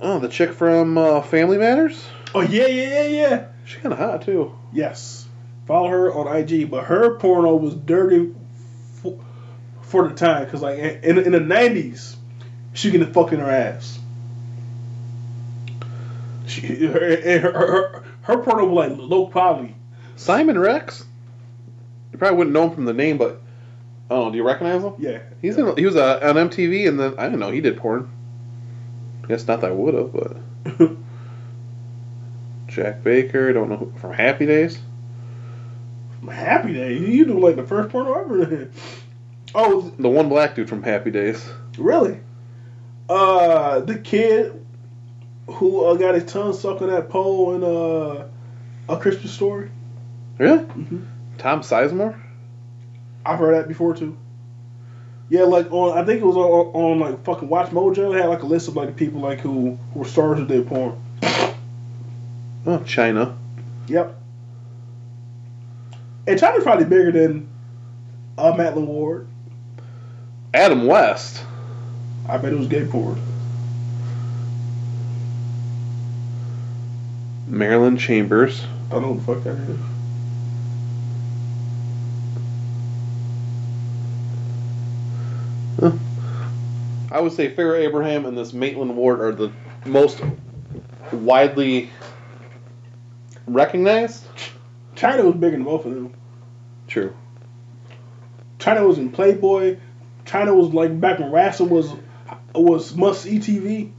Oh, 0.00 0.18
the 0.18 0.28
chick 0.28 0.54
from 0.54 0.96
uh, 0.96 1.20
Family 1.20 1.58
Matters. 1.58 2.02
Oh 2.34 2.40
yeah, 2.40 2.66
yeah, 2.66 3.02
yeah, 3.02 3.06
yeah. 3.06 3.46
She's 3.64 3.80
kind 3.82 3.92
of 3.92 3.98
hot 3.98 4.22
too. 4.22 4.56
Yes. 4.72 5.28
Follow 5.66 5.88
her 5.88 6.12
on 6.12 6.36
IG, 6.36 6.70
but 6.70 6.86
her 6.86 7.16
porno 7.18 7.54
was 7.54 7.74
dirty 7.74 8.34
for, 9.02 9.20
for 9.82 10.08
the 10.08 10.14
time 10.14 10.44
because 10.44 10.62
like 10.62 10.78
in, 10.78 11.18
in 11.18 11.32
the 11.32 11.40
nineties, 11.40 12.16
she 12.72 12.90
getting 12.90 13.12
fuck 13.12 13.32
in 13.32 13.40
her 13.40 13.50
ass. 13.50 13.99
She, 16.50 16.86
her, 16.86 17.38
her, 17.40 17.52
her, 17.52 18.04
her 18.22 18.38
porno 18.38 18.66
was 18.66 18.90
like 18.90 18.98
low 18.98 19.28
quality. 19.28 19.76
Simon 20.16 20.58
Rex. 20.58 21.04
You 22.12 22.18
probably 22.18 22.38
wouldn't 22.38 22.54
know 22.54 22.64
him 22.64 22.74
from 22.74 22.84
the 22.86 22.92
name, 22.92 23.18
but 23.18 23.40
I 24.10 24.14
don't 24.14 24.24
know. 24.24 24.30
Do 24.32 24.36
you 24.36 24.42
recognize 24.42 24.82
him? 24.82 24.94
Yeah, 24.98 25.20
He's 25.40 25.56
in. 25.56 25.76
He 25.76 25.86
was 25.86 25.96
uh, 25.96 26.18
on 26.22 26.34
MTV, 26.50 26.88
and 26.88 26.98
then 26.98 27.14
I 27.16 27.24
didn't 27.24 27.38
know 27.38 27.50
he 27.52 27.60
did 27.60 27.76
porn. 27.76 28.10
Guess 29.28 29.46
not 29.46 29.60
that 29.60 29.70
I 29.70 29.74
would 29.74 29.94
have, 29.94 30.12
but 30.12 30.36
Jack 32.66 33.04
Baker. 33.04 33.48
I 33.48 33.52
don't 33.52 33.68
know 33.68 33.76
who, 33.76 33.92
from 33.98 34.12
Happy 34.12 34.46
Days. 34.46 34.78
Happy 36.28 36.74
Day. 36.74 36.98
You 36.98 37.24
do 37.26 37.38
like 37.38 37.56
the 37.56 37.64
first 37.64 37.90
porno 37.90 38.12
ever. 38.14 38.70
oh, 39.54 39.92
The 39.98 40.08
one 40.08 40.28
black 40.28 40.56
dude 40.56 40.68
from 40.68 40.82
Happy 40.82 41.12
Days. 41.12 41.48
Really? 41.78 42.18
Uh, 43.08 43.80
the 43.80 43.98
kid 43.98 44.59
who 45.52 45.84
uh, 45.84 45.94
got 45.94 46.14
his 46.14 46.24
tongue 46.24 46.52
stuck 46.52 46.80
on 46.82 46.88
that 46.88 47.08
pole 47.08 47.54
in 47.54 47.64
uh, 47.64 48.26
a 48.88 48.96
Christmas 48.98 49.32
story. 49.32 49.70
Really? 50.38 50.64
Mhm. 50.64 51.06
Tom 51.38 51.60
Sizemore. 51.60 52.18
I've 53.24 53.38
heard 53.38 53.54
that 53.54 53.68
before 53.68 53.94
too. 53.94 54.16
Yeah, 55.28 55.42
like 55.44 55.70
on 55.70 55.96
I 55.96 56.04
think 56.04 56.20
it 56.20 56.24
was 56.24 56.36
on, 56.36 56.42
on 56.42 56.98
like 57.00 57.24
fucking 57.24 57.48
Watch 57.48 57.70
Mojo. 57.70 58.12
They 58.12 58.20
had 58.20 58.28
like 58.28 58.42
a 58.42 58.46
list 58.46 58.68
of 58.68 58.76
like 58.76 58.96
people 58.96 59.20
like 59.20 59.40
who, 59.40 59.78
who 59.92 60.00
were 60.00 60.04
stars 60.04 60.40
of 60.40 60.48
their 60.48 60.62
porn. 60.62 61.00
Oh, 62.66 62.78
Chyna. 62.80 63.36
Yep. 63.86 64.16
And 66.26 66.38
Chyna's 66.38 66.62
probably 66.62 66.84
bigger 66.84 67.12
than 67.12 67.48
uh, 68.36 68.54
Madeline 68.56 68.86
Ward. 68.86 69.26
Adam 70.52 70.86
West. 70.86 71.42
I 72.28 72.36
bet 72.38 72.52
it 72.52 72.58
was 72.58 72.68
gay 72.68 72.84
porn. 72.86 73.20
Marilyn 77.50 77.98
Chambers. 77.98 78.62
I 78.88 78.94
don't 78.94 79.02
know 79.02 79.14
the 79.14 79.22
fuck 79.22 79.42
that 79.44 79.56
is. 79.56 79.80
I 87.12 87.20
would 87.20 87.32
say 87.32 87.52
Farrah 87.52 87.80
Abraham 87.80 88.24
and 88.24 88.38
this 88.38 88.52
Maitland 88.52 88.96
Ward 88.96 89.20
are 89.20 89.32
the 89.32 89.50
most 89.84 90.22
widely 91.12 91.90
recognized. 93.46 94.24
Chyna 94.94 95.24
was 95.24 95.34
bigger 95.34 95.56
than 95.56 95.64
both 95.64 95.86
of 95.86 95.94
them. 95.94 96.14
True. 96.86 97.16
Chyna 98.58 98.86
was 98.86 98.98
in 98.98 99.10
Playboy. 99.10 99.78
Chyna 100.24 100.54
was 100.54 100.72
like 100.72 101.00
back 101.00 101.18
when 101.18 101.32
wrestling 101.32 101.70
was 101.70 101.92
was 102.54 102.94
must 102.94 103.22
see 103.22 103.38
TV. 103.38 103.90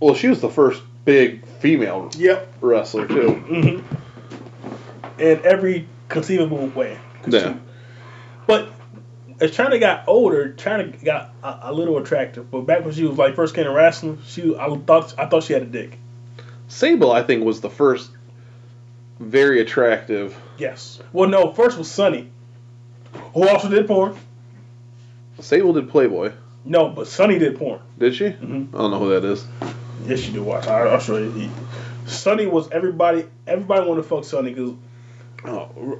Well, 0.00 0.14
she 0.14 0.28
was 0.28 0.40
the 0.40 0.50
first 0.50 0.82
big 1.04 1.42
female 1.60 2.10
Yep. 2.16 2.54
wrestler 2.60 3.06
too. 3.06 3.30
hmm 3.32 5.20
In 5.20 5.40
every 5.44 5.86
conceivable 6.08 6.66
way. 6.68 6.98
Yeah. 7.26 7.56
But 8.46 8.68
as 9.40 9.52
Chyna 9.52 9.78
got 9.78 10.04
older, 10.08 10.54
Chyna 10.56 11.02
got 11.04 11.32
a, 11.42 11.58
a 11.64 11.72
little 11.72 11.98
attractive. 11.98 12.50
But 12.50 12.62
back 12.62 12.84
when 12.84 12.92
she 12.94 13.04
was 13.04 13.16
like 13.18 13.34
first 13.36 13.54
came 13.54 13.64
to 13.64 13.70
wrestling, 13.70 14.18
she 14.26 14.54
I 14.56 14.74
thought 14.86 15.14
I 15.18 15.26
thought 15.26 15.44
she 15.44 15.52
had 15.52 15.62
a 15.62 15.66
dick. 15.66 15.98
Sable, 16.68 17.12
I 17.12 17.22
think, 17.22 17.44
was 17.44 17.60
the 17.60 17.70
first 17.70 18.10
very 19.18 19.60
attractive. 19.60 20.36
Yes. 20.58 21.00
Well, 21.12 21.28
no. 21.28 21.52
First 21.52 21.76
was 21.78 21.90
Sunny, 21.90 22.30
who 23.34 23.46
also 23.48 23.68
did 23.68 23.86
porn. 23.86 24.16
Sable 25.40 25.72
did 25.72 25.88
Playboy. 25.90 26.32
No, 26.64 26.88
but 26.90 27.06
Sunny 27.06 27.38
did 27.38 27.58
porn. 27.58 27.80
Did 27.98 28.14
she? 28.14 28.24
Mhm. 28.26 28.68
I 28.74 28.78
don't 28.78 28.90
know 28.90 28.98
who 28.98 29.10
that 29.10 29.24
is. 29.24 29.44
Yes, 30.06 30.26
you 30.26 30.32
do 30.32 30.42
watch. 30.42 30.66
I, 30.66 30.80
I'll 30.88 30.98
show 31.00 31.16
you. 31.18 31.30
He, 31.32 31.50
Sunny 32.06 32.46
was 32.46 32.70
everybody. 32.70 33.26
Everybody 33.46 33.86
wanted 33.88 34.02
to 34.02 34.08
fuck 34.08 34.24
Sunny 34.24 34.50
because, 34.54 34.74
Oh, 35.44 35.98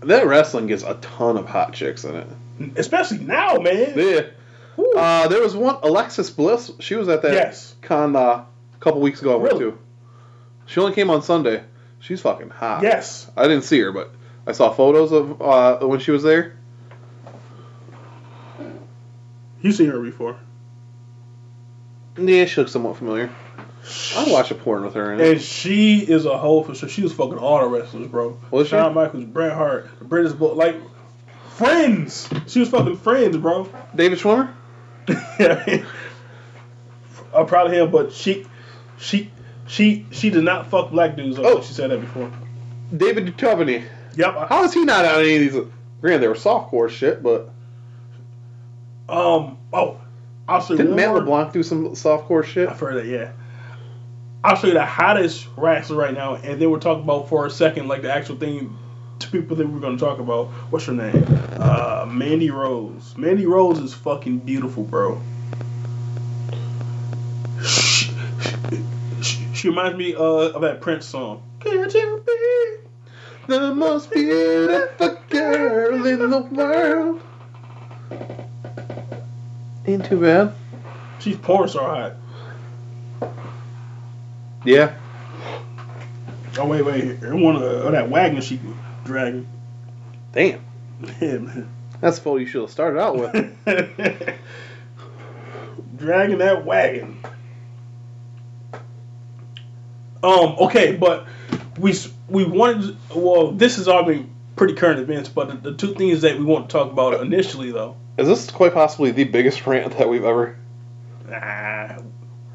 that 0.00 0.26
wrestling 0.26 0.66
gets 0.66 0.82
a 0.82 0.94
ton 0.94 1.36
of 1.36 1.46
hot 1.46 1.72
chicks 1.72 2.04
in 2.04 2.14
it. 2.16 2.26
especially 2.76 3.18
now, 3.18 3.56
man. 3.56 3.92
Yeah. 3.96 4.20
Uh, 4.96 5.28
there 5.28 5.42
was 5.42 5.54
one 5.54 5.76
Alexis 5.82 6.30
Bliss. 6.30 6.70
She 6.80 6.94
was 6.94 7.08
at 7.08 7.22
that 7.22 7.32
Yes. 7.34 7.74
con 7.82 8.16
uh, 8.16 8.20
a 8.20 8.46
couple 8.80 9.00
weeks 9.00 9.20
ago. 9.20 9.34
I 9.34 9.36
went 9.36 9.52
Really? 9.58 9.72
to. 9.72 9.78
She 10.66 10.80
only 10.80 10.94
came 10.94 11.10
on 11.10 11.22
Sunday. 11.22 11.64
She's 11.98 12.20
fucking 12.22 12.48
hot. 12.50 12.82
yes. 12.82 13.30
I 13.36 13.42
didn't 13.48 13.64
see 13.64 13.78
her, 13.80 13.92
but 13.92 14.10
I 14.46 14.52
saw 14.52 14.72
photos 14.72 15.12
of 15.12 15.42
uh, 15.42 15.78
when 15.86 16.00
she 16.00 16.12
was 16.12 16.22
there. 16.22 16.56
You 19.60 19.72
seen 19.72 19.90
her 19.90 20.00
before. 20.00 20.38
Yeah, 22.16 22.44
she 22.44 22.60
looks 22.60 22.72
somewhat 22.72 22.96
familiar. 22.96 23.30
I'd 24.16 24.30
watch 24.30 24.50
a 24.50 24.54
porn 24.54 24.84
with 24.84 24.94
her. 24.94 25.12
And 25.12 25.40
she 25.40 26.00
is 26.00 26.26
a 26.26 26.36
hoe 26.36 26.62
for 26.62 26.74
sure. 26.74 26.88
She 26.88 27.02
was 27.02 27.12
fucking 27.12 27.38
all 27.38 27.60
the 27.60 27.66
wrestlers, 27.66 28.08
bro. 28.08 28.38
Was 28.50 28.66
she? 28.66 28.70
Shawn 28.70 28.94
Michaels, 28.94 29.24
Bret 29.24 29.52
Hart, 29.52 29.88
the 29.98 30.04
British 30.04 30.32
Bull, 30.32 30.54
like 30.54 30.76
friends. 31.50 32.28
She 32.46 32.60
was 32.60 32.68
fucking 32.68 32.96
friends, 32.98 33.36
bro. 33.36 33.68
David 33.94 34.18
Schwimmer? 34.18 34.52
I'm 37.34 37.46
proud 37.46 37.68
of 37.68 37.72
him, 37.72 37.90
but 37.90 38.12
she, 38.12 38.46
she, 38.98 39.30
she, 39.66 40.06
she 40.10 40.30
did 40.30 40.44
not 40.44 40.68
fuck 40.68 40.90
black 40.90 41.16
dudes. 41.16 41.38
Oh. 41.38 41.44
Oh, 41.44 41.62
she 41.62 41.72
said 41.72 41.90
that 41.90 42.00
before. 42.00 42.30
David 42.94 43.26
Duchovny. 43.26 43.84
Yep. 44.16 44.48
How 44.48 44.64
is 44.64 44.74
he 44.74 44.84
not 44.84 45.04
on 45.04 45.20
any 45.20 45.46
of 45.46 45.52
these? 45.52 45.62
Granted, 46.00 46.20
they 46.20 46.28
were 46.28 46.34
softcore 46.34 46.90
shit, 46.90 47.22
but 47.22 47.50
Um. 49.08 49.58
Oh, 49.72 50.00
I'll 50.50 50.60
show 50.60 50.74
you 50.74 50.78
didn't 50.78 50.96
Matt. 50.96 51.14
LeBlanc 51.14 51.52
do 51.52 51.62
some 51.62 51.90
softcore 51.90 52.44
shit? 52.44 52.68
I've 52.68 52.80
heard 52.80 52.96
that. 52.96 53.06
Yeah. 53.06 53.30
I'll 54.42 54.56
show 54.56 54.66
you 54.66 54.72
the 54.72 54.84
hottest 54.84 55.46
wrestler 55.56 55.96
right 55.96 56.12
now, 56.12 56.34
and 56.34 56.60
then 56.60 56.70
we'll 56.70 56.80
talk 56.80 56.98
about 56.98 57.28
for 57.28 57.46
a 57.46 57.50
second, 57.50 57.86
like 57.86 58.02
the 58.02 58.12
actual 58.12 58.36
thing 58.36 58.76
to 59.20 59.30
people 59.30 59.56
that 59.56 59.68
we're 59.68 59.78
going 59.78 59.96
to 59.96 60.04
talk 60.04 60.18
about. 60.18 60.48
What's 60.70 60.86
her 60.86 60.92
name? 60.92 61.24
Uh, 61.56 62.06
Mandy 62.10 62.50
Rose. 62.50 63.14
Mandy 63.16 63.46
Rose 63.46 63.78
is 63.78 63.94
fucking 63.94 64.38
beautiful, 64.38 64.82
bro. 64.82 65.20
She, 67.62 68.10
she, 69.22 69.46
she 69.54 69.68
reminds 69.68 69.98
me 69.98 70.14
uh, 70.14 70.20
of 70.20 70.62
that 70.62 70.80
Prince 70.80 71.06
song. 71.06 71.42
Can't 71.60 71.92
you 71.94 72.24
be? 72.26 72.76
The 73.46 73.74
most 73.74 74.10
beautiful 74.10 75.18
girl 75.28 76.06
in 76.06 76.30
the 76.30 76.38
world. 76.40 77.20
Ain't 79.86 80.04
too 80.04 80.20
bad. 80.20 80.54
She's 81.20 81.36
porn 81.36 81.68
star 81.68 82.12
hot. 83.20 83.32
Yeah. 84.64 84.94
Oh 86.58 86.66
wait, 86.66 86.84
wait. 86.84 87.04
Here 87.18 87.34
one 87.34 87.56
of 87.56 87.62
of 87.62 87.92
that 87.92 88.10
wagon 88.10 88.40
she 88.40 88.60
dragging. 89.04 89.48
Damn. 90.32 90.64
Yeah, 91.20 91.38
man. 91.38 91.70
That's 92.00 92.18
the 92.18 92.24
photo 92.24 92.36
you 92.38 92.46
should 92.46 92.62
have 92.62 92.70
started 92.70 93.00
out 93.00 93.16
with. 93.16 93.34
Dragging 95.96 96.38
that 96.38 96.64
wagon. 96.64 97.22
Um. 100.22 100.56
Okay, 100.60 100.96
but 100.96 101.26
we 101.78 101.94
we 102.28 102.44
wanted. 102.44 102.96
Well, 103.14 103.52
this 103.52 103.76
has 103.76 103.88
all 103.88 104.04
been 104.04 104.30
pretty 104.56 104.74
current 104.74 105.00
events, 105.00 105.28
but 105.28 105.48
the, 105.48 105.70
the 105.70 105.76
two 105.76 105.94
things 105.94 106.22
that 106.22 106.38
we 106.38 106.44
want 106.44 106.68
to 106.68 106.72
talk 106.72 106.92
about 106.92 107.20
initially, 107.22 107.70
though, 107.72 107.96
Is 108.20 108.28
this 108.28 108.50
quite 108.50 108.74
possibly 108.74 109.12
the 109.12 109.24
biggest 109.24 109.66
rant 109.66 109.96
that 109.96 110.08
we've 110.08 110.24
ever? 110.24 110.56
nah, 111.26 112.02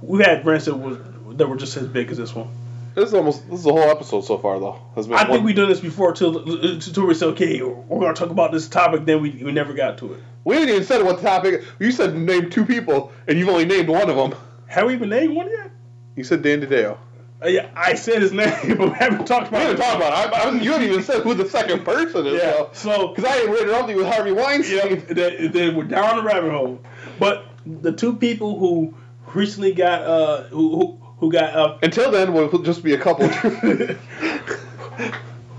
we 0.01 0.23
had 0.23 0.45
rants 0.45 0.65
that 0.65 0.75
was 0.75 0.99
that 1.37 1.47
were 1.47 1.55
just 1.55 1.75
as 1.75 1.87
big 1.87 2.11
as 2.11 2.17
this 2.17 2.35
one. 2.35 2.49
This 2.93 3.09
is 3.09 3.13
almost 3.15 3.49
this 3.49 3.59
is 3.59 3.65
the 3.65 3.71
whole 3.71 3.89
episode 3.89 4.21
so 4.21 4.37
far 4.37 4.59
though. 4.59 4.79
I 4.95 5.25
think 5.25 5.43
we've 5.43 5.55
done 5.55 5.67
this 5.67 5.79
before 5.79 6.13
till 6.13 6.43
till 6.79 7.07
we 7.07 7.15
said 7.15 7.29
okay, 7.29 7.63
we're 7.63 7.99
gonna 7.99 8.13
talk 8.13 8.29
about 8.29 8.51
this 8.51 8.67
topic. 8.69 9.05
Then 9.05 9.23
we 9.23 9.31
we 9.31 9.51
never 9.51 9.73
got 9.73 9.97
to 9.99 10.13
it. 10.13 10.19
we 10.43 10.55
didn't 10.55 10.69
even 10.69 10.83
said 10.83 11.03
what 11.03 11.19
topic. 11.19 11.63
You 11.79 11.91
said 11.91 12.15
name 12.15 12.51
two 12.51 12.65
people, 12.65 13.11
and 13.27 13.39
you've 13.39 13.49
only 13.49 13.65
named 13.65 13.89
one 13.89 14.07
of 14.07 14.15
them. 14.15 14.39
Have 14.67 14.85
we 14.85 14.93
even 14.93 15.09
named 15.09 15.35
one 15.35 15.49
yet? 15.49 15.71
You 16.15 16.23
said 16.23 16.43
Dan 16.43 16.61
DiDio. 16.61 16.97
Uh, 17.45 17.49
yeah, 17.49 17.69
I 17.75 17.93
said 17.93 18.23
his 18.23 18.31
name, 18.31 18.77
but 18.77 18.79
we 18.79 18.89
haven't 18.95 19.27
talked 19.27 19.49
about. 19.49 19.59
We 19.59 19.65
haven't 19.65 19.77
talked 19.77 19.97
about 19.97 20.27
it. 20.27 20.33
I, 20.33 20.49
I, 20.49 20.61
you 20.61 20.71
haven't 20.71 20.87
even 20.87 21.03
said 21.03 21.21
who 21.21 21.35
the 21.35 21.47
second 21.47 21.85
person 21.85 22.25
is. 22.25 22.41
Yeah. 22.41 22.65
So 22.73 23.09
Because 23.09 23.25
I 23.25 23.37
didn't 23.37 23.57
interrupt 23.57 23.89
you 23.89 23.97
with 23.97 24.07
Harvey 24.07 24.31
Weinstein. 24.31 24.75
Yep, 24.75 25.07
then, 25.09 25.51
then 25.51 25.75
we're 25.75 25.83
down 25.83 26.17
the 26.17 26.23
rabbit 26.23 26.51
hole. 26.51 26.81
But 27.19 27.45
the 27.65 27.91
two 27.91 28.15
people 28.15 28.57
who 28.57 28.95
recently 29.33 29.73
got 29.73 30.01
uh 30.01 30.43
who 30.43 30.75
who, 30.75 30.99
who 31.19 31.31
got 31.31 31.55
uh 31.55 31.77
Until 31.83 32.09
then, 32.09 32.33
we'll 32.33 32.49
just 32.63 32.83
be 32.83 32.93
a 32.93 32.97
couple. 32.97 33.27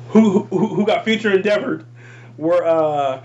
who, 0.08 0.42
who 0.44 0.74
who 0.74 0.86
got 0.86 1.04
feature 1.04 1.32
endeavored 1.32 1.84
were 2.36 2.64
uh 2.64 3.22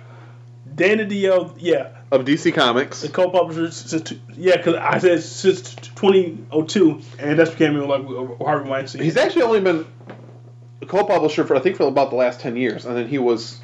Dan 0.76 1.00
DiDio, 1.00 1.56
yeah, 1.58 2.01
of 2.12 2.26
DC 2.26 2.54
Comics. 2.54 3.02
the 3.02 3.10
co-publisher 3.10 3.72
since 3.72 4.14
yeah, 4.36 4.58
because 4.58 4.76
I 4.76 5.00
said 5.00 5.24
since 5.24 5.76
2002, 5.76 7.02
and 7.20 7.40
that's 7.40 7.52
became 7.52 7.76
like 7.78 8.06
Harvey 8.40 8.70
Weinstein. 8.70 9.04
He's 9.04 9.18
actually 9.18 9.44
only 9.44 9.62
been 9.62 9.86
a 10.82 10.86
co-publisher 10.86 11.46
for 11.46 11.56
I 11.56 11.60
think 11.60 11.78
for 11.78 11.88
about 11.88 12.10
the 12.10 12.18
last 12.18 12.42
ten 12.42 12.56
years, 12.58 12.86
and 12.86 12.96
then 12.96 13.08
he 13.08 13.18
was 13.18 13.60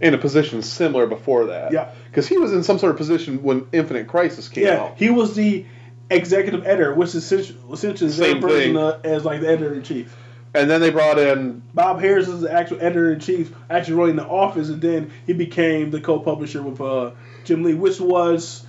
in 0.00 0.14
a 0.14 0.18
position 0.18 0.62
similar 0.62 1.06
before 1.06 1.46
that. 1.46 1.72
Yeah. 1.72 1.90
Because 2.08 2.26
he 2.26 2.36
was 2.36 2.52
in 2.52 2.62
some 2.64 2.78
sort 2.78 2.90
of 2.90 2.98
position 2.98 3.42
when 3.42 3.66
Infinite 3.72 4.08
Crisis 4.08 4.48
came 4.48 4.64
yeah, 4.64 4.82
out. 4.82 4.98
he 4.98 5.10
was 5.10 5.34
the 5.34 5.64
executive 6.10 6.66
editor, 6.66 6.94
which 6.94 7.14
is 7.14 7.30
essentially, 7.32 7.58
the 7.68 7.76
Same 7.76 7.96
same 8.10 8.40
version 8.40 8.74
thing. 8.74 8.76
uh, 8.76 9.00
as 9.04 9.24
like 9.24 9.40
the 9.40 9.48
editor 9.48 9.74
in 9.74 9.82
chief. 9.82 10.16
And 10.54 10.68
then 10.68 10.82
they 10.82 10.90
brought 10.90 11.18
in 11.18 11.62
Bob 11.72 12.00
Harras 12.00 12.28
is 12.28 12.42
the 12.42 12.52
actual 12.52 12.76
editor 12.82 13.12
in 13.12 13.20
chief, 13.20 13.54
actually 13.70 13.94
running 13.94 14.16
the 14.16 14.26
office, 14.26 14.68
and 14.68 14.82
then 14.82 15.10
he 15.26 15.32
became 15.32 15.90
the 15.90 16.00
co-publisher 16.00 16.62
with 16.62 16.80
uh, 16.80 17.12
Jim 17.44 17.62
Lee, 17.62 17.74
which 17.74 18.00
was 18.00 18.66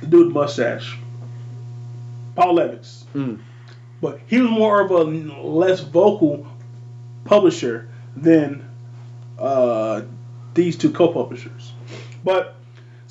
the 0.00 0.06
dude 0.06 0.26
with 0.26 0.34
mustache, 0.34 0.98
Paul 2.34 2.56
Levitz. 2.56 3.04
Hmm. 3.12 3.36
But 4.00 4.20
he 4.26 4.40
was 4.40 4.50
more 4.50 4.80
of 4.80 4.90
a 4.90 5.02
less 5.02 5.80
vocal 5.80 6.46
publisher 7.24 7.88
than 8.16 8.68
uh, 9.38 10.02
these 10.52 10.76
two 10.76 10.90
co-publishers. 10.90 11.72
But 12.22 12.56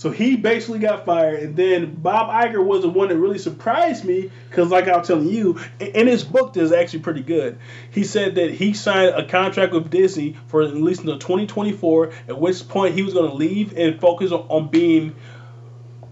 so 0.03 0.11
he 0.11 0.35
basically 0.35 0.79
got 0.79 1.05
fired, 1.05 1.41
and 1.41 1.55
then 1.55 1.95
Bob 1.95 2.29
Iger 2.29 2.61
was 2.61 2.81
the 2.81 2.89
one 2.89 3.07
that 3.07 3.15
really 3.15 3.37
surprised 3.37 4.03
me 4.03 4.29
because, 4.49 4.69
like 4.69 4.89
I 4.89 4.97
was 4.97 5.07
telling 5.07 5.29
you, 5.29 5.61
in 5.79 6.07
his 6.07 6.25
book 6.25 6.51
that's 6.51 6.73
actually 6.73 6.99
pretty 6.99 7.21
good. 7.21 7.57
He 7.89 8.03
said 8.03 8.35
that 8.35 8.51
he 8.51 8.73
signed 8.73 9.15
a 9.15 9.25
contract 9.25 9.71
with 9.71 9.89
Disney 9.89 10.35
for 10.47 10.61
at 10.61 10.75
least 10.75 10.99
until 10.99 11.19
2024, 11.19 12.11
at 12.27 12.37
which 12.37 12.67
point 12.67 12.95
he 12.95 13.01
was 13.01 13.13
going 13.13 13.29
to 13.29 13.35
leave 13.37 13.77
and 13.77 13.97
focus 14.01 14.33
on, 14.33 14.41
on 14.49 14.67
being 14.67 15.15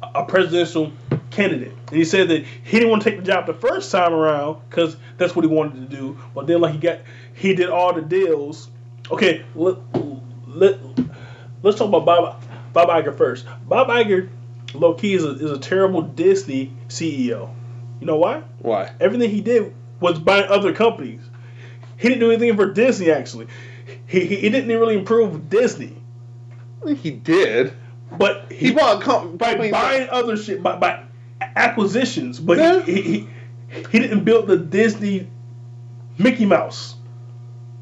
a 0.02 0.24
presidential 0.24 0.94
candidate. 1.30 1.74
And 1.88 1.98
he 1.98 2.06
said 2.06 2.30
that 2.30 2.46
he 2.46 2.78
didn't 2.78 2.92
want 2.92 3.04
to 3.04 3.10
take 3.10 3.20
the 3.20 3.26
job 3.26 3.46
the 3.46 3.54
first 3.54 3.92
time 3.92 4.14
around 4.14 4.62
because 4.70 4.96
that's 5.18 5.36
what 5.36 5.44
he 5.44 5.52
wanted 5.52 5.90
to 5.90 5.98
do. 5.98 6.18
But 6.34 6.48
then, 6.48 6.62
like 6.62 6.76
he 6.76 6.80
got, 6.80 7.00
he 7.34 7.56
did 7.56 7.70
all 7.70 7.92
the 7.92 8.02
deals. 8.02 8.70
Okay, 9.12 9.44
let, 9.54 9.80
let 10.48 10.80
let's 11.62 11.78
talk 11.78 11.90
about 11.90 12.06
Bob 12.06 12.42
Bob 12.74 12.90
Iger 12.90 13.16
first. 13.16 13.46
Bob 13.68 13.88
Iger, 13.90 14.30
low 14.74 14.94
key, 14.94 15.14
is 15.14 15.24
a, 15.24 15.32
is 15.32 15.52
a 15.52 15.60
terrible 15.60 16.02
Disney 16.02 16.74
CEO. 16.88 17.54
You 18.00 18.08
know 18.08 18.18
why? 18.18 18.44
Why? 18.60 18.92
Everything 19.00 19.30
he 19.30 19.42
did 19.42 19.74
was 20.00 20.20
buying 20.20 20.46
other 20.50 20.74
companies. 20.74 21.22
He 21.98 22.08
didn't 22.08 22.22
do 22.22 22.32
anything 22.32 22.56
for 22.56 22.72
Disney 22.74 23.12
actually. 23.12 23.48
He, 24.08 24.22
he, 24.26 24.36
he 24.38 24.50
didn't 24.50 24.70
really 24.70 24.98
improve 24.98 25.50
Disney, 25.50 25.96
he 26.98 27.12
did. 27.12 27.74
but 28.18 28.52
He 28.52 28.72
bought 28.72 29.02
com- 29.04 29.38
by 29.38 29.52
companies. 29.52 29.72
buying 29.72 30.10
other 30.10 30.36
shit 30.38 30.64
by, 30.64 30.78
by 30.78 31.04
acquisitions, 31.56 32.40
but 32.40 32.58
Yeah. 32.58 32.82
he, 32.82 32.94
he, 33.02 33.02
he 33.02 33.28
he 33.92 34.00
didn't 34.00 34.24
build 34.26 34.48
the 34.48 34.58
Disney 34.58 35.28
Mickey 36.18 36.46
Mouse. 36.46 36.96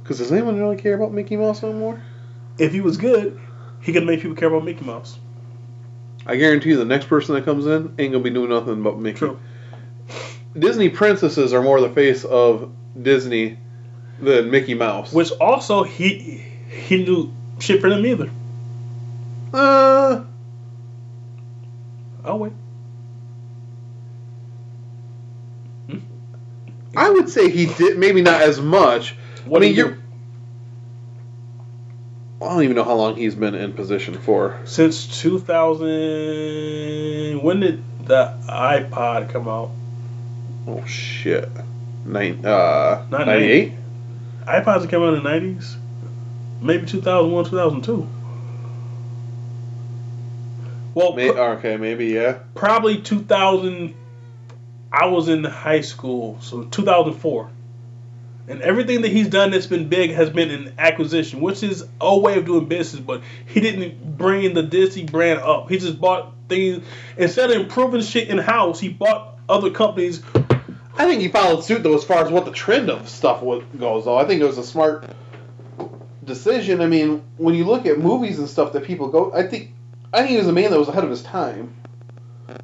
Because 0.04 0.18
does 0.20 0.32
anyone 0.32 0.60
really 0.60 0.76
care 0.78 0.94
about 0.96 1.12
Mickey 1.14 1.36
Mouse 1.38 1.64
anymore? 1.64 2.02
If 2.58 2.72
he 2.74 2.82
was 2.82 2.98
good, 2.98 3.40
he 3.82 3.94
could 3.94 4.06
make 4.06 4.22
people 4.22 4.36
care 4.36 4.48
about 4.50 4.64
Mickey 4.66 4.86
Mouse. 4.86 5.18
I 6.26 6.36
guarantee 6.36 6.70
you, 6.70 6.78
the 6.78 6.86
next 6.86 7.08
person 7.08 7.36
that 7.36 7.46
comes 7.46 7.66
in 7.66 7.96
ain't 7.98 8.12
gonna 8.12 8.24
be 8.24 8.30
doing 8.30 8.50
nothing 8.50 8.84
but 8.84 9.00
Mickey. 9.00 9.18
True. 9.20 9.40
Disney 10.58 10.90
princesses 10.90 11.54
are 11.54 11.62
more 11.62 11.80
the 11.80 11.90
face 11.90 12.24
of 12.26 12.72
Disney 13.02 13.58
than 14.20 14.52
Mickey 14.52 14.74
Mouse. 14.74 15.14
Which 15.14 15.32
also 15.34 15.84
he 15.84 16.44
he 16.70 16.98
didn't 16.98 17.06
do 17.06 17.34
shit 17.60 17.82
for 17.82 17.90
them 17.90 18.06
either. 18.06 18.30
uh, 19.54 20.24
Oh 22.26 22.36
wait. 22.36 22.54
I 26.98 27.10
would 27.10 27.30
say 27.30 27.50
he 27.50 27.68
did. 27.68 27.98
Maybe 27.98 28.22
not 28.22 28.42
as 28.42 28.60
much. 28.60 29.16
What 29.46 29.62
I 29.62 29.68
mean, 29.68 29.76
you're. 29.76 29.99
I 32.42 32.46
don't 32.46 32.64
even 32.64 32.78
know 32.78 32.86
how 32.86 32.96
long 32.96 33.18
he's 33.18 33.36
been 33.36 33.54
in 33.54 33.74
position 33.74 34.14
for. 34.14 34.58
Since 34.64 35.20
2000, 35.22 37.44
when 37.44 37.60
did 37.60 37.84
the 38.06 38.34
iPod 38.48 39.30
come 39.30 39.50
out? 39.50 39.72
Oh 40.66 40.86
shit. 40.86 41.50
Nine, 42.06 42.46
uh, 42.46 43.06
98? 43.10 43.74
iPods 44.46 44.90
came 44.90 45.02
out 45.02 45.16
in 45.16 45.24
the 45.24 45.30
90s, 45.30 45.76
maybe 46.62 46.88
2001, 46.88 47.46
2002. 47.46 48.08
Well, 50.96 51.14
May, 51.14 51.32
pr- 51.32 51.40
okay, 51.40 51.78
maybe 51.78 52.08
yeah. 52.08 52.40
probably 52.56 53.02
2000. 53.02 53.96
I 54.92 55.06
was 55.06 55.28
in 55.28 55.44
high 55.44 55.82
school, 55.82 56.40
so 56.42 56.64
2004. 56.64 57.52
And 58.50 58.64
everything 58.64 59.02
that 59.04 59.12
he's 59.12 59.28
done 59.28 59.52
that's 59.52 59.68
been 59.68 59.90
big 59.90 60.12
has 60.12 60.32
been 60.32 60.50
an 60.50 60.74
acquisition, 60.80 61.40
which 61.40 61.62
is 61.62 61.86
a 62.02 62.18
way 62.18 62.36
of 62.36 62.46
doing 62.46 62.68
business. 62.68 63.00
But 63.00 63.22
he 63.46 63.60
didn't 63.60 64.18
bring 64.18 64.56
the 64.56 64.64
Disney 64.64 65.04
brand 65.04 65.40
up. 65.40 65.70
He 65.70 65.78
just 65.78 66.02
bought 66.02 66.34
things 66.50 66.84
instead 67.16 67.52
of 67.52 67.62
improving 67.62 68.02
shit 68.02 68.28
in 68.28 68.40
house. 68.40 68.80
He 68.80 68.90
bought 68.90 69.38
other 69.48 69.70
companies. 69.70 70.24
I 70.98 71.06
think 71.06 71.22
he 71.22 71.28
followed 71.28 71.64
suit 71.64 71.84
though 71.84 71.96
as 71.96 72.04
far 72.04 72.26
as 72.26 72.32
what 72.32 72.46
the 72.46 72.52
trend 72.52 72.90
of 72.90 73.08
stuff 73.08 73.42
goes. 73.42 74.06
Though 74.06 74.18
I 74.18 74.26
think 74.26 74.42
it 74.42 74.46
was 74.46 74.58
a 74.58 74.64
smart 74.64 75.06
decision. 76.26 76.82
I 76.82 76.88
mean, 76.88 77.24
when 77.38 77.54
you 77.54 77.66
look 77.66 77.86
at 77.86 78.00
movies 78.00 78.40
and 78.40 78.50
stuff 78.50 78.74
that 78.74 78.84
people 78.84 79.10
go, 79.10 79.32
I 79.32 79.44
think 79.44 79.72
I 80.12 80.20
think 80.20 80.32
he 80.32 80.38
was 80.38 80.48
a 80.48 80.52
man 80.52 80.72
that 80.72 80.80
was 80.80 80.88
ahead 80.88 81.04
of 81.04 81.12
his 81.12 81.22
time. 81.22 81.76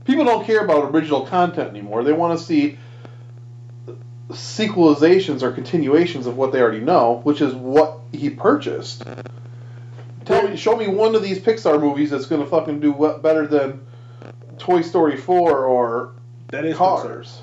People 0.03 0.25
don't 0.25 0.45
care 0.45 0.65
about 0.65 0.91
original 0.95 1.27
content 1.27 1.69
anymore. 1.69 2.03
They 2.03 2.11
want 2.11 2.39
to 2.39 2.43
see 2.43 2.79
sequelizations 4.29 5.41
or 5.43 5.51
continuations 5.51 6.25
of 6.25 6.37
what 6.37 6.51
they 6.51 6.61
already 6.61 6.79
know, 6.79 7.21
which 7.23 7.41
is 7.41 7.53
what 7.53 7.99
he 8.11 8.29
purchased. 8.29 9.03
Tell 10.25 10.47
me, 10.47 10.57
show 10.57 10.75
me 10.75 10.87
one 10.87 11.13
of 11.13 11.21
these 11.21 11.39
Pixar 11.39 11.79
movies 11.79 12.09
that's 12.09 12.25
going 12.25 12.41
to 12.41 12.47
fucking 12.47 12.79
do 12.79 12.91
what, 12.91 13.21
better 13.21 13.45
than 13.45 13.85
Toy 14.57 14.81
Story 14.81 15.17
4 15.17 15.65
or 15.65 16.13
That 16.47 16.65
is 16.65 16.75
Cars. 16.77 17.41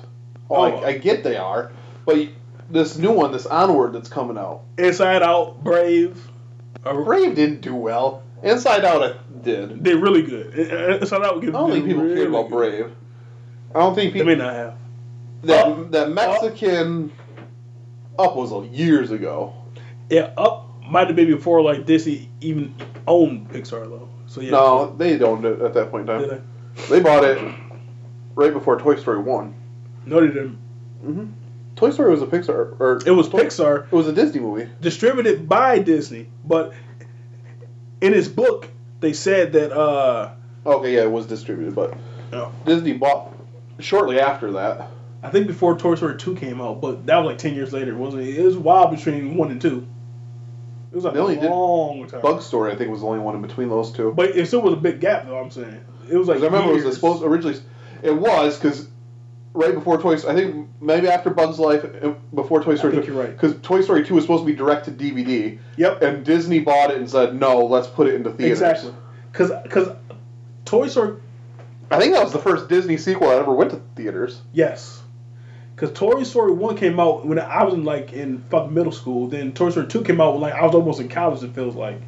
Oh, 0.49 0.55
Oh. 0.55 0.61
I, 0.61 0.87
I 0.87 0.97
get 0.97 1.23
they 1.23 1.37
are, 1.37 1.71
but 2.05 2.27
this 2.69 2.97
new 2.97 3.11
one, 3.11 3.31
this 3.31 3.45
Onward 3.45 3.93
that's 3.93 4.09
coming 4.09 4.37
out, 4.37 4.63
Inside 4.77 5.23
Out, 5.23 5.63
Brave. 5.63 6.21
Uh, 6.85 7.01
Brave 7.01 7.35
didn't 7.35 7.61
do 7.61 7.73
well. 7.73 8.23
Inside 8.43 8.83
Out 8.83 9.03
it 9.03 9.43
did. 9.43 9.83
They're 9.83 9.97
really 9.97 10.21
good. 10.21 10.53
Inside 10.53 11.23
Out. 11.23 11.41
I 11.43 11.45
don't 11.49 11.71
think 11.71 11.85
people 11.85 12.03
care 12.13 12.27
about 12.27 12.49
Brave. 12.49 12.91
I 13.73 13.79
don't 13.79 13.95
think 13.95 14.11
They 14.13 14.19
people 14.19 14.35
may 14.35 14.43
not 14.43 14.53
have. 14.53 14.75
That 15.43 15.65
Up- 15.65 15.91
that 15.91 16.11
Mexican 16.11 17.11
Up 18.17 18.35
was 18.35 18.51
a- 18.51 18.67
years 18.75 19.11
ago. 19.11 19.53
Yeah, 20.09 20.31
Up 20.37 20.69
might 20.89 21.07
have 21.07 21.15
been 21.15 21.27
before 21.27 21.61
like 21.61 21.85
Disney 21.85 22.29
even 22.41 22.75
owned 23.07 23.49
Pixar 23.49 23.83
though. 23.89 24.09
So 24.27 24.41
yeah. 24.41 24.51
No, 24.51 24.95
they 24.97 25.17
don't 25.17 25.43
it 25.45 25.61
at 25.61 25.73
that 25.75 25.91
point 25.91 26.09
in 26.09 26.19
Did 26.19 26.29
time. 26.29 26.41
they? 26.89 26.97
They 26.97 26.99
bought 27.03 27.23
it 27.23 27.39
right 28.35 28.51
before 28.53 28.79
Toy 28.79 28.95
Story 28.95 29.19
one. 29.19 29.53
No, 30.05 30.19
they 30.21 30.27
didn't. 30.27 30.57
Mm-hmm. 31.05 31.25
Toy 31.75 31.89
Story 31.91 32.11
was 32.11 32.21
a 32.21 32.27
Pixar 32.27 32.79
or 32.79 32.99
It 33.05 33.11
was 33.11 33.29
Toy- 33.29 33.39
Pixar 33.45 33.85
It 33.85 33.91
was 33.91 34.07
a 34.07 34.13
Disney 34.13 34.39
movie. 34.41 34.69
distributed 34.81 35.47
by 35.49 35.79
Disney, 35.79 36.27
but 36.45 36.73
in 38.01 38.13
his 38.13 38.27
book 38.27 38.67
they 38.99 39.13
said 39.13 39.53
that 39.53 39.71
uh 39.71 40.31
Okay, 40.65 40.95
yeah, 40.95 41.01
it 41.03 41.11
was 41.11 41.25
distributed, 41.25 41.75
but 41.75 41.95
Oh. 42.31 42.51
Disney 42.65 42.93
bought 42.93 43.31
shortly 43.79 44.19
after 44.19 44.51
that. 44.53 44.87
I 45.23 45.29
think 45.29 45.47
before 45.47 45.77
Toy 45.77 45.95
Story 45.95 46.17
two 46.17 46.35
came 46.35 46.59
out, 46.59 46.81
but 46.81 47.05
that 47.05 47.17
was 47.17 47.27
like 47.27 47.37
ten 47.37 47.55
years 47.55 47.71
later, 47.71 47.95
wasn't 47.95 48.23
it? 48.23 48.37
It 48.37 48.43
was 48.43 48.57
wild 48.57 48.91
between 48.91 49.35
one 49.37 49.51
and 49.51 49.61
two. 49.61 49.87
It 50.91 50.95
was 50.95 51.05
like 51.05 51.13
They 51.13 51.19
only 51.21 51.37
a 51.37 51.49
long 51.49 52.07
time. 52.07 52.21
Bug 52.21 52.41
Story, 52.41 52.71
I 52.71 52.75
think, 52.75 52.91
was 52.91 52.99
the 52.99 53.07
only 53.07 53.19
one 53.19 53.35
in 53.35 53.41
between 53.41 53.69
those 53.69 53.91
two. 53.91 54.11
But 54.11 54.35
it 54.35 54.45
still 54.47 54.61
was 54.61 54.73
a 54.73 54.77
big 54.77 54.99
gap, 54.99 55.25
though. 55.25 55.39
I'm 55.39 55.49
saying 55.49 55.83
it 56.09 56.17
was 56.17 56.27
like 56.27 56.39
I 56.39 56.45
remember 56.45 56.77
it 56.77 56.83
was 56.83 56.95
supposed 56.95 57.23
originally. 57.23 57.57
It 58.03 58.11
was 58.11 58.59
because 58.59 58.89
right 59.53 59.73
before 59.73 59.99
Toy 59.99 60.17
Story, 60.17 60.33
I 60.33 60.35
think 60.35 60.67
maybe 60.81 61.07
after 61.07 61.29
Bug's 61.29 61.57
Life, 61.57 61.85
uh, 61.85 62.13
before 62.35 62.61
Toy 62.61 62.75
Story. 62.75 62.93
I 62.93 62.95
think 62.97 63.07
you're 63.07 63.17
right. 63.19 63.31
Because 63.31 63.55
Toy 63.61 63.81
Story 63.81 64.05
two 64.05 64.15
was 64.15 64.25
supposed 64.25 64.43
to 64.43 64.47
be 64.47 64.55
direct 64.55 64.85
to 64.85 64.91
DVD, 64.91 65.57
Yep, 65.77 66.01
and 66.01 66.25
Disney 66.25 66.59
bought 66.59 66.91
it 66.91 66.97
and 66.97 67.09
said, 67.09 67.39
"No, 67.39 67.65
let's 67.65 67.87
put 67.87 68.07
it 68.07 68.15
into 68.15 68.31
theaters." 68.31 68.61
exactly. 68.61 68.93
Because 69.31 69.51
because 69.63 69.89
Toy 70.65 70.89
Story 70.89 71.15
I 71.93 71.99
think 71.99 72.13
that 72.13 72.23
was 72.23 72.33
the 72.33 72.39
first 72.39 72.69
Disney 72.69 72.97
sequel 72.97 73.29
that 73.29 73.39
ever 73.39 73.53
went 73.53 73.71
to 73.71 73.81
theaters. 73.95 74.41
Yes. 74.51 75.02
Because 75.75 75.91
Toy 75.93 76.23
Story 76.23 76.51
1 76.51 76.77
came 76.77 76.99
out 76.99 77.25
when 77.25 77.39
I 77.39 77.63
was 77.63 77.73
in 77.73 77.83
like 77.83 78.13
in 78.13 78.43
fucking 78.49 78.73
middle 78.73 78.91
school. 78.91 79.27
Then 79.27 79.53
Toy 79.53 79.69
Story 79.71 79.87
2 79.87 80.03
came 80.03 80.21
out 80.21 80.33
when 80.33 80.41
like 80.41 80.53
I 80.53 80.65
was 80.65 80.75
almost 80.75 80.99
in 80.99 81.09
college, 81.09 81.43
it 81.43 81.53
feels 81.55 81.75
like. 81.75 81.99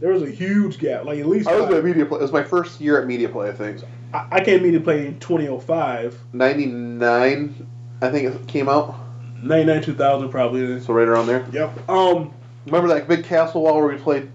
There 0.00 0.12
was 0.12 0.22
a 0.22 0.30
huge 0.30 0.78
gap. 0.78 1.04
Like 1.04 1.18
at 1.18 1.26
least 1.26 1.48
I 1.48 1.60
was 1.60 1.74
at 1.74 1.84
Media 1.84 2.06
Play. 2.06 2.18
It 2.18 2.22
was 2.22 2.32
my 2.32 2.42
first 2.42 2.80
year 2.80 3.00
at 3.00 3.06
Media 3.06 3.28
Play. 3.28 3.48
I 3.48 3.52
think 3.52 3.82
I, 4.14 4.26
I 4.32 4.44
came 4.44 4.62
to 4.62 4.80
play 4.80 5.06
in 5.06 5.18
2005. 5.20 6.18
ninety 6.32 6.66
nine. 6.66 7.66
I 8.02 8.10
think 8.10 8.34
it 8.34 8.46
came 8.48 8.68
out. 8.68 8.94
99, 9.42 9.82
2000 9.82 10.28
probably. 10.30 10.80
So 10.80 10.92
right 10.92 11.08
around 11.08 11.26
there. 11.26 11.46
Yep. 11.52 11.88
Um, 11.88 12.32
Remember 12.66 12.88
that 12.88 13.08
big 13.08 13.24
castle 13.24 13.62
wall 13.62 13.76
where 13.76 13.88
we 13.88 13.96
played 13.96 14.30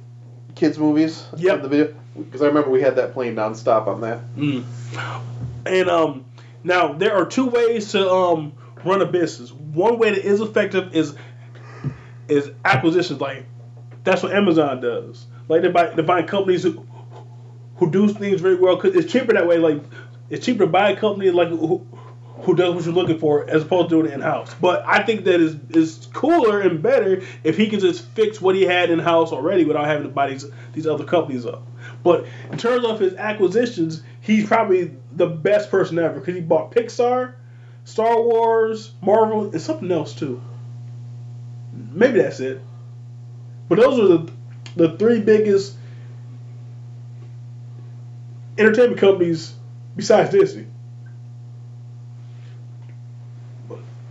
kids 0.55 0.79
movies? 0.79 1.25
Yep. 1.37 1.61
The 1.61 1.67
video. 1.67 1.95
Because 2.17 2.41
I 2.41 2.47
remember 2.47 2.69
we 2.69 2.81
had 2.81 2.95
that 2.95 3.13
playing 3.13 3.35
nonstop 3.35 3.87
on 3.87 4.01
that. 4.01 4.19
mm. 4.35 4.63
And 5.65 5.89
um, 5.89 6.25
now 6.65 6.93
there 6.93 7.15
are 7.15 7.25
two 7.25 7.45
ways 7.45 7.91
to 7.91 8.11
um 8.11 8.53
run 8.83 9.01
a 9.01 9.05
business. 9.05 9.51
One 9.51 9.99
way 9.99 10.11
that 10.11 10.25
is 10.25 10.41
effective 10.41 10.95
is 10.95 11.15
is 12.27 12.51
acquisitions. 12.65 13.21
Like 13.21 13.45
that's 14.03 14.23
what 14.23 14.33
Amazon 14.33 14.81
does. 14.81 15.27
Like 15.47 15.61
they 15.61 15.69
buy 15.69 15.87
they 15.87 16.01
buy 16.01 16.23
companies 16.23 16.63
who 16.63 16.85
who 17.77 17.91
do 17.91 18.07
things 18.07 18.41
very 18.41 18.55
well 18.55 18.75
because 18.75 18.95
it's 18.95 19.11
cheaper 19.11 19.33
that 19.33 19.47
way. 19.47 19.57
Like 19.57 19.83
it's 20.29 20.45
cheaper 20.45 20.65
to 20.65 20.67
buy 20.67 20.91
a 20.91 20.97
company 20.97 21.29
like 21.29 21.49
who, 21.49 21.85
who 22.41 22.55
does 22.55 22.73
what 22.73 22.85
you're 22.85 22.93
looking 22.93 23.19
for 23.19 23.47
as 23.49 23.63
opposed 23.63 23.89
to 23.89 23.95
doing 23.95 24.11
it 24.11 24.13
in 24.13 24.21
house. 24.21 24.53
But 24.55 24.83
I 24.85 25.03
think 25.03 25.25
that 25.25 25.39
is 25.39 25.55
is 25.69 26.07
cooler 26.13 26.61
and 26.61 26.81
better 26.81 27.21
if 27.43 27.57
he 27.57 27.67
can 27.69 27.79
just 27.79 28.05
fix 28.09 28.41
what 28.41 28.55
he 28.55 28.63
had 28.63 28.89
in 28.89 28.99
house 28.99 29.31
already 29.31 29.65
without 29.65 29.85
having 29.85 30.03
to 30.03 30.09
buy 30.09 30.31
these 30.31 30.45
these 30.73 30.87
other 30.87 31.05
companies 31.05 31.45
up. 31.45 31.63
But 32.05 32.27
in 32.51 32.59
terms 32.59 32.85
of 32.85 32.99
his 32.99 33.15
acquisitions, 33.15 34.03
he's 34.21 34.45
probably 34.45 34.91
the 35.11 35.25
best 35.25 35.71
person 35.71 35.97
ever 35.97 36.19
because 36.19 36.35
he 36.35 36.41
bought 36.41 36.69
Pixar, 36.69 37.33
Star 37.83 38.21
Wars, 38.21 38.91
Marvel, 39.01 39.49
and 39.49 39.59
something 39.59 39.91
else 39.91 40.13
too. 40.13 40.39
Maybe 41.73 42.21
that's 42.21 42.39
it. 42.39 42.61
But 43.67 43.79
those 43.79 43.99
are 43.99 44.17
the 44.17 44.31
the 44.75 44.97
three 44.99 45.19
biggest 45.19 45.75
entertainment 48.59 48.99
companies 48.99 49.55
besides 49.95 50.29
Disney. 50.29 50.67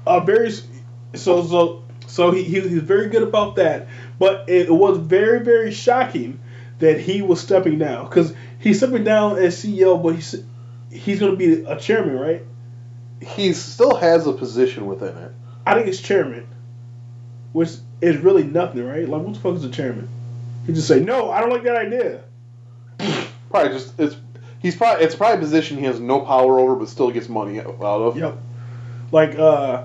Uh, 0.04 0.18
very 0.18 0.50
so 0.50 1.46
so 1.46 1.84
so 2.08 2.32
he, 2.32 2.42
he 2.42 2.60
he's 2.60 2.82
very 2.82 3.08
good 3.08 3.22
about 3.22 3.54
that. 3.54 3.86
But 4.18 4.48
it 4.48 4.68
was 4.68 4.98
very 4.98 5.44
very 5.44 5.70
shocking 5.70 6.40
that 6.78 7.00
he 7.00 7.22
was 7.22 7.40
stepping 7.40 7.78
down 7.78 8.08
because 8.08 8.34
he's 8.58 8.78
stepping 8.78 9.04
down 9.04 9.38
as 9.38 9.62
CEO, 9.62 10.02
but 10.02 10.14
he's 10.14 10.34
he's 10.90 11.20
going 11.20 11.32
to 11.32 11.36
be 11.36 11.64
a 11.64 11.78
chairman, 11.78 12.18
right? 12.18 12.42
He 13.20 13.52
still 13.52 13.96
has 13.96 14.26
a 14.26 14.32
position 14.32 14.86
within 14.86 15.16
it. 15.16 15.32
I 15.66 15.74
think 15.74 15.86
it's 15.86 16.00
chairman, 16.00 16.46
which 17.52 17.70
is 18.00 18.18
really 18.18 18.44
nothing, 18.44 18.84
right? 18.84 19.08
Like, 19.08 19.22
what 19.22 19.34
the 19.34 19.40
fuck 19.40 19.54
is 19.56 19.64
a 19.64 19.70
chairman? 19.70 20.08
He 20.66 20.72
just 20.72 20.88
say, 20.88 21.00
no, 21.00 21.30
I 21.30 21.40
don't 21.40 21.50
like 21.50 21.62
that 21.64 21.76
idea. 21.76 22.22
Probably 23.50 23.72
just 23.72 23.98
it's 23.98 24.16
he's 24.64 24.74
probably 24.74 25.04
it's 25.04 25.14
probably 25.14 25.36
a 25.36 25.40
position 25.40 25.78
he 25.78 25.84
has 25.84 26.00
no 26.00 26.20
power 26.20 26.58
over, 26.58 26.74
but 26.74 26.88
still 26.88 27.10
gets 27.10 27.28
money 27.28 27.60
out 27.60 27.78
of. 27.80 28.16
Yep. 28.16 28.38
Like, 29.12 29.38
uh, 29.38 29.84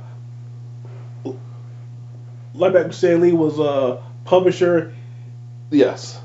like 2.55 2.73
back 2.73 2.83
when 2.83 2.91
Stan 2.93 3.21
Lee 3.21 3.33
was 3.33 3.59
a 3.59 4.01
publisher. 4.25 4.95
Yes, 5.69 6.19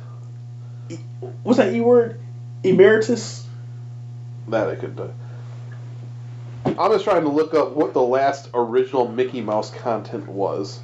What's 1.42 1.58
that 1.58 1.72
E 1.72 1.80
word? 1.80 2.20
Emeritus. 2.62 3.46
that 4.48 4.68
I 4.68 4.74
could 4.76 4.96
do. 4.96 5.12
I'm 6.66 6.90
just 6.92 7.04
trying 7.04 7.22
to 7.22 7.28
look 7.28 7.54
up 7.54 7.72
what 7.72 7.92
the 7.92 8.02
last 8.02 8.48
original 8.54 9.06
Mickey 9.06 9.40
Mouse 9.40 9.70
content 9.70 10.26
was. 10.26 10.80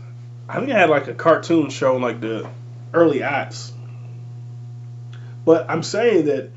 I 0.49 0.59
think 0.59 0.71
I 0.71 0.79
had 0.79 0.91
like 0.91 1.09
a 1.09 1.15
cartoon 1.15 1.71
show 1.71 1.97
in 1.97 2.03
like 2.03 2.21
the 2.21 2.49
early 2.93 3.21
aughts. 3.21 3.73
But 5.45 5.71
I'm 5.71 5.83
saying 5.83 6.27
that 6.27 6.51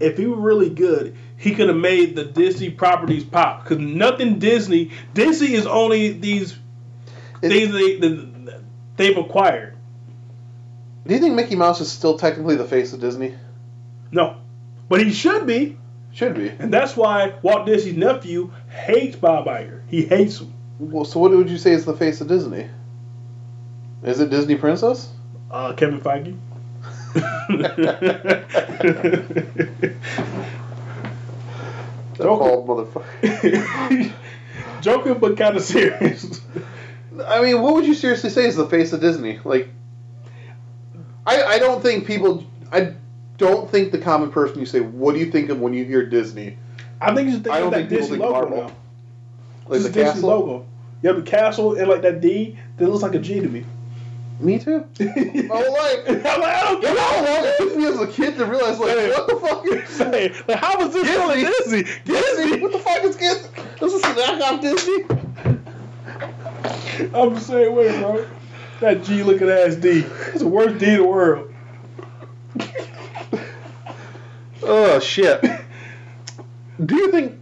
if 0.00 0.18
he 0.18 0.26
were 0.26 0.40
really 0.40 0.70
good, 0.70 1.16
he 1.36 1.54
could 1.54 1.68
have 1.68 1.76
made 1.76 2.16
the 2.16 2.24
Disney 2.24 2.70
properties 2.70 3.24
pop. 3.24 3.62
Because 3.62 3.78
nothing 3.78 4.38
Disney, 4.38 4.90
Disney 5.14 5.54
is 5.54 5.66
only 5.66 6.12
these 6.12 6.56
things 7.40 7.72
they, 7.72 7.98
they, 7.98 8.28
they've 8.96 9.16
acquired. 9.16 9.71
Do 11.06 11.14
you 11.14 11.20
think 11.20 11.34
Mickey 11.34 11.56
Mouse 11.56 11.80
is 11.80 11.90
still 11.90 12.18
technically 12.18 12.56
the 12.56 12.64
face 12.64 12.92
of 12.92 13.00
Disney? 13.00 13.34
No. 14.10 14.36
But 14.88 15.00
he 15.00 15.12
should 15.12 15.46
be. 15.46 15.78
Should 16.12 16.34
be. 16.34 16.50
And 16.50 16.72
that's 16.72 16.96
why 16.96 17.34
Walt 17.42 17.66
Disney's 17.66 17.96
nephew 17.96 18.52
hates 18.68 19.16
Bob 19.16 19.46
Iger. 19.46 19.82
He 19.88 20.04
hates 20.04 20.40
him. 20.40 20.52
Well, 20.78 21.04
so 21.04 21.20
what 21.20 21.30
would 21.32 21.50
you 21.50 21.58
say 21.58 21.72
is 21.72 21.84
the 21.84 21.96
face 21.96 22.20
of 22.20 22.28
Disney? 22.28 22.68
Is 24.02 24.20
it 24.20 24.30
Disney 24.30 24.56
Princess? 24.56 25.10
Uh, 25.50 25.72
Kevin 25.74 26.00
Feige. 26.00 26.36
That 32.18 32.26
bald 32.28 32.68
motherfucker. 32.68 34.12
Joking, 34.80 35.14
but 35.14 35.36
kind 35.36 35.56
of 35.56 35.62
serious. 35.62 36.40
I 37.26 37.42
mean, 37.42 37.62
what 37.62 37.74
would 37.74 37.86
you 37.86 37.94
seriously 37.94 38.30
say 38.30 38.46
is 38.46 38.56
the 38.56 38.66
face 38.66 38.92
of 38.92 39.00
Disney? 39.00 39.40
Like, 39.44 39.68
I 41.26 41.42
I 41.44 41.58
don't 41.58 41.82
think 41.82 42.06
people. 42.06 42.44
I 42.72 42.94
don't 43.38 43.70
think 43.70 43.92
the 43.92 43.98
common 43.98 44.30
person 44.30 44.58
you 44.60 44.66
say, 44.66 44.80
"What 44.80 45.14
do 45.14 45.20
you 45.20 45.30
think 45.30 45.50
of 45.50 45.60
when 45.60 45.74
you 45.74 45.84
hear 45.84 46.04
Disney?" 46.06 46.56
I 47.00 47.14
think 47.14 47.26
you 47.28 47.34
should 47.34 47.44
think 47.44 47.54
I 47.56 47.60
of 47.60 47.70
that 47.72 47.88
Disney 47.88 48.18
logo 48.18 48.32
Marvel. 48.32 48.56
now. 48.58 48.72
Like 49.68 49.82
the 49.82 49.88
Disney 49.90 50.02
castle. 50.04 50.28
logo. 50.28 50.66
Yeah, 51.02 51.12
the 51.12 51.22
castle 51.22 51.74
and 51.76 51.88
like 51.88 52.02
that 52.02 52.20
D 52.20 52.58
that 52.76 52.88
looks 52.88 53.02
like 53.02 53.14
a 53.14 53.18
G 53.18 53.40
to 53.40 53.48
me. 53.48 53.64
Me 54.40 54.58
too. 54.58 54.84
I'm 55.00 55.48
like- 55.48 56.08
like, 56.08 56.26
I 56.26 56.62
don't 56.64 56.82
You 56.82 56.88
know 56.88 56.94
get 56.94 56.98
how 56.98 57.16
long 57.16 57.44
it 57.44 57.56
took 57.58 57.76
me 57.76 57.84
as 57.86 58.00
a 58.00 58.06
kid 58.08 58.36
to 58.38 58.44
realize, 58.44 58.78
like, 58.80 58.90
Hey. 58.90 59.10
what 59.10 59.28
the 59.28 59.36
fuck 59.36 59.66
is 59.66 59.88
Say, 59.96 60.32
like, 60.48 60.58
how 60.58 60.78
was 60.78 60.92
this 60.92 61.06
really 61.08 61.42
Disney? 61.44 61.82
Disney? 62.04 62.60
What 62.60 62.72
the 62.72 62.78
fuck 62.80 63.04
is 63.04 63.14
Disney? 63.16 63.48
This 63.78 63.92
is 63.92 64.02
an 64.04 64.42
off 64.42 64.60
Disney. 64.60 65.04
I'm 67.14 67.34
the 67.34 67.40
same 67.40 67.74
way, 67.74 67.98
bro. 68.00 68.26
That 68.82 69.04
G 69.04 69.22
looking 69.22 69.48
ass 69.48 69.76
D. 69.76 70.00
It's 70.00 70.40
the 70.40 70.48
worst 70.48 70.78
D 70.78 70.90
in 70.90 70.96
the 70.96 71.04
world. 71.04 71.54
Oh 74.60 74.98
shit. 74.98 75.40
Do 76.84 76.96
you 76.96 77.12
think? 77.12 77.38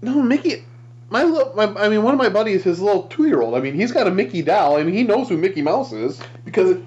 No, 0.00 0.22
Mickey. 0.22 0.64
My 1.10 1.24
little, 1.24 1.54
my, 1.56 1.64
I 1.74 1.88
mean, 1.88 2.04
one 2.04 2.14
of 2.14 2.18
my 2.18 2.28
buddies, 2.28 2.62
his 2.62 2.80
little 2.80 3.04
two-year-old. 3.04 3.56
I 3.56 3.60
mean, 3.60 3.74
he's 3.74 3.90
got 3.90 4.06
a 4.06 4.12
Mickey 4.12 4.42
doll. 4.42 4.76
I 4.76 4.84
mean, 4.84 4.94
he 4.94 5.02
knows 5.02 5.28
who 5.28 5.36
Mickey 5.36 5.62
Mouse 5.62 5.92
is. 5.92 6.20
Because 6.44 6.78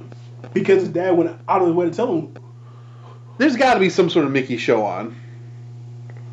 because 0.53 0.84
his 0.84 0.89
dad 0.89 1.11
went 1.17 1.38
out 1.49 1.61
of 1.61 1.67
his 1.67 1.76
way 1.76 1.89
to 1.89 1.91
tell 1.91 2.15
him. 2.15 2.34
There's 3.38 3.57
got 3.57 3.74
to 3.74 3.82
be 3.82 3.89
some 3.89 4.09
sort 4.09 4.24
of 4.26 4.32
Mickey 4.32 4.55
show 4.55 4.86
on. 4.86 5.19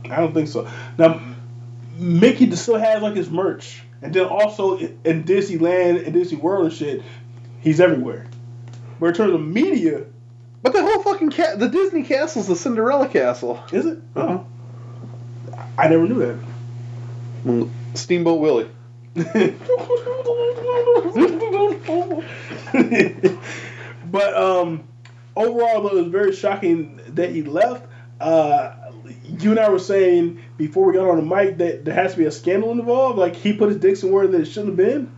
I 0.09 0.17
don't 0.17 0.35
think 0.35 0.47
so. 0.47 0.71
Now, 0.99 1.21
Mickey 1.97 2.55
still 2.55 2.79
has 2.79 3.03
like 3.03 3.17
his 3.17 3.29
merch, 3.29 3.83
and 4.03 4.15
then 4.15 4.27
also 4.27 4.77
in 4.79 5.25
Disneyland 5.25 6.05
and 6.05 6.13
Disney 6.13 6.39
World 6.39 6.67
and 6.67 6.75
shit, 6.75 7.03
he's 7.61 7.81
everywhere. 7.81 8.27
But 9.01 9.07
in 9.09 9.15
terms 9.15 9.35
of 9.35 9.41
media, 9.47 10.05
But 10.63 10.73
the 10.73 10.83
whole 10.83 11.03
fucking 11.03 11.31
cat, 11.31 11.59
the 11.59 11.69
Disney 11.69 12.03
castle's 12.03 12.49
the 12.49 12.57
Cinderella 12.57 13.09
castle. 13.09 13.63
is 13.73 13.87
it? 13.87 13.99
Uh-huh. 14.17 14.41
I 15.77 15.89
never 15.89 16.07
knew 16.07 16.39
that. 17.45 17.69
Steamboat 17.95 18.41
Willie. 18.41 18.69
but 24.11 24.37
um, 24.37 24.85
overall, 25.37 25.83
though, 25.83 25.97
it 25.99 26.03
was 26.03 26.07
very 26.13 26.35
shocking 26.35 27.01
that 27.09 27.31
he 27.31 27.43
left. 27.43 27.87
Uh, 28.21 28.75
you 29.43 29.51
and 29.51 29.61
I 29.61 29.69
were 29.69 29.79
saying 29.79 30.41
before 30.57 30.87
we 30.87 30.93
got 30.95 31.09
on 31.09 31.17
the 31.17 31.23
mic 31.37 31.59
that 31.59 31.85
there 31.85 31.95
has 31.95 32.13
to 32.13 32.19
be 32.19 32.25
a 32.27 32.31
scandal 32.31 32.71
involved. 32.73 33.19
Like 33.19 33.37
he 33.37 33.53
put 33.53 33.69
his 33.69 33.79
dick 33.79 33.97
somewhere 33.97 34.27
that 34.27 34.41
it 34.41 34.45
shouldn't 34.47 34.69
have 34.69 34.77
been. 34.77 35.13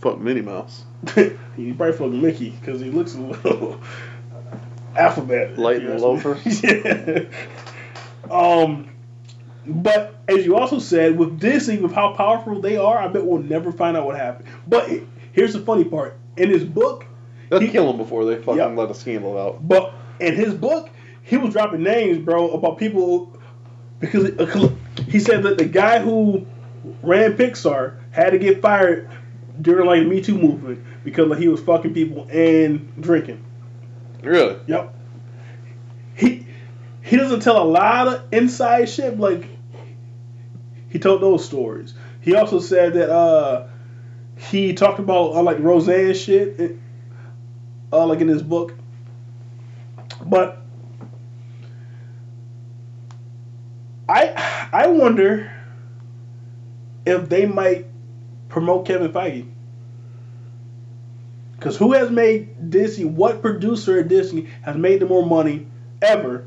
Fuck 0.00 0.18
Minnie 0.20 0.42
Mouse. 0.42 0.84
he 1.14 1.72
probably 1.72 1.92
fucking 1.92 2.20
Mickey 2.22 2.50
because 2.50 2.80
he 2.80 2.90
looks 2.90 3.14
a 3.14 3.20
little 3.20 3.80
alphabet. 4.96 5.58
Light 5.58 5.82
and 5.82 6.00
loafer. 6.00 6.38
yeah. 6.44 7.24
Um, 8.30 8.88
but 9.66 10.14
as 10.28 10.44
you 10.44 10.56
also 10.56 10.78
said, 10.78 11.16
with 11.18 11.38
Disney, 11.40 11.78
with 11.78 11.92
how 11.92 12.12
powerful 12.14 12.60
they 12.60 12.76
are, 12.76 12.98
I 12.98 13.08
bet 13.08 13.24
we'll 13.24 13.42
never 13.42 13.72
find 13.72 13.96
out 13.96 14.06
what 14.06 14.16
happened. 14.16 14.48
But 14.66 14.88
here's 15.32 15.52
the 15.52 15.60
funny 15.60 15.84
part: 15.84 16.18
in 16.36 16.50
his 16.50 16.64
book, 16.64 17.04
they'll 17.48 17.60
He- 17.60 17.68
kill 17.68 17.90
him 17.90 17.96
before 17.96 18.24
they 18.24 18.36
fucking 18.36 18.56
Yep. 18.56 18.76
let 18.76 18.90
a 18.90 18.94
scandal 18.94 19.38
out. 19.38 19.66
but 19.66 19.92
in 20.20 20.34
his 20.34 20.54
book, 20.54 20.88
he 21.26 21.36
was 21.36 21.52
dropping 21.52 21.82
names, 21.82 22.18
bro, 22.18 22.50
about 22.52 22.78
people 22.78 23.36
because 23.98 24.30
he 25.08 25.18
said 25.18 25.42
that 25.42 25.58
the 25.58 25.64
guy 25.64 25.98
who 25.98 26.46
ran 27.02 27.36
Pixar 27.36 27.98
had 28.12 28.30
to 28.30 28.38
get 28.38 28.62
fired 28.62 29.10
during 29.60 29.86
like 29.86 30.02
the 30.02 30.06
Me 30.08 30.20
Too 30.20 30.38
movement 30.38 30.84
because 31.02 31.26
like, 31.28 31.40
he 31.40 31.48
was 31.48 31.60
fucking 31.60 31.94
people 31.94 32.28
and 32.30 32.92
drinking. 33.02 33.42
Really? 34.22 34.56
Yep. 34.68 34.94
He 36.14 36.46
he 37.02 37.16
doesn't 37.16 37.40
tell 37.40 37.60
a 37.60 37.64
lot 37.68 38.06
of 38.08 38.22
inside 38.32 38.88
shit. 38.88 39.18
but, 39.18 39.32
Like 39.40 39.48
he 40.90 41.00
told 41.00 41.20
those 41.22 41.44
stories. 41.44 41.92
He 42.20 42.36
also 42.36 42.60
said 42.60 42.94
that 42.94 43.10
uh 43.10 43.66
he 44.38 44.74
talked 44.74 45.00
about 45.00 45.32
uh, 45.34 45.42
like 45.42 45.58
Roseanne 45.58 46.14
shit, 46.14 46.60
it- 46.60 46.76
uh, 47.92 48.06
like 48.06 48.20
in 48.20 48.28
his 48.28 48.42
book. 48.42 48.74
But 50.24 50.55
I 54.08 54.68
I 54.72 54.86
wonder 54.88 55.52
if 57.04 57.28
they 57.28 57.46
might 57.46 57.86
promote 58.48 58.86
Kevin 58.86 59.12
Feige. 59.12 59.48
Because 61.52 61.76
who 61.76 61.92
has 61.92 62.10
made 62.10 62.70
Disney, 62.70 63.04
what 63.04 63.40
producer 63.40 64.00
at 64.00 64.08
Disney 64.08 64.48
has 64.62 64.76
made 64.76 65.00
the 65.00 65.06
more 65.06 65.24
money 65.24 65.66
ever 66.02 66.46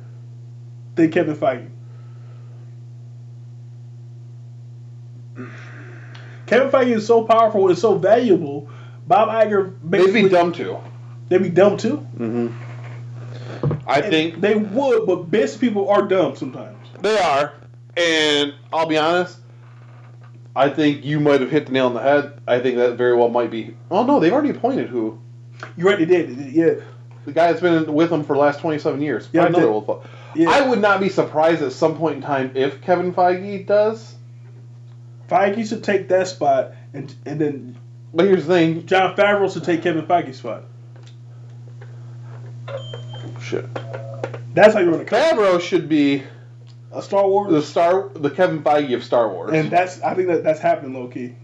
than 0.96 1.12
Kevin 1.12 1.36
Feige? 1.36 1.70
Kevin 6.46 6.70
Feige 6.70 6.96
is 6.96 7.06
so 7.06 7.24
powerful 7.24 7.70
and 7.70 7.78
so 7.78 7.96
valuable. 7.98 8.70
Bob 9.08 9.30
Iger 9.30 9.74
They'd 9.84 10.14
be 10.14 10.30
dumb 10.30 10.52
too. 10.52 10.78
They'd 11.28 11.44
be 11.44 11.50
dumb 11.50 11.78
too. 11.78 12.06
Mm-hmm. 12.18 13.80
I 13.88 14.00
And 14.00 14.12
think 14.12 14.42
they 14.42 14.56
would, 14.56 15.06
but 15.06 15.30
business 15.32 15.58
people 15.58 15.90
are 15.90 16.08
dumb 16.08 16.36
sometimes. 16.36 16.79
They 17.02 17.18
are, 17.18 17.54
and 17.96 18.54
I'll 18.74 18.86
be 18.88 18.98
honest. 18.98 19.38
I 20.56 20.70
think 20.70 21.06
you 21.06 21.20
might 21.20 21.42
have 21.42 21.52
hit 21.52 21.68
the 21.68 21.72
nail 21.72 21.86
on 21.86 21.94
the 21.94 22.02
head. 22.02 22.42
I 22.48 22.60
think 22.60 22.78
that 22.78 22.98
very 22.98 23.16
well 23.16 23.30
might 23.30 23.52
be. 23.52 23.76
Oh 23.90 24.06
no, 24.06 24.20
they've 24.20 24.34
already 24.34 24.50
appointed 24.50 24.90
who 24.90 25.20
You 25.78 25.96
they 25.96 26.06
did. 26.06 26.38
Yeah, 26.38 26.74
the 27.26 27.32
guy 27.32 27.48
that's 27.52 27.62
been 27.62 27.94
with 27.94 28.10
them 28.10 28.24
for 28.24 28.34
the 28.34 28.42
last 28.42 28.60
twenty-seven 28.60 29.02
years. 29.02 29.30
Yeah, 29.32 29.44
I 29.44 29.48
another 29.48 29.70
old 29.70 29.86
fuck. 29.86 30.06
yeah. 30.36 30.50
I 30.50 30.68
would 30.68 30.82
not 30.82 31.00
be 31.00 31.10
surprised 31.10 31.62
at 31.62 31.72
some 31.72 31.98
point 31.98 32.18
in 32.18 32.22
time 32.22 32.52
if 32.56 32.82
Kevin 32.82 33.14
Feige 33.14 33.66
does. 33.66 34.16
Feige 35.30 35.68
should 35.68 35.84
take 35.84 36.10
that 36.10 36.28
spot, 36.28 36.74
and 36.94 37.14
and 37.26 37.40
then 37.40 37.78
But 38.14 38.26
here's 38.26 38.46
the 38.46 38.54
thing. 38.54 38.86
Jon 38.86 39.16
Favreau 39.16 39.52
should 39.54 39.64
take 39.64 39.84
Kevin 39.84 40.06
Feige's 40.06 40.38
spot. 40.38 40.64
Shit. 43.42 43.66
That's 44.54 44.74
how 44.74 44.80
you 44.80 44.94
a 44.94 45.06
company. 45.06 45.22
Favreau 45.22 45.62
should 45.62 45.88
be 45.88 46.24
A 46.92 47.02
Star 47.02 47.28
Wars. 47.28 47.52
the 47.52 47.62
star, 47.62 48.10
the 48.10 48.32
Kevin 48.32 48.64
Feige 48.64 48.96
of 48.96 49.04
Star 49.04 49.30
Wars. 49.30 49.54
And 49.54 49.70
that's 49.70 50.02
I 50.02 50.16
think 50.16 50.28
that 50.28 50.44
that's 50.44 50.60
happened 50.60 50.96
low 50.96 51.08
key. 51.08 51.36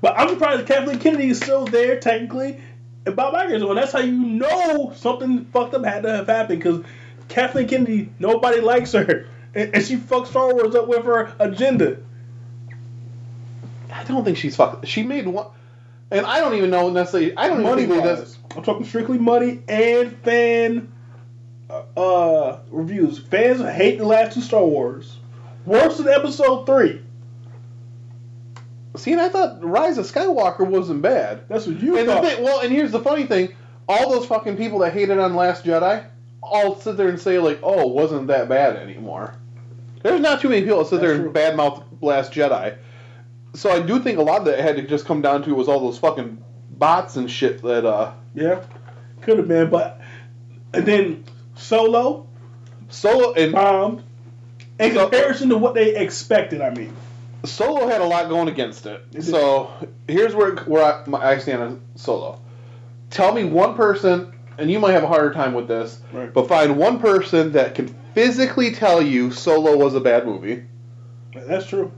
But 0.00 0.18
I'm 0.18 0.28
surprised 0.28 0.66
Kathleen 0.66 0.98
Kennedy 0.98 1.28
is 1.28 1.38
still 1.38 1.64
there 1.64 1.98
technically, 2.00 2.60
and 3.06 3.14
Bob 3.16 3.34
Iger's 3.34 3.62
on. 3.62 3.76
That's 3.76 3.92
how 3.92 4.00
you 4.00 4.12
know 4.12 4.92
something 4.96 5.44
fucked 5.46 5.74
up 5.74 5.84
had 5.84 6.02
to 6.02 6.10
have 6.10 6.26
happened 6.26 6.60
because 6.60 6.84
Kathleen 7.28 7.68
Kennedy, 7.68 8.10
nobody 8.18 8.60
likes 8.60 8.92
her, 8.92 9.26
and, 9.54 9.74
and 9.74 9.84
she 9.84 9.96
fucks 9.96 10.28
Star 10.28 10.52
Wars 10.52 10.74
up 10.74 10.88
with 10.88 11.04
her 11.04 11.32
agenda. 11.38 11.98
I 13.92 14.04
don't 14.04 14.24
think 14.24 14.36
she's 14.36 14.56
fucked. 14.56 14.86
She 14.86 15.02
made 15.02 15.26
one, 15.26 15.46
and 16.10 16.26
I 16.26 16.40
don't 16.40 16.54
even 16.54 16.70
know 16.70 16.90
necessarily. 16.90 17.36
I 17.36 17.48
don't 17.48 17.62
Money 17.62 17.82
even 17.82 17.94
think 17.94 18.04
that 18.04 18.18
wise, 18.18 18.38
I'm 18.56 18.62
talking 18.62 18.86
strictly 18.86 19.18
money 19.18 19.62
and 19.68 20.16
fan 20.18 20.92
uh, 21.70 22.58
reviews. 22.70 23.18
Fans 23.18 23.60
hate 23.60 23.98
the 23.98 24.04
last 24.06 24.34
two 24.34 24.40
Star 24.40 24.64
Wars. 24.64 25.18
Worse 25.66 25.98
than 25.98 26.08
Episode 26.08 26.64
three. 26.66 27.02
See, 28.96 29.12
and 29.12 29.20
I 29.20 29.28
thought 29.28 29.62
Rise 29.62 29.98
of 29.98 30.06
Skywalker 30.06 30.66
wasn't 30.66 31.02
bad. 31.02 31.48
That's 31.48 31.66
what 31.66 31.80
you 31.80 31.96
And 31.98 32.06
thought. 32.08 32.24
thing, 32.24 32.42
well, 32.42 32.60
and 32.60 32.72
here's 32.72 32.90
the 32.90 33.00
funny 33.00 33.24
thing: 33.26 33.54
all 33.88 34.10
those 34.10 34.26
fucking 34.26 34.56
people 34.56 34.80
that 34.80 34.92
hated 34.92 35.18
on 35.18 35.36
Last 35.36 35.64
Jedi, 35.64 36.04
all 36.42 36.80
sit 36.80 36.96
there 36.96 37.08
and 37.08 37.20
say 37.20 37.38
like, 37.38 37.60
"Oh, 37.62 37.88
it 37.88 37.94
wasn't 37.94 38.26
that 38.28 38.48
bad 38.48 38.76
anymore." 38.76 39.34
There's 40.02 40.20
not 40.20 40.40
too 40.40 40.48
many 40.48 40.62
people 40.62 40.78
that 40.78 40.86
sit 40.88 41.00
there 41.00 41.16
That's 41.18 41.26
and 41.26 41.34
badmouth 41.34 41.84
Last 42.00 42.32
Jedi. 42.32 42.78
So 43.54 43.70
I 43.70 43.80
do 43.80 43.98
think 44.00 44.18
a 44.18 44.22
lot 44.22 44.38
of 44.40 44.44
that 44.46 44.58
had 44.60 44.76
to 44.76 44.82
just 44.82 45.04
come 45.04 45.22
down 45.22 45.42
to 45.44 45.54
was 45.54 45.68
all 45.68 45.80
those 45.80 45.98
fucking 45.98 46.42
bots 46.70 47.16
and 47.16 47.30
shit 47.30 47.62
that 47.62 47.84
uh 47.84 48.12
Yeah, 48.34 48.62
could 49.22 49.38
have 49.38 49.48
been, 49.48 49.70
but 49.70 50.00
and 50.72 50.86
then 50.86 51.24
Solo 51.58 52.26
Solo 52.88 53.34
and 53.34 53.52
bombed. 53.52 54.02
In 54.78 54.94
So- 54.94 55.02
comparison 55.08 55.48
to 55.50 55.58
what 55.58 55.74
they 55.74 55.94
expected, 55.96 56.60
I 56.62 56.70
mean, 56.70 56.92
Solo 57.44 57.86
had 57.88 58.00
a 58.00 58.04
lot 58.04 58.28
going 58.28 58.48
against 58.48 58.86
it. 58.86 59.02
It. 59.12 59.22
So 59.22 59.70
here's 60.06 60.34
where 60.34 60.56
where 60.64 60.82
I, 60.84 61.04
my, 61.06 61.18
I 61.18 61.38
stand 61.38 61.62
on 61.62 61.80
Solo. 61.96 62.40
Tell 63.10 63.32
me 63.32 63.44
one 63.44 63.74
person, 63.74 64.32
and 64.56 64.70
you 64.70 64.78
might 64.78 64.92
have 64.92 65.02
a 65.02 65.06
harder 65.08 65.32
time 65.32 65.52
with 65.54 65.66
this, 65.68 66.00
Right. 66.12 66.32
but 66.32 66.46
find 66.48 66.76
one 66.76 66.98
person 67.00 67.52
that 67.52 67.74
can 67.74 67.94
physically 68.14 68.72
tell 68.72 69.02
you 69.02 69.30
Solo 69.32 69.76
was 69.76 69.94
a 69.94 70.00
bad 70.00 70.26
movie. 70.26 70.64
that's 71.34 71.66
true. 71.66 71.90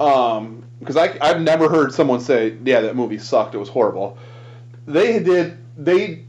Um, 0.00 0.64
because 0.80 0.96
I 0.96 1.16
I've 1.20 1.40
never 1.40 1.68
heard 1.68 1.94
someone 1.94 2.20
say, 2.20 2.56
yeah, 2.64 2.80
that 2.82 2.96
movie 2.96 3.18
sucked. 3.18 3.54
It 3.54 3.58
was 3.58 3.68
horrible. 3.68 4.18
They 4.86 5.20
did 5.20 5.56
they 5.78 6.25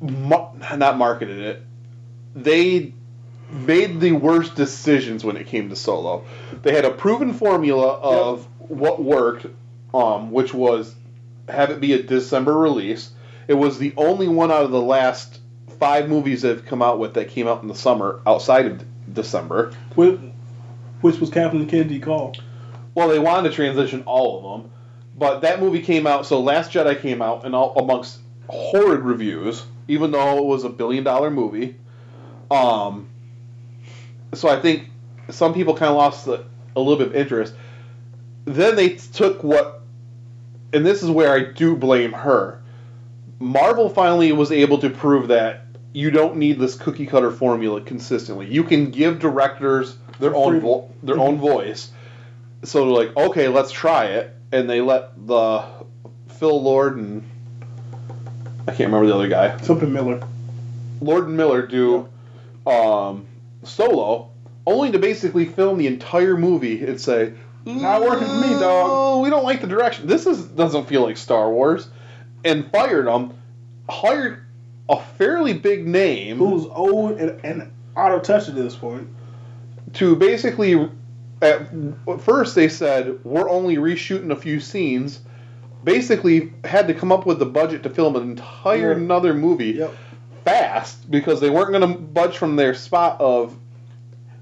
not 0.00 0.98
marketed 0.98 1.38
it. 1.38 1.62
They 2.34 2.92
made 3.50 4.00
the 4.00 4.12
worst 4.12 4.54
decisions 4.54 5.24
when 5.24 5.36
it 5.36 5.46
came 5.46 5.68
to 5.68 5.76
Solo. 5.76 6.24
They 6.62 6.74
had 6.74 6.84
a 6.84 6.90
proven 6.90 7.32
formula 7.32 7.88
of 7.94 8.46
what 8.58 9.02
worked, 9.02 9.46
um, 9.92 10.30
which 10.32 10.52
was 10.52 10.94
have 11.48 11.70
it 11.70 11.80
be 11.80 11.92
a 11.92 12.02
December 12.02 12.56
release. 12.56 13.10
It 13.46 13.54
was 13.54 13.78
the 13.78 13.92
only 13.96 14.28
one 14.28 14.50
out 14.50 14.64
of 14.64 14.70
the 14.70 14.80
last 14.80 15.40
five 15.78 16.08
movies 16.08 16.42
that 16.42 16.48
have 16.48 16.66
come 16.66 16.82
out 16.82 16.98
with 16.98 17.14
that 17.14 17.28
came 17.28 17.46
out 17.46 17.62
in 17.62 17.68
the 17.68 17.74
summer 17.74 18.20
outside 18.26 18.66
of 18.66 18.84
December. 19.12 19.72
Which, 19.94 20.18
which 21.02 21.20
was 21.20 21.30
Captain 21.30 21.66
Kennedy 21.66 22.00
called? 22.00 22.42
Well, 22.94 23.08
they 23.08 23.18
wanted 23.18 23.50
to 23.50 23.54
transition 23.54 24.02
all 24.06 24.38
of 24.38 24.62
them, 24.62 24.70
but 25.16 25.40
that 25.40 25.60
movie 25.60 25.82
came 25.82 26.06
out. 26.06 26.26
So 26.26 26.40
Last 26.40 26.70
Jedi 26.70 27.00
came 27.00 27.20
out, 27.20 27.44
and 27.44 27.54
all, 27.54 27.76
amongst 27.76 28.20
horrid 28.48 29.00
reviews, 29.00 29.64
even 29.88 30.10
though 30.10 30.38
it 30.38 30.44
was 30.44 30.64
a 30.64 30.68
billion 30.68 31.04
dollar 31.04 31.30
movie. 31.30 31.76
Um, 32.50 33.08
so 34.32 34.48
I 34.48 34.60
think 34.60 34.90
some 35.30 35.54
people 35.54 35.74
kind 35.74 35.90
of 35.90 35.96
lost 35.96 36.26
the, 36.26 36.44
a 36.76 36.80
little 36.80 36.96
bit 36.96 37.08
of 37.08 37.14
interest. 37.16 37.54
Then 38.44 38.76
they 38.76 38.90
took 38.90 39.42
what, 39.42 39.82
and 40.72 40.84
this 40.84 41.02
is 41.02 41.10
where 41.10 41.32
I 41.32 41.52
do 41.52 41.76
blame 41.76 42.12
her. 42.12 42.62
Marvel 43.38 43.88
finally 43.88 44.32
was 44.32 44.52
able 44.52 44.78
to 44.78 44.90
prove 44.90 45.28
that 45.28 45.64
you 45.92 46.10
don't 46.10 46.36
need 46.36 46.58
this 46.58 46.74
cookie 46.74 47.06
cutter 47.06 47.30
formula 47.30 47.80
consistently. 47.80 48.46
You 48.46 48.64
can 48.64 48.90
give 48.90 49.18
directors 49.18 49.96
their 50.18 50.34
own 50.34 50.60
vo- 50.60 50.90
their 51.02 51.18
own 51.18 51.38
voice. 51.38 51.90
So 52.64 52.84
they're 52.84 53.06
like, 53.06 53.16
okay, 53.16 53.48
let's 53.48 53.70
try 53.70 54.06
it, 54.06 54.34
and 54.52 54.68
they 54.68 54.80
let 54.80 55.26
the 55.26 55.64
Phil 56.28 56.60
Lord 56.62 56.96
and 56.96 57.24
I 58.66 58.70
can't 58.72 58.90
remember 58.92 59.06
the 59.06 59.14
other 59.14 59.28
guy, 59.28 59.56
Something 59.60 59.92
Miller. 59.92 60.26
Lord 61.00 61.26
and 61.28 61.36
Miller 61.36 61.66
do 61.66 62.08
um, 62.66 63.26
solo, 63.62 64.30
only 64.66 64.90
to 64.92 64.98
basically 64.98 65.44
film 65.44 65.76
the 65.78 65.86
entire 65.86 66.36
movie 66.36 66.82
and 66.84 66.98
say, 67.00 67.34
Not 67.66 68.00
working 68.02 68.26
for 68.26 68.34
me, 68.40 68.50
dog. 68.50 68.88
"Oh, 68.90 69.20
We 69.20 69.28
don't 69.30 69.44
like 69.44 69.60
the 69.60 69.66
direction. 69.66 70.06
This 70.06 70.26
is 70.26 70.42
doesn't 70.44 70.86
feel 70.86 71.02
like 71.02 71.16
Star 71.18 71.50
Wars," 71.50 71.88
and 72.44 72.70
fired 72.70 73.06
them. 73.06 73.34
Hired 73.88 74.42
a 74.88 75.00
fairly 75.18 75.52
big 75.52 75.86
name 75.86 76.38
Who's 76.38 76.64
old 76.66 77.18
and, 77.18 77.44
and 77.44 77.70
out 77.96 78.12
of 78.12 78.22
touch 78.22 78.48
at 78.48 78.54
this 78.54 78.74
point. 78.74 79.08
to 79.94 80.16
basically. 80.16 80.88
At 81.42 81.68
first, 82.20 82.54
they 82.54 82.68
said 82.68 83.22
we're 83.22 83.50
only 83.50 83.76
reshooting 83.76 84.30
a 84.30 84.36
few 84.36 84.60
scenes. 84.60 85.20
Basically, 85.84 86.52
had 86.64 86.88
to 86.88 86.94
come 86.94 87.12
up 87.12 87.26
with 87.26 87.38
the 87.38 87.46
budget 87.46 87.82
to 87.82 87.90
film 87.90 88.16
an 88.16 88.22
entire 88.22 88.92
Yeah. 88.92 88.96
another 88.98 89.34
movie 89.34 89.72
Yep. 89.72 89.92
fast 90.44 91.10
because 91.10 91.40
they 91.40 91.50
weren't 91.50 91.70
going 91.72 91.82
to 91.92 91.98
budge 91.98 92.36
from 92.38 92.56
their 92.56 92.74
spot 92.74 93.20
of 93.20 93.54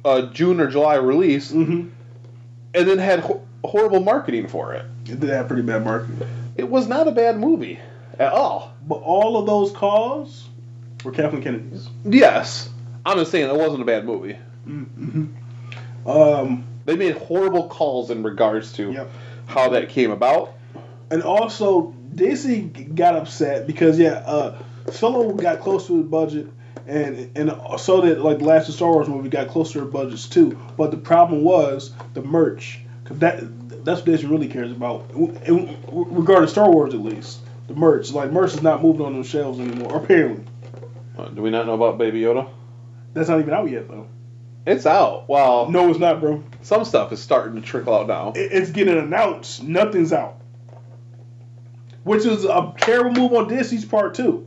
a 0.04 0.28
June 0.32 0.60
or 0.60 0.68
July 0.68 0.94
release, 0.96 1.50
Mm-hmm. 1.52 1.88
and 2.74 2.88
then 2.88 2.98
had 2.98 3.20
ho- 3.20 3.42
horrible 3.64 4.00
marketing 4.00 4.46
for 4.48 4.72
it. 4.74 4.84
It 5.08 5.20
did 5.20 5.30
have 5.30 5.48
pretty 5.48 5.62
bad 5.62 5.84
marketing. 5.84 6.18
It 6.56 6.68
was 6.68 6.86
not 6.88 7.08
a 7.08 7.12
bad 7.12 7.38
movie 7.38 7.78
at 8.18 8.32
all. 8.32 8.72
But 8.86 8.96
all 8.96 9.36
of 9.36 9.46
those 9.46 9.70
calls 9.72 10.48
were 11.04 11.12
Kathleen 11.12 11.42
Kennedy's. 11.42 11.88
Yes, 12.04 12.68
I'm 13.06 13.16
just 13.18 13.30
saying 13.30 13.48
it 13.48 13.56
wasn't 13.56 13.82
a 13.82 13.84
bad 13.84 14.04
movie. 14.04 14.36
Mm-hmm. 14.68 16.08
Um, 16.08 16.64
They 16.84 16.96
made 16.96 17.16
horrible 17.16 17.68
calls 17.68 18.10
in 18.10 18.24
regards 18.24 18.72
to 18.72 18.90
Yep. 18.92 19.10
how 19.46 19.68
that 19.70 19.88
came 19.88 20.10
about. 20.10 20.52
And 21.12 21.22
also 21.22 21.94
Disney 22.14 22.60
got 22.62 23.14
upset 23.16 23.66
because 23.66 23.98
yeah, 23.98 24.14
uh, 24.26 24.58
Solo 24.90 25.32
got 25.34 25.60
close 25.60 25.86
to 25.86 25.98
his 25.98 26.06
budget, 26.06 26.48
and 26.86 27.30
and 27.36 27.52
so 27.78 28.00
did 28.00 28.18
like 28.18 28.38
the 28.38 28.44
last 28.44 28.72
Star 28.72 28.90
Wars 28.90 29.08
movie 29.08 29.28
got 29.28 29.48
close 29.48 29.72
to 29.72 29.78
their 29.78 29.88
budgets 29.88 30.28
too. 30.28 30.58
But 30.76 30.90
the 30.90 30.96
problem 30.96 31.42
was 31.44 31.92
the 32.14 32.22
merch, 32.22 32.80
because 33.04 33.18
that 33.20 33.84
that's 33.84 34.00
what 34.00 34.06
Disney 34.06 34.28
really 34.28 34.48
cares 34.48 34.70
about, 34.72 35.10
in, 35.12 35.76
regarding 35.90 36.48
Star 36.48 36.70
Wars 36.70 36.94
at 36.94 37.00
least. 37.00 37.40
The 37.68 37.74
merch, 37.74 38.10
like 38.12 38.32
merch, 38.32 38.54
is 38.54 38.62
not 38.62 38.82
moving 38.82 39.06
on 39.06 39.14
those 39.14 39.28
shelves 39.28 39.58
anymore. 39.60 39.96
Apparently, 40.04 40.44
Uh, 41.16 41.28
do 41.28 41.42
we 41.42 41.50
not 41.50 41.66
know 41.66 41.74
about 41.74 41.98
Baby 41.98 42.20
Yoda? 42.22 42.48
that's 43.14 43.28
not 43.28 43.40
even 43.40 43.52
out 43.54 43.70
yet 43.70 43.88
though. 43.88 44.06
It's 44.66 44.86
out. 44.86 45.28
Well, 45.28 45.68
No, 45.70 45.90
it's 45.90 45.98
not, 45.98 46.20
bro. 46.20 46.42
some 46.62 46.84
stuff 46.84 47.12
is 47.12 47.20
starting 47.20 47.56
to 47.60 47.66
trickle 47.66 47.94
out 47.94 48.06
now. 48.06 48.32
It's 48.36 48.70
getting 48.70 48.96
announced. 48.96 49.62
Nothing's 49.62 50.12
out. 50.12 50.36
Which 52.04 52.24
is 52.26 52.44
a 52.44 52.72
terrible 52.78 53.12
move 53.12 53.32
on 53.32 53.48
Disney's 53.48 53.84
part 53.84 54.14
too. 54.14 54.46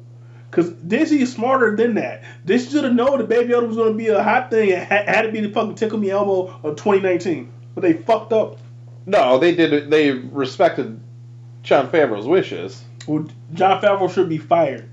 Cause 0.52 0.70
Disney 0.70 1.22
is 1.22 1.34
smarter 1.34 1.76
than 1.76 1.96
that. 1.96 2.24
Disney 2.46 2.72
should 2.72 2.84
have 2.86 2.94
known 2.94 3.18
that 3.18 3.28
Baby 3.28 3.52
Yoda 3.54 3.68
was 3.68 3.76
going 3.76 3.92
to 3.92 3.98
be 3.98 4.08
a 4.08 4.24
hot 4.24 4.50
thing 4.50 4.72
and 4.72 4.84
ha- 4.88 5.04
had 5.06 5.24
to 5.24 5.32
be 5.32 5.42
the 5.42 5.50
fucking 5.50 5.76
Tickle 5.76 5.98
Me 6.00 6.10
Elmo 6.12 6.48
of 6.64 6.76
2019. 6.78 7.52
But 7.74 7.82
they 7.82 7.94
fucked 7.94 8.32
up. 8.32 8.58
No, 9.06 9.38
they 9.38 9.54
did. 9.54 9.74
it- 9.74 9.90
They 9.90 10.12
respected 10.12 11.00
Jon 11.64 11.90
Favreau's 11.90 12.26
wishes. 12.28 12.82
Well, 13.08 13.28
John 13.54 13.82
Favreau 13.82 14.10
should 14.12 14.30
be 14.30 14.38
fired. 14.38 14.90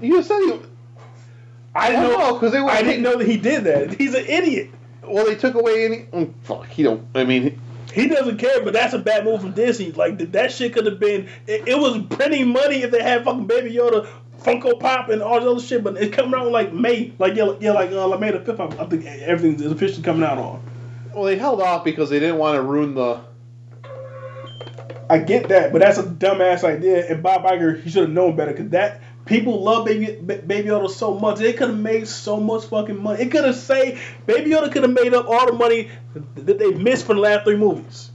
You 0.00 0.22
said 0.22 0.38
he. 0.40 0.60
I 1.74 1.90
didn't 1.90 2.10
know 2.10 2.34
because 2.34 2.52
they 2.52 2.60
were. 2.60 2.70
I 2.70 2.82
didn't 2.82 3.02
know 3.02 3.18
that 3.18 3.26
he 3.26 3.36
did 3.36 3.64
that. 3.64 3.92
He's 4.00 4.14
an 4.14 4.24
idiot. 4.26 4.70
Well, 5.02 5.26
they 5.26 5.34
took 5.34 5.54
away 5.54 5.84
any. 5.84 5.96
mm, 6.26 6.32
Fuck, 6.42 6.66
he 6.68 6.82
don't. 6.82 7.04
I 7.14 7.24
mean, 7.24 7.60
He 7.96 8.08
doesn't 8.08 8.36
care, 8.36 8.62
but 8.62 8.74
that's 8.74 8.92
a 8.92 8.98
bad 8.98 9.24
move 9.24 9.40
from 9.40 9.52
Disney. 9.52 9.90
Like 9.90 10.18
that 10.32 10.52
shit 10.52 10.74
could 10.74 10.84
have 10.84 11.00
been. 11.00 11.30
It, 11.46 11.66
it 11.66 11.78
was 11.78 11.98
printing 12.10 12.48
money 12.48 12.82
if 12.82 12.90
they 12.90 13.02
had 13.02 13.24
fucking 13.24 13.46
Baby 13.46 13.72
Yoda, 13.72 14.06
Funko 14.42 14.78
Pop, 14.78 15.08
and 15.08 15.22
all 15.22 15.40
this 15.40 15.48
other 15.48 15.60
shit. 15.62 15.82
But 15.82 15.96
it's 15.96 16.14
coming 16.14 16.38
out 16.38 16.50
like 16.50 16.74
May, 16.74 17.14
like 17.18 17.36
yeah, 17.36 17.54
yeah, 17.58 17.72
like 17.72 17.90
uh, 17.92 18.06
like 18.06 18.20
May 18.20 18.32
the 18.32 18.40
fifth. 18.40 18.60
I, 18.60 18.84
think 18.84 19.06
everything 19.06 19.64
is 19.64 19.72
officially 19.72 20.02
coming 20.02 20.24
out 20.24 20.36
on. 20.36 20.62
well, 21.14 21.24
they 21.24 21.38
held 21.38 21.62
off 21.62 21.84
because 21.84 22.10
they 22.10 22.20
didn't 22.20 22.36
want 22.36 22.56
to 22.56 22.62
ruin 22.62 22.94
the. 22.94 23.18
I 25.08 25.16
get 25.16 25.48
that, 25.48 25.72
but 25.72 25.80
that's 25.80 25.96
a 25.96 26.02
dumbass 26.02 26.64
idea. 26.64 27.10
And 27.10 27.22
Bob 27.22 27.44
Iger, 27.44 27.82
he 27.82 27.88
should 27.88 28.02
have 28.02 28.10
known 28.10 28.36
better 28.36 28.52
because 28.52 28.68
that 28.72 29.00
people 29.26 29.62
love 29.62 29.84
Baby 29.84 30.18
Ba- 30.20 30.38
Baby 30.38 30.68
Yoda 30.68 30.88
so 30.88 31.18
much. 31.18 31.38
They 31.38 31.52
could 31.52 31.68
have 31.68 31.78
made 31.78 32.08
so 32.08 32.40
much 32.40 32.64
fucking 32.66 33.00
money. 33.02 33.22
It 33.22 33.30
could 33.30 33.44
have 33.44 33.56
saved 33.56 34.00
Baby 34.24 34.50
Yoda 34.50 34.72
could 34.72 34.82
have 34.82 34.92
made 34.92 35.12
up 35.12 35.28
all 35.28 35.46
the 35.46 35.52
money 35.52 35.90
that 36.36 36.58
they 36.58 36.70
missed 36.72 37.04
from 37.06 37.16
the 37.16 37.22
last 37.22 37.44
three 37.44 37.56
movies. 37.56 38.10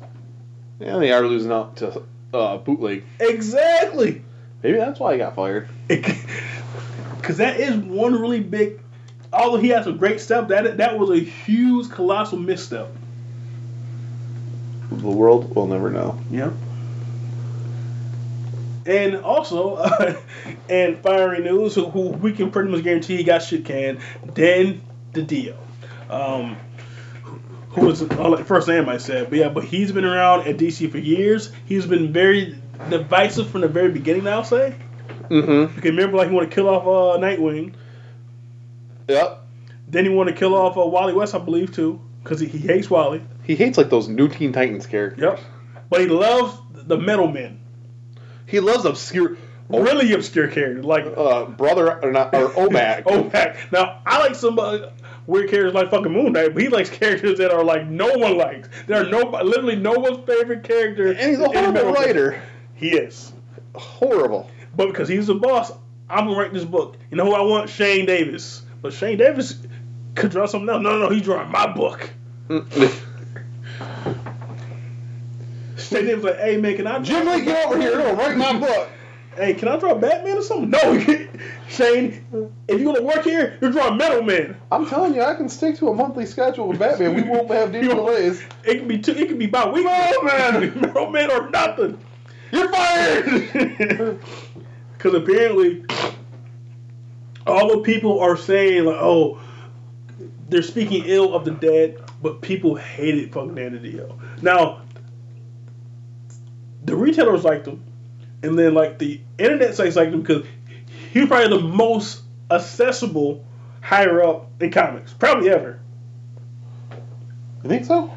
Yeah, 0.80 0.98
they 0.98 1.12
are 1.12 1.22
losing 1.22 1.52
out 1.52 1.78
to 1.78 2.02
uh, 2.34 2.58
bootleg. 2.58 3.04
Exactly. 3.20 4.24
Maybe 4.64 4.78
that's 4.78 5.00
why 5.00 5.14
he 5.14 5.20
got 5.20 5.36
fired. 5.36 5.70
Because 7.22 7.38
that 7.38 7.60
is 7.60 7.76
one 7.76 8.20
really 8.20 8.40
big. 8.40 8.82
Although 9.32 9.58
he 9.58 9.70
has 9.70 9.86
a 9.86 9.92
great 9.92 10.20
step, 10.20 10.48
that 10.48 10.78
that 10.78 10.98
was 10.98 11.12
a 11.12 11.20
huge, 11.20 11.88
colossal 11.92 12.40
misstep. 12.40 12.90
The 14.92 15.08
world 15.08 15.56
will 15.56 15.68
never 15.68 15.92
know. 15.92 16.20
Yeah. 16.32 16.50
And 18.92 19.16
also, 19.18 19.76
uh, 19.76 20.20
and 20.70 20.98
fiery 21.00 21.40
news, 21.40 21.76
who, 21.76 21.90
who 21.90 22.10
we 22.10 22.34
can 22.34 22.52
pretty 22.52 22.70
much 22.70 22.84
guarantee 22.84 23.18
he 23.18 23.24
got 23.24 23.42
shit 23.42 23.64
canned, 23.64 24.00
Dan 24.34 24.82
DiDio. 25.14 25.56
Um, 26.10 26.58
who 27.70 27.86
was 27.86 28.02
like 28.02 28.46
first 28.46 28.68
name 28.68 28.90
I 28.90 28.98
said, 28.98 29.30
but 29.30 29.40
yeah, 29.40 29.48
but 29.48 29.64
he's 29.64 29.94
been 29.94 30.04
around 30.04 30.46
at 30.46 30.58
DC 30.58 30.92
for 30.92 30.98
years. 30.98 31.54
He's 31.66 31.86
been 31.86 32.12
very 32.12 32.62
divisive 32.90 33.50
from 33.50 33.62
the 33.62 33.70
very 33.70 33.92
beginning. 33.92 34.28
I'll 34.28 34.44
say. 34.44 34.76
Mm-hmm. 35.30 35.76
You 35.76 35.82
can 35.82 35.96
remember, 35.96 36.18
like 36.18 36.28
he 36.28 36.36
wanted 36.36 36.50
to 36.50 36.56
kill 36.56 36.68
off 36.68 36.84
uh, 36.84 37.22
Nightwing. 37.22 37.74
Yep. 39.08 39.48
Then 39.88 40.04
he 40.04 40.12
wanted 40.12 40.34
to 40.34 40.38
kill 40.38 40.54
off 40.54 40.78
uh, 40.78 40.86
Wally 40.86 41.14
West, 41.14 41.34
I 41.34 41.40
believe, 41.40 41.74
too, 41.74 42.02
because 42.22 42.42
he, 42.42 42.48
he 42.48 42.58
hates 42.60 42.90
Wally. 42.90 43.22
He 43.44 43.56
hates 43.56 43.78
like 43.78 43.90
those 43.90 44.10
new 44.10 44.28
Teen 44.28 44.52
Titans 44.52 44.86
characters. 44.86 45.22
Yep. 45.22 45.40
But 45.90 46.02
he 46.02 46.08
loves 46.08 46.58
the 46.74 46.98
Metal 46.98 47.28
Men. 47.28 47.61
He 48.52 48.60
loves 48.60 48.86
obscure. 48.86 49.38
Really 49.70 50.12
obscure 50.12 50.50
characters 50.50 50.84
like 50.84 51.06
Uh, 51.06 51.46
brother 51.46 52.04
or 52.04 52.12
not 52.12 52.36
or 52.36 52.50
Omac. 52.56 53.04
Opak. 53.04 53.72
Now 53.72 54.02
I 54.06 54.20
like 54.20 54.36
some 54.36 54.60
uh, 54.60 54.90
weird 55.26 55.50
characters 55.50 55.74
like 55.74 55.90
fucking 55.90 56.12
Moon 56.12 56.34
Knight, 56.34 56.54
but 56.54 56.62
he 56.62 56.68
likes 56.68 56.90
characters 57.00 57.38
that 57.38 57.52
are 57.52 57.64
like 57.64 57.88
no 57.88 58.08
one 58.18 58.38
likes. 58.38 58.68
There 58.88 59.02
are 59.02 59.10
no 59.10 59.22
literally 59.44 59.78
no 59.78 59.94
one's 59.94 60.26
favorite 60.28 60.64
character. 60.66 61.08
and 61.14 61.18
he's 61.20 61.40
a 61.40 61.48
horrible 61.48 61.94
writer. 61.94 62.42
He 62.76 62.90
is. 62.90 63.32
Horrible. 63.76 64.50
But 64.76 64.88
because 64.88 65.08
he's 65.08 65.28
the 65.28 65.36
boss, 65.36 65.72
I'm 66.10 66.26
gonna 66.26 66.38
write 66.38 66.52
this 66.54 66.66
book. 66.66 66.98
You 67.10 67.16
know 67.18 67.26
who 67.26 67.34
I 67.34 67.42
want? 67.42 67.70
Shane 67.70 68.06
Davis. 68.06 68.62
But 68.82 68.92
Shane 68.92 69.18
Davis 69.18 69.56
could 70.16 70.32
draw 70.32 70.48
something 70.48 70.68
else. 70.70 70.82
No, 70.84 70.92
no, 70.92 71.00
no, 71.08 71.10
he's 71.10 71.22
drawing 71.22 71.50
my 71.50 71.72
book. 71.72 72.10
Shane 75.92 76.06
Davis 76.06 76.24
like, 76.24 76.38
hey 76.38 76.56
man, 76.56 76.78
can 76.78 76.88
I 76.88 77.00
Jim 77.00 77.28
Lee, 77.28 77.44
get 77.44 77.66
over 77.66 77.78
here. 77.78 77.98
No, 77.98 78.16
write 78.16 78.38
my 78.38 78.58
book. 78.58 78.90
Hey, 79.36 79.54
can 79.54 79.68
I 79.68 79.78
draw 79.78 79.94
Batman 79.94 80.38
or 80.38 80.42
something? 80.42 80.70
No. 80.70 81.00
Shane, 81.70 82.26
if 82.68 82.80
you're 82.80 82.94
gonna 82.94 83.06
work 83.06 83.24
here, 83.24 83.58
you're 83.60 83.72
drawing 83.72 83.98
Metal 83.98 84.22
Man. 84.22 84.56
I'm 84.72 84.88
telling 84.88 85.14
you, 85.14 85.22
I 85.22 85.36
can 85.36 85.50
stick 85.50 85.78
to 85.78 85.90
a 85.90 85.94
monthly 85.94 86.26
schedule 86.26 86.68
with 86.68 86.80
Batman. 86.80 87.16
We 87.16 87.24
won't 87.24 87.50
have 87.50 87.76
any 87.76 87.90
delays. 87.90 88.42
It 88.64 88.78
can 88.78 88.88
be 88.88 89.00
two. 89.00 89.12
It 89.12 89.28
can 89.28 89.38
be 89.38 89.48
by 89.48 89.70
week. 89.70 89.84
Metal 89.84 90.24
Man! 90.24 90.82
Metal 90.82 91.10
Man 91.10 91.32
or 91.32 91.50
nothing. 91.50 92.00
You're 92.54 92.70
fired. 92.70 94.20
Because 94.98 95.14
apparently, 95.14 95.86
all 97.46 97.70
the 97.70 97.80
people 97.80 98.22
are 98.22 98.38
saying 98.38 98.86
like, 98.86 98.98
"Oh, 98.98 99.42
they're 100.48 100.62
speaking 100.62 101.04
ill 101.06 101.34
of 101.34 101.44
the 101.44 101.52
dead," 101.52 102.02
but 102.22 102.42
people 102.42 102.76
hated 102.76 103.34
fucking 103.34 103.56
Dan 103.56 103.78
DiDio. 103.78 104.18
Now, 104.42 104.82
the 106.92 106.98
retailers 106.98 107.46
liked 107.46 107.66
him, 107.66 107.82
and 108.44 108.60
then 108.60 108.74
like 108.74 109.00
the 109.00 109.22
internet 109.38 109.74
sites 109.76 109.96
liked 109.96 110.14
him 110.14 110.20
because 110.20 110.46
he 111.14 111.22
was 111.22 111.30
probably 111.30 111.58
the 111.58 111.64
most 111.64 112.22
accessible 112.52 113.46
higher 113.80 114.22
up 114.22 114.50
in 114.62 114.72
comics, 114.72 115.14
probably 115.14 115.50
ever. 115.50 115.80
You 117.64 117.70
think 117.70 117.86
so? 117.86 118.12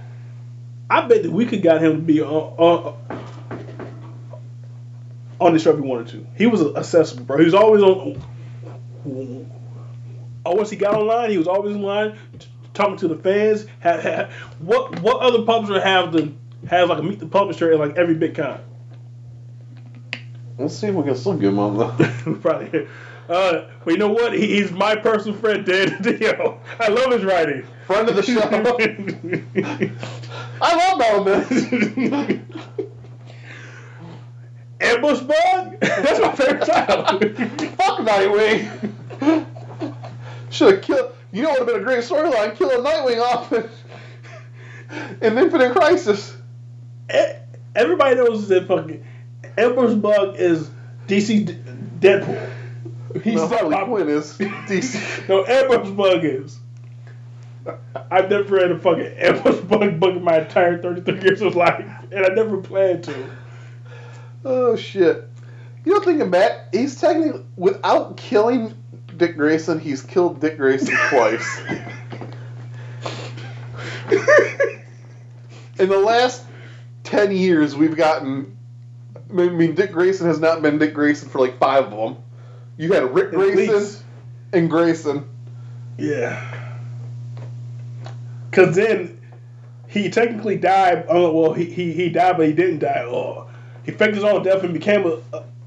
I 0.90 1.06
bet 1.06 1.22
that 1.22 1.30
we 1.30 1.46
could 1.46 1.62
got 1.62 1.80
him 1.80 1.92
to 1.92 2.02
be 2.02 2.20
on 2.20 2.28
on, 2.28 2.96
on 5.40 5.52
the 5.52 5.60
show 5.60 5.70
if 5.70 5.76
we 5.76 5.86
wanted 5.86 6.08
to. 6.08 6.26
He 6.36 6.48
was 6.48 6.60
accessible, 6.74 7.22
bro. 7.22 7.38
He 7.38 7.44
was 7.44 7.54
always 7.54 7.82
on. 7.82 8.20
Oh, 10.44 10.56
once 10.56 10.68
he 10.70 10.76
got 10.76 10.94
online, 10.96 11.30
he 11.30 11.38
was 11.38 11.46
always 11.46 11.76
online 11.76 12.18
t- 12.40 12.48
talking 12.74 12.96
to 12.96 13.06
the 13.08 13.16
fans. 13.16 13.66
Ha- 13.84 14.00
ha- 14.00 14.30
what 14.58 15.00
what 15.00 15.20
other 15.20 15.42
publisher 15.42 15.80
have 15.80 16.12
the 16.12 16.32
has 16.68 16.88
like 16.88 16.98
a 16.98 17.02
meet 17.02 17.18
the 17.18 17.26
publisher 17.26 17.72
in 17.72 17.78
like 17.78 17.96
every 17.96 18.14
big 18.14 18.36
con? 18.36 18.60
Let's 20.58 20.76
see 20.76 20.86
if 20.86 20.94
we 20.94 21.02
can 21.02 21.16
still 21.16 21.34
get 21.34 21.48
him 21.48 21.58
on 21.58 21.76
the. 21.76 22.38
Probably. 22.42 22.86
Uh, 23.28 23.70
but 23.84 23.90
you 23.90 23.96
know 23.96 24.10
what? 24.10 24.34
He, 24.34 24.46
he's 24.46 24.70
my 24.70 24.94
personal 24.94 25.36
friend, 25.38 25.64
Dan 25.64 26.00
Dio. 26.02 26.60
I 26.78 26.88
love 26.88 27.10
his 27.12 27.24
writing. 27.24 27.66
Friend 27.86 28.06
of 28.08 28.16
the 28.16 28.22
show. 28.22 28.40
I 30.60 30.76
love 30.76 30.98
Melvin. 30.98 32.46
Ambush 34.80 35.20
Bug? 35.20 35.80
That's 35.80 36.20
my 36.20 36.32
favorite 36.34 36.66
title. 36.66 37.04
Fuck 37.76 38.00
Nightwing. 38.00 38.68
Should 40.50 40.74
have 40.74 40.82
killed. 40.82 41.12
You 41.32 41.42
know 41.42 41.50
what 41.50 41.60
would 41.60 41.68
have 41.74 41.76
been 41.76 41.82
a 41.82 41.84
great 41.84 42.04
storyline? 42.04 42.56
Kill 42.56 42.70
a 42.70 42.78
Nightwing 42.78 43.20
off 43.20 43.52
in, 43.52 43.68
in 45.22 45.38
Infinite 45.38 45.72
Crisis. 45.74 46.33
Everybody 47.08 48.16
knows 48.16 48.48
that 48.48 48.66
fucking 48.66 49.04
Ambush 49.58 49.94
Bug 49.94 50.36
is 50.36 50.70
DC 51.06 51.46
D- 51.46 51.58
Deadpool. 52.00 52.50
He's 53.22 53.34
No, 53.34 53.48
pop- 53.48 53.86
Quinn 53.86 54.08
is 54.08 54.36
DC. 54.38 55.28
No, 55.28 55.44
Ambush 55.46 55.90
Bug 55.90 56.24
is. 56.24 56.58
I've 58.10 58.28
never 58.28 58.56
read 58.56 58.70
a 58.70 58.78
fucking 58.78 59.14
Ambush 59.18 59.60
Bug 59.62 59.98
book 60.00 60.16
in 60.16 60.22
my 60.22 60.40
entire 60.40 60.80
33 60.80 61.22
years 61.22 61.40
of 61.42 61.56
life, 61.56 61.84
and 62.12 62.24
I 62.26 62.28
never 62.34 62.58
planned 62.58 63.04
to. 63.04 63.30
Oh 64.44 64.76
shit! 64.76 65.28
You 65.84 65.94
know, 65.94 66.00
thinking 66.00 66.30
back, 66.30 66.74
he's 66.74 67.00
technically 67.00 67.42
without 67.56 68.16
killing 68.16 68.74
Dick 69.16 69.36
Grayson, 69.36 69.78
he's 69.80 70.02
killed 70.02 70.40
Dick 70.40 70.58
Grayson 70.58 70.94
twice. 71.08 71.60
In 75.78 75.88
the 75.88 75.98
last 75.98 76.44
ten 77.14 77.30
years, 77.32 77.76
we've 77.76 77.96
gotten. 77.96 78.56
I 79.30 79.32
mean, 79.48 79.74
Dick 79.74 79.92
Grayson 79.92 80.26
has 80.26 80.38
not 80.40 80.62
been 80.62 80.78
Dick 80.78 80.94
Grayson 80.94 81.28
for 81.28 81.38
like 81.40 81.58
five 81.58 81.84
of 81.84 81.90
them. 81.90 82.22
You 82.76 82.92
had 82.92 83.14
Ric 83.14 83.26
At 83.28 83.34
Grayson 83.34 83.74
least. 83.74 84.02
and 84.52 84.68
Grayson. 84.70 85.28
Yeah. 85.98 86.40
Cause 88.52 88.76
then 88.76 89.20
he 89.88 90.10
technically 90.10 90.56
died. 90.56 91.06
Oh 91.08 91.32
well, 91.32 91.52
he, 91.52 91.64
he 91.64 91.92
he 91.92 92.08
died, 92.08 92.36
but 92.36 92.46
he 92.46 92.52
didn't 92.52 92.80
die. 92.80 93.02
Oh, 93.04 93.48
he 93.84 93.90
faked 93.92 94.14
his 94.14 94.24
own 94.24 94.42
death 94.44 94.62
and 94.62 94.72
became 94.72 95.04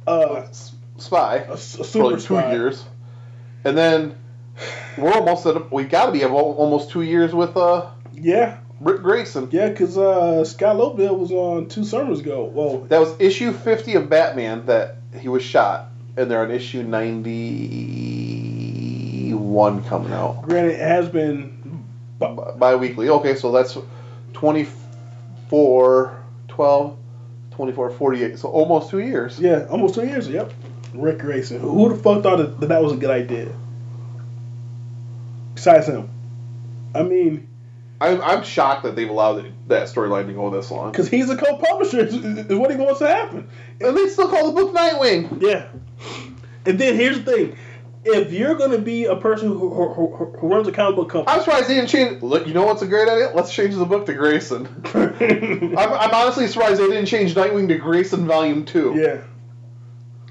a 0.07 0.47
Spy 0.97 1.35
a 1.37 1.51
s- 1.53 1.75
a 1.75 1.77
for 1.79 1.83
super 1.83 2.05
like 2.05 2.15
two 2.15 2.19
spy. 2.35 2.51
years, 2.53 2.83
and 3.65 3.77
then 3.77 4.17
we're 4.97 5.11
almost 5.13 5.45
at. 5.45 5.71
We 5.71 5.83
got 5.83 6.07
to 6.07 6.11
be 6.13 6.23
at 6.23 6.31
almost 6.31 6.89
two 6.89 7.01
years 7.03 7.33
with 7.35 7.55
uh 7.57 7.89
Yeah, 8.13 8.57
Ric 8.79 9.01
Grayson. 9.01 9.49
yeah. 9.51 9.73
Cause 9.73 9.97
uh, 9.97 10.43
Scott 10.45 10.75
Lobdell 10.77 11.17
was 11.17 11.31
on 11.31 11.67
two 11.67 11.83
summers 11.83 12.19
ago. 12.19 12.43
Well, 12.45 12.81
That 12.81 12.99
was 12.99 13.19
issue 13.19 13.51
50 13.51 13.95
of 13.95 14.07
Batman 14.09 14.67
that 14.67 14.97
he 15.19 15.27
was 15.29 15.41
shot, 15.43 15.89
and 16.15 16.29
they're 16.29 16.43
on 16.43 16.51
issue 16.51 16.83
91 16.83 19.83
coming 19.85 20.13
out 20.13 20.43
granted, 20.43 20.73
it 20.75 20.79
has 20.79 21.09
been. 21.09 21.83
bi 22.19 22.75
weekly. 22.75 23.09
Okay, 23.09 23.33
so 23.35 23.51
that's 23.51 23.75
24, 24.33 26.23
12, 26.47 26.97
24, 27.51 27.89
48. 27.91 28.37
So 28.39 28.49
almost 28.49 28.89
two 28.91 28.99
years. 28.99 29.39
Yeah, 29.39 29.65
almost 29.69 29.95
two 29.95 30.05
years. 30.05 30.27
Yep. 30.29 30.53
Ric 30.93 31.17
Grayson. 31.19 31.59
Who 31.59 31.89
the 31.89 31.95
fuck 31.95 32.21
thought 32.23 32.37
that 32.37 32.59
that, 32.59 32.69
that 32.69 32.83
was 32.83 32.93
a 32.93 32.97
good 32.97 33.09
idea? 33.09 33.51
Besides 35.55 35.87
him, 35.87 36.09
I 36.93 37.01
mean, 37.03 37.47
I'm, 37.99 38.21
I'm 38.21 38.43
shocked 38.43 38.83
that 38.83 38.95
they've 38.95 39.09
allowed 39.09 39.51
that 39.67 39.87
storyline 39.87 40.27
to 40.27 40.33
go 40.33 40.49
this 40.49 40.69
long. 40.69 40.91
because 40.91 41.09
he's 41.09 41.29
a 41.29 41.37
co-publisher. 41.37 41.99
Is, 41.99 42.13
is 42.13 42.55
what 42.55 42.69
he 42.69 42.77
wants 42.77 42.99
to 42.99 43.07
happen. 43.07 43.49
And 43.81 43.97
they 43.97 44.07
still 44.07 44.29
call 44.29 44.51
the 44.51 44.61
book 44.61 44.75
Nightwing. 44.75 45.41
Yeah. 45.41 45.69
And 46.65 46.79
then 46.79 46.95
here's 46.95 47.23
the 47.23 47.31
thing: 47.31 47.57
if 48.03 48.31
you're 48.31 48.55
gonna 48.55 48.77
be 48.77 49.05
a 49.05 49.15
person 49.15 49.47
who, 49.49 49.69
who, 49.73 50.07
who, 50.37 50.47
runs 50.47 50.67
a 50.67 50.71
comic 50.71 50.95
book 50.95 51.09
company, 51.09 51.35
I'm 51.35 51.43
surprised 51.43 51.69
they 51.69 51.75
didn't 51.75 51.89
change. 51.89 52.21
Look, 52.21 52.47
you 52.47 52.53
know 52.53 52.65
what's 52.65 52.81
a 52.81 52.87
great 52.87 53.09
idea? 53.09 53.31
Let's 53.33 53.53
change 53.53 53.75
the 53.75 53.85
book 53.85 54.05
to 54.05 54.13
Grayson. 54.13 54.67
I'm, 54.93 55.77
I'm 55.77 56.13
honestly 56.13 56.47
surprised 56.47 56.79
they 56.79 56.87
didn't 56.87 57.07
change 57.07 57.33
Nightwing 57.35 57.67
to 57.69 57.77
Grayson 57.77 58.27
Volume 58.27 58.65
2. 58.65 58.95
yeah, 58.95 59.21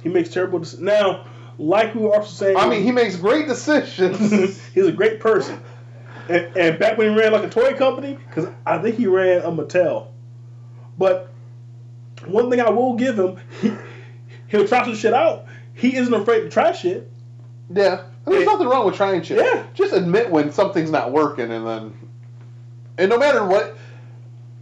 he 0.03 0.09
makes 0.09 0.31
terrible 0.31 0.59
decisions. 0.59 0.85
Now, 0.85 1.27
like 1.59 1.95
we 1.95 2.03
were 2.03 2.15
also 2.15 2.31
saying, 2.31 2.57
I 2.57 2.69
mean, 2.69 2.83
he 2.83 2.93
makes 2.93 3.17
great 3.17 3.49
decisions. 3.49 4.31
he's 4.75 4.87
a 4.87 4.93
great 4.93 5.21
person. 5.21 5.61
And, 6.29 6.57
and 6.57 6.79
back 6.79 6.99
when 6.99 7.11
he 7.13 7.19
ran 7.19 7.33
like 7.33 7.45
a 7.45 7.49
toy 7.51 7.75
company, 7.75 8.19
because 8.29 8.49
I 8.65 8.79
think 8.79 8.97
he 8.97 9.07
ran 9.07 9.43
a 9.43 9.51
Mattel. 9.51 10.09
But 10.99 11.29
one 12.27 12.51
thing 12.51 12.61
I 12.61 12.71
will 12.71 12.95
give 12.95 13.19
him, 13.19 13.37
he, 13.61 13.73
he'll 14.49 14.67
try 14.67 14.85
some 14.85 14.95
shit 14.95 15.13
out. 15.13 15.47
He 15.75 15.97
isn't 15.97 16.13
afraid 16.13 16.41
to 16.41 16.49
try 16.51 16.73
shit. 16.73 17.11
Yeah, 17.73 18.03
and 18.25 18.35
there's 18.35 18.47
nothing 18.47 18.67
wrong 18.69 18.87
with 18.87 18.95
trying 18.97 19.23
shit. 19.23 19.39
Yeah. 19.39 19.65
just 19.75 19.93
admit 19.93 20.31
when 20.31 20.53
something's 20.53 20.91
not 20.91 21.13
working, 21.13 21.51
and 21.51 21.67
then, 21.67 22.09
and 22.99 23.11
no 23.11 23.19
matter 23.19 23.45
what, 23.45 23.77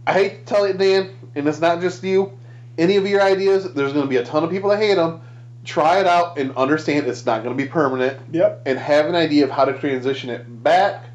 I 0.07 0.13
hate 0.13 0.39
to 0.45 0.53
tell 0.53 0.67
you, 0.67 0.73
Dan, 0.73 1.11
and 1.35 1.47
it's 1.47 1.59
not 1.59 1.81
just 1.81 2.03
you. 2.03 2.37
Any 2.77 2.97
of 2.97 3.07
your 3.07 3.21
ideas, 3.21 3.73
there's 3.73 3.93
going 3.93 4.03
to 4.05 4.09
be 4.09 4.17
a 4.17 4.25
ton 4.25 4.43
of 4.43 4.49
people 4.49 4.69
that 4.71 4.77
hate 4.79 4.95
them. 4.95 5.21
Try 5.63 5.99
it 5.99 6.05
out 6.05 6.37
and 6.37 6.55
understand 6.57 7.07
it's 7.07 7.25
not 7.25 7.43
going 7.43 7.57
to 7.57 7.63
be 7.63 7.67
permanent, 7.69 8.19
Yep. 8.31 8.63
and 8.65 8.77
have 8.77 9.05
an 9.07 9.15
idea 9.15 9.45
of 9.45 9.49
how 9.51 9.65
to 9.65 9.77
transition 9.79 10.29
it 10.29 10.63
back 10.63 11.05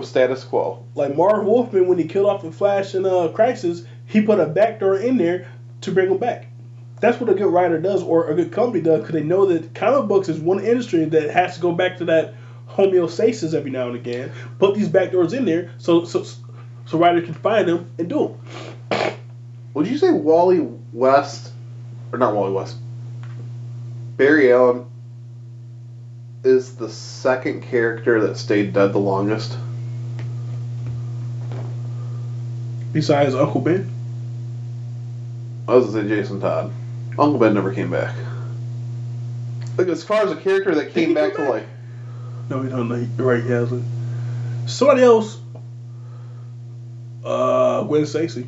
to 0.00 0.06
status 0.06 0.44
quo. 0.44 0.84
Like 0.94 1.16
Marv 1.16 1.44
Wolfman, 1.44 1.86
when 1.86 1.98
he 1.98 2.04
killed 2.04 2.26
off 2.26 2.42
the 2.42 2.52
Flash 2.52 2.94
in 2.94 3.06
uh, 3.06 3.28
Crisis, 3.28 3.84
he 4.06 4.20
put 4.20 4.40
a 4.40 4.46
backdoor 4.46 4.96
in 4.98 5.16
there 5.16 5.46
to 5.82 5.92
bring 5.92 6.10
him 6.10 6.18
back. 6.18 6.46
that's 7.00 7.20
what 7.20 7.28
a 7.28 7.34
good 7.34 7.52
writer 7.52 7.78
does, 7.78 8.02
or 8.02 8.28
a 8.28 8.34
good 8.34 8.52
company 8.52 8.82
does, 8.82 9.00
because 9.00 9.14
they 9.14 9.22
know 9.22 9.46
that 9.46 9.74
comic 9.74 10.08
books 10.08 10.28
is 10.28 10.38
one 10.38 10.64
industry 10.64 11.04
that 11.04 11.30
has 11.30 11.56
to 11.56 11.60
go 11.60 11.72
back 11.72 11.98
to 11.98 12.06
that 12.06 12.34
homeostasis 12.68 13.54
every 13.54 13.70
now 13.70 13.88
and 13.88 13.96
again. 13.96 14.32
Put 14.58 14.74
these 14.74 14.88
backdoors 14.88 15.32
in 15.34 15.44
there 15.44 15.70
so 15.78 16.04
so 16.04 16.24
so 16.86 16.98
writers 16.98 17.24
can 17.24 17.34
find 17.34 17.68
them 17.68 17.90
and 17.98 18.08
do 18.08 18.36
them. 18.90 19.14
Would 19.74 19.86
you 19.86 19.98
say 19.98 20.10
Wally 20.10 20.66
West, 20.92 21.52
or 22.12 22.18
not 22.18 22.34
Wally 22.34 22.52
West, 22.52 22.76
Barry 24.16 24.52
Allen 24.52 24.86
is 26.44 26.76
the 26.76 26.88
second 26.88 27.62
character 27.62 28.20
that 28.26 28.36
stayed 28.36 28.72
dead 28.72 28.92
the 28.92 28.98
longest? 28.98 29.56
Besides 32.94 33.34
Uncle 33.34 33.60
Ben, 33.60 33.90
I 35.68 35.74
was 35.74 35.86
gonna 35.86 36.02
say 36.02 36.08
Jason 36.08 36.40
Todd. 36.40 36.72
Uncle 37.18 37.38
Ben 37.38 37.52
never 37.52 37.74
came 37.74 37.90
back. 37.90 38.14
Like 39.76 39.88
as 39.88 40.04
far 40.04 40.22
as 40.22 40.30
a 40.30 40.36
character 40.36 40.74
that 40.76 40.92
came 40.94 41.12
back 41.12 41.34
come 41.34 41.46
to 41.46 41.50
life, 41.52 41.66
no, 42.48 42.58
we 42.58 42.68
don't 42.68 42.88
know. 42.88 42.94
You're 43.18 43.26
right, 43.26 43.42
he 43.42 43.50
hasn't. 43.50 43.84
Somebody 44.66 45.02
else. 45.02 45.40
Uh, 47.24 47.82
Gwen 47.84 48.06
Stacy. 48.06 48.46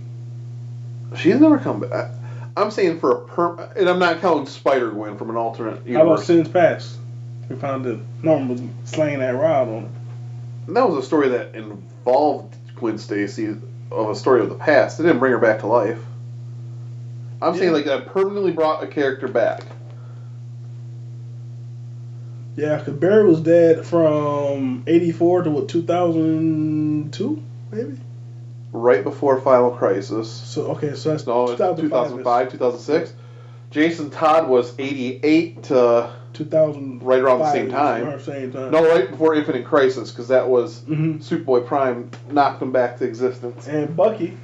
she's 1.16 1.40
never 1.40 1.58
come 1.58 1.80
back. 1.80 2.12
I'm 2.56 2.70
saying 2.70 3.00
for 3.00 3.10
a 3.12 3.26
per, 3.26 3.72
and 3.76 3.88
I'm 3.88 3.98
not 3.98 4.20
counting 4.20 4.46
Spider 4.46 4.90
Gwen 4.90 5.16
from 5.18 5.30
an 5.30 5.36
alternate 5.36 5.74
How 5.74 5.80
about 5.80 5.86
universe. 5.88 6.24
Sins 6.26 6.48
Past? 6.48 6.96
We 7.48 7.56
found 7.56 7.84
that 7.86 8.00
Norman 8.22 8.48
was 8.48 8.90
slaying 8.90 9.18
that 9.20 9.30
rod 9.34 9.68
on 9.68 9.82
him. 9.84 9.92
That 10.68 10.88
was 10.88 11.02
a 11.02 11.06
story 11.06 11.30
that 11.30 11.54
involved 11.54 12.54
Gwen 12.76 12.98
Stacy 12.98 13.56
of 13.90 14.10
a 14.10 14.14
story 14.14 14.40
of 14.40 14.48
the 14.48 14.54
past. 14.54 15.00
It 15.00 15.04
didn't 15.04 15.18
bring 15.18 15.32
her 15.32 15.38
back 15.38 15.60
to 15.60 15.66
life. 15.66 16.00
I'm 17.40 17.56
saying 17.56 17.72
like 17.72 17.84
that 17.84 18.06
permanently 18.06 18.52
brought 18.52 18.82
a 18.82 18.86
character 18.86 19.28
back. 19.28 19.62
Yeah, 22.56 22.78
because 22.78 22.94
Barry 22.94 23.26
was 23.26 23.40
dead 23.40 23.84
from 23.84 24.82
84 24.86 25.42
to 25.42 25.50
what, 25.50 25.68
2002, 25.68 27.42
maybe? 27.70 28.00
right 28.72 29.04
before 29.04 29.40
Final 29.40 29.70
Crisis. 29.70 30.30
So, 30.30 30.68
okay, 30.72 30.94
so 30.94 31.10
that's 31.10 31.26
No, 31.26 31.44
it's 31.44 31.58
2005, 31.58 32.52
2006. 32.52 33.12
Jason 33.70 34.10
Todd 34.10 34.48
was 34.48 34.74
88 34.78 35.64
to 35.64 36.10
2000. 36.36 37.02
Right 37.02 37.20
around 37.20 37.40
the 37.40 37.52
same 37.52 37.70
time. 37.70 38.04
Around 38.06 38.18
the 38.18 38.24
same 38.24 38.52
time. 38.52 38.70
no, 38.70 38.86
right 38.88 39.10
before 39.10 39.34
Infinite 39.34 39.64
Crisis, 39.64 40.10
because 40.10 40.28
that 40.28 40.48
was 40.48 40.80
hmm 40.80 41.16
Superboy 41.16 41.66
Prime 41.66 42.10
knocked 42.30 42.62
him 42.62 42.72
back 42.72 42.98
to 42.98 43.04
existence. 43.04 43.66
And 43.66 43.96
Bucky, 43.96 44.36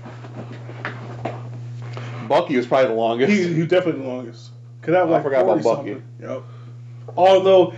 Bucky 2.28 2.56
was 2.56 2.66
probably 2.66 2.88
the 2.88 2.94
longest. 2.94 3.32
he, 3.32 3.52
he 3.52 3.60
was 3.60 3.68
definitely 3.68 4.02
the 4.02 4.08
longest. 4.08 4.50
Because 4.80 4.92
that 4.94 5.02
was 5.06 5.10
I 5.10 5.14
like 5.16 5.22
forgot 5.22 5.42
about 5.42 5.62
Bucky. 5.62 5.92
something. 5.92 6.02
Yep. 6.20 6.42
Although 7.16 7.74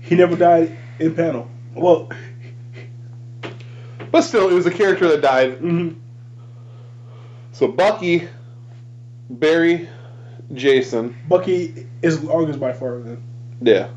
he 0.00 0.14
never 0.16 0.36
died 0.36 0.76
in 0.98 1.14
panel. 1.14 1.48
Well, 1.74 2.10
but 4.10 4.22
still, 4.22 4.48
it 4.50 4.54
was 4.54 4.66
a 4.66 4.70
character 4.70 5.08
that 5.08 5.20
died. 5.22 5.58
mhm. 5.60 5.96
So 7.52 7.68
Bucky, 7.68 8.28
Barry, 9.30 9.88
Jason. 10.52 11.16
Bucky 11.28 11.86
is 12.02 12.22
longest 12.22 12.58
by 12.60 12.72
far. 12.72 12.98
Then 12.98 13.22
Yeah. 13.62 13.88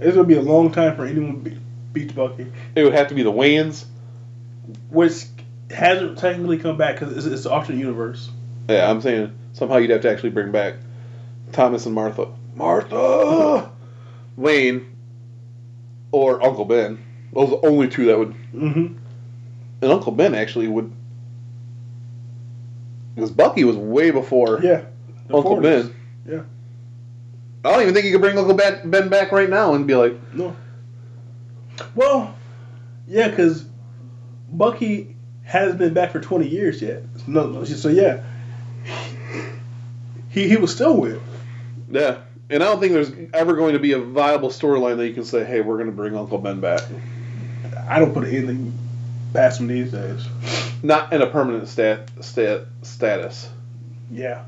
it's 0.00 0.14
gonna 0.16 0.26
be 0.26 0.34
a 0.36 0.42
long 0.42 0.72
time 0.72 0.96
for 0.96 1.04
anyone 1.06 1.42
to 1.44 1.50
be, 1.50 1.58
beat 1.92 2.14
Bucky, 2.14 2.46
It 2.74 2.82
would 2.84 2.94
have 2.94 3.08
to 3.08 3.14
be 3.14 3.22
the 3.22 3.32
Waynes. 3.32 3.84
which 4.90 5.24
hasn't 5.70 6.18
technically 6.18 6.58
come 6.58 6.76
back 6.76 6.98
because 6.98 7.16
it's, 7.16 7.26
it's 7.26 7.46
an 7.46 7.52
alternate 7.52 7.78
universe. 7.78 8.30
Yeah, 8.68 8.90
I'm 8.90 9.00
saying 9.00 9.32
somehow 9.52 9.76
you'd 9.78 9.90
have 9.90 10.02
to 10.02 10.10
actually 10.10 10.30
bring 10.30 10.52
back 10.52 10.74
Thomas 11.52 11.86
and 11.86 11.94
Martha. 11.94 12.28
Martha! 12.54 13.70
Wayne 14.36 14.94
or 16.10 16.42
Uncle 16.44 16.64
Ben. 16.64 16.98
Those 17.32 17.48
are 17.52 17.60
the 17.60 17.66
only 17.66 17.88
two 17.88 18.06
that 18.06 18.18
would. 18.18 18.34
Mm-hmm. 18.54 18.96
And 19.82 19.92
Uncle 19.92 20.12
Ben 20.12 20.34
actually 20.34 20.68
would. 20.68 20.92
Because 23.14 23.30
Bucky 23.30 23.64
was 23.64 23.76
way 23.76 24.10
before 24.10 24.60
Yeah. 24.62 24.82
Uncle 25.32 25.56
40s. 25.56 25.62
Ben. 25.62 25.94
Yeah. 26.26 26.42
I 27.64 27.70
don't 27.70 27.82
even 27.82 27.94
think 27.94 28.06
you 28.06 28.12
could 28.12 28.20
bring 28.20 28.36
Uncle 28.38 28.54
Ben, 28.54 29.08
back 29.08 29.32
right 29.32 29.48
now 29.48 29.74
and 29.74 29.86
be 29.86 29.94
like, 29.94 30.16
No. 30.34 30.56
Well, 31.94 32.34
yeah, 33.06 33.28
because 33.28 33.64
Bucky 34.50 35.16
hasn't 35.44 35.78
been 35.78 35.94
back 35.94 36.12
for 36.12 36.20
20 36.20 36.48
years 36.48 36.82
yet. 36.82 37.02
No, 37.26 37.46
no. 37.46 37.64
So 37.64 37.88
yeah, 37.88 38.22
he 40.30 40.48
he 40.48 40.56
was 40.56 40.72
still 40.72 40.96
with. 40.96 41.22
yeah. 41.90 42.18
And 42.50 42.62
I 42.62 42.66
don't 42.66 42.80
think 42.80 42.92
there's 42.92 43.10
ever 43.32 43.54
going 43.54 43.72
to 43.72 43.78
be 43.78 43.92
a 43.92 43.98
viable 43.98 44.50
storyline 44.50 44.98
that 44.98 45.08
you 45.08 45.14
can 45.14 45.24
say, 45.24 45.42
hey, 45.42 45.62
we're 45.62 45.76
going 45.76 45.86
to 45.86 45.96
bring 45.96 46.14
Uncle 46.14 46.36
Ben 46.36 46.60
back. 46.60 46.82
I 47.88 47.98
don't 47.98 48.12
put 48.12 48.28
anything 48.28 48.78
past 49.32 49.58
him 49.58 49.68
these 49.68 49.90
days. 49.90 50.26
Not 50.82 51.14
in 51.14 51.22
a 51.22 51.26
permanent 51.26 51.66
stat, 51.68 52.10
stat 52.20 52.66
status. 52.82 53.48
Yeah. 54.10 54.42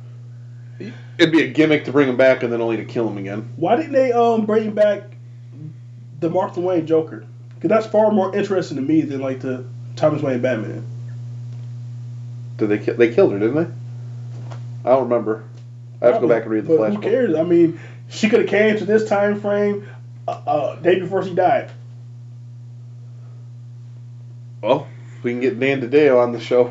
It'd 0.78 1.32
be 1.32 1.42
a 1.42 1.48
gimmick 1.48 1.84
to 1.84 1.92
bring 1.92 2.08
him 2.08 2.16
back 2.16 2.42
and 2.42 2.52
then 2.52 2.60
only 2.60 2.76
to 2.78 2.84
kill 2.84 3.08
him 3.08 3.18
again. 3.18 3.52
Why 3.56 3.76
didn't 3.76 3.92
they 3.92 4.12
um 4.12 4.46
bring 4.46 4.72
back 4.72 5.02
the 6.20 6.28
Martha 6.28 6.60
Wayne 6.60 6.86
Joker? 6.86 7.24
Because 7.54 7.68
that's 7.68 7.86
far 7.86 8.10
more 8.10 8.34
interesting 8.34 8.76
to 8.76 8.82
me 8.82 9.02
than 9.02 9.20
like 9.20 9.40
the 9.40 9.64
Thomas 9.96 10.22
Wayne 10.22 10.40
Batman. 10.40 10.84
Did 12.56 12.68
they 12.68 12.78
ki- 12.78 12.92
they 12.92 13.14
killed 13.14 13.32
her, 13.32 13.38
didn't 13.38 13.54
they? 13.54 14.88
I 14.90 14.94
don't 14.94 15.04
remember. 15.04 15.44
I 16.02 16.06
have 16.06 16.16
to 16.16 16.20
go 16.20 16.28
back 16.28 16.42
and 16.42 16.50
read 16.52 16.66
the 16.66 16.76
But 16.76 16.92
who 16.92 17.00
cares? 17.00 17.34
I 17.34 17.42
mean, 17.42 17.80
she 18.08 18.28
could 18.28 18.40
have 18.40 18.48
came 18.50 18.76
to 18.76 18.84
this 18.84 19.08
time 19.08 19.40
frame 19.40 19.86
uh, 20.28 20.30
uh, 20.46 20.74
day 20.76 20.98
before 21.00 21.24
she 21.24 21.34
died. 21.34 21.70
Well, 24.62 24.86
we 25.22 25.32
can 25.32 25.40
get 25.40 25.58
Dan 25.58 25.80
DiDio 25.80 26.22
on 26.22 26.32
the 26.32 26.40
show. 26.40 26.64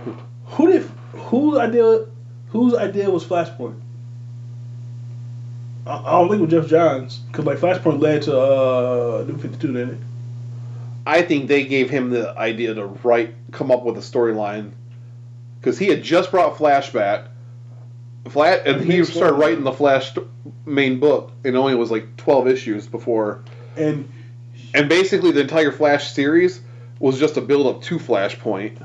Who 0.46 0.72
did 0.72 0.84
whose 1.14 1.58
idea 1.58 2.06
whose 2.50 2.76
idea 2.76 3.10
was 3.10 3.24
Flashpoint? 3.24 3.80
I, 5.86 5.98
I 5.98 6.12
don't 6.12 6.30
think 6.30 6.40
it 6.40 6.46
was 6.46 6.52
Geoff 6.52 6.68
Johns 6.68 7.18
because 7.18 7.46
like 7.46 7.58
Flashpoint 7.58 8.02
led 8.02 8.24
to 8.24 8.40
uh, 8.40 9.26
New 9.28 9.38
Fifty 9.38 9.58
Two, 9.58 9.74
didn't 9.74 9.90
it? 9.92 9.98
I 11.06 11.22
think 11.22 11.48
they 11.48 11.66
gave 11.66 11.90
him 11.90 12.10
the 12.12 12.38
idea 12.38 12.74
to 12.74 12.86
write, 12.86 13.34
come 13.52 13.72
up 13.72 13.84
with 13.84 13.98
a 13.98 14.02
storyline, 14.02 14.72
because 15.60 15.78
he 15.78 15.88
had 15.88 16.02
just 16.02 16.32
brought 16.32 16.56
Flashback, 16.56 17.28
Flat, 18.30 18.66
and 18.66 18.82
he 18.90 19.04
started 19.04 19.34
writing 19.34 19.66
the 19.66 19.74
Flash 19.74 20.14
main 20.66 21.00
book, 21.02 21.32
and 21.44 21.56
it 21.56 21.58
only 21.58 21.76
was 21.76 21.92
like 21.92 22.16
twelve 22.16 22.48
issues 22.48 22.88
before, 22.88 23.44
And 23.76 24.10
and 24.74 24.88
basically 24.88 25.32
the 25.32 25.42
entire 25.42 25.72
Flash 25.74 26.14
series 26.14 26.62
was 27.00 27.20
just 27.20 27.36
a 27.36 27.42
build 27.42 27.68
up 27.68 27.82
to 27.84 28.00
Flashpoint. 28.00 28.78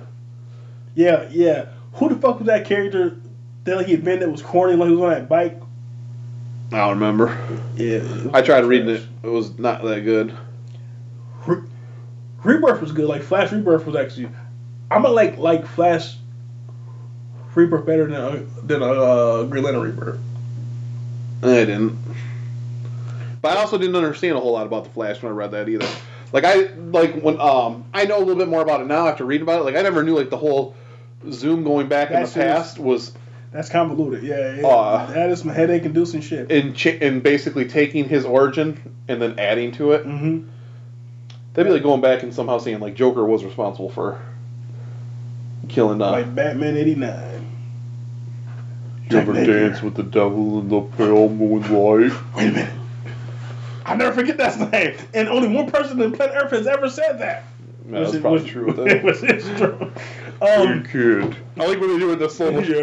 yeah, 0.96 1.28
yeah, 1.30 1.66
who 1.92 2.09
the 2.09 2.16
fuck 2.16 2.38
was 2.38 2.46
that 2.49 2.64
character 2.64 3.16
that 3.62 3.86
he 3.86 3.94
invented 3.94 4.22
that 4.22 4.30
was 4.32 4.42
corny 4.42 4.74
like 4.74 4.88
he 4.88 4.94
was 4.96 5.05
on 5.05 5.11
that 5.11 5.28
bike? 5.28 5.61
I 6.73 6.77
don't 6.79 6.91
remember. 6.91 7.37
Yeah, 7.77 8.03
I 8.35 8.43
tried 8.43 8.64
reading 8.64 8.89
it; 8.91 9.03
it 9.23 9.29
was 9.29 9.59
not 9.59 9.83
that 9.85 10.01
good. 10.03 10.37
Re- 11.47 11.62
Rebirth 12.45 12.81
was 12.83 12.93
good. 12.93 13.07
Like 13.09 13.23
Flash 13.23 13.53
Rebirth 13.53 13.87
was 13.87 13.97
actually, 13.97 14.27
I'm 14.91 15.03
gonna 15.03 15.14
like 15.14 15.39
like 15.39 15.66
Flash 15.66 16.16
Rebirth 17.55 17.87
better 17.87 18.07
than 18.07 18.14
uh, 18.14 18.43
than 18.64 18.83
uh, 18.83 19.45
Green 19.45 19.64
Lantern 19.64 19.83
Rebirth. 19.83 20.21
I 21.43 21.47
didn't. 21.47 21.97
But 23.41 23.57
I 23.57 23.61
also 23.61 23.79
didn't 23.79 23.97
understand 23.97 24.37
a 24.37 24.41
whole 24.41 24.53
lot 24.53 24.66
about 24.66 24.85
the 24.85 24.91
Flash 24.91 25.23
when 25.23 25.33
I 25.33 25.35
read 25.35 25.53
that 25.53 25.69
either. 25.69 25.87
Like 26.33 26.45
I 26.45 26.73
like 26.91 27.14
when 27.23 27.41
um 27.41 27.85
I 27.95 28.05
know 28.05 28.19
a 28.19 28.21
little 28.21 28.37
bit 28.37 28.49
more 28.49 28.61
about 28.61 28.83
it 28.83 28.87
now 28.87 29.09
after 29.09 29.25
reading 29.25 29.43
about 29.45 29.61
it. 29.61 29.64
Like 29.64 29.77
I 29.77 29.83
never 29.83 30.03
knew 30.03 30.14
like 30.16 30.29
the 30.29 30.37
whole 30.37 30.75
Zoom 31.31 31.64
going 31.64 31.89
back 31.89 32.11
in 32.11 32.21
the 32.21 32.27
shit 32.29 32.37
is- 32.45 32.53
past 32.53 32.79
was 32.79 33.12
That's 33.51 33.68
convoluted. 33.70 34.22
Yeah, 34.22 34.57
yeah. 34.57 34.66
Uh, 34.66 35.07
that 35.12 35.30
is 35.30 35.40
some 35.40 35.49
headache 35.51 35.84
inducing 35.84 36.20
shit. 36.20 36.51
in 36.51 36.74
cha- 36.74 36.90
in 36.90 37.20
basically 37.20 37.66
taking 37.66 38.09
his 38.09 38.24
origin 38.24 38.94
and 39.09 39.20
then 39.22 39.38
adding 39.38 39.72
to 39.72 39.92
it. 39.92 40.07
mm-hmm. 40.07 40.46
That'd 41.55 41.70
be 41.70 41.74
like 41.74 41.82
going 41.82 42.01
back 42.03 42.22
and 42.22 42.32
somehow 42.32 42.59
saying 42.59 42.80
like 42.80 42.94
Joker 42.94 43.24
was 43.24 43.42
responsible 43.44 43.90
for 43.90 44.20
killing 45.68 46.01
uh 46.01 46.11
Like 46.12 46.34
Batman 46.34 46.76
'89. 46.76 47.46
you 49.11 49.18
ever 49.18 49.32
dance 49.32 49.82
with 49.82 49.94
the 49.94 50.03
devil 50.03 50.61
in 50.61 50.68
the 50.68 50.80
pale 50.82 51.28
moonlight. 51.28 52.12
Wait 52.36 52.49
a 52.49 52.53
minute. 52.53 52.72
I'll 53.86 53.96
never 53.96 54.12
forget 54.14 54.36
that 54.36 54.70
name. 54.72 54.94
And 55.14 55.28
only 55.28 55.49
one 55.49 55.70
person 55.70 56.01
on 56.03 56.12
planet 56.12 56.36
Earth 56.36 56.51
has 56.51 56.66
ever 56.66 56.90
said 56.90 57.18
that. 57.20 57.44
Yeah, 57.91 58.01
that's 58.01 58.09
Which 58.09 58.16
is- 58.16 58.20
probably 58.20 58.43
which- 58.43 58.51
true. 58.53 58.72
Though. 58.72 58.84
which 58.84 59.22
is 59.22 59.45
true. 59.59 59.91
Hey 60.41 60.66
Um, 60.66 60.84
kid. 60.84 61.36
I 61.59 61.66
like 61.66 61.80
when 61.80 61.91
they 61.91 61.99
do 61.99 62.12
it 62.12 62.18
this 62.18 62.36
slow 62.36 62.53
motion. 62.53 62.74
yeah. 62.76 62.80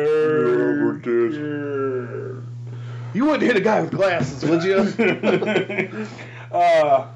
You 3.14 3.26
wouldn't 3.26 3.44
hit 3.44 3.56
a 3.56 3.62
guy 3.62 3.82
with 3.82 3.92
glasses, 3.92 4.44
would 4.50 4.64
you? 4.64 4.76
uh, 6.52 7.08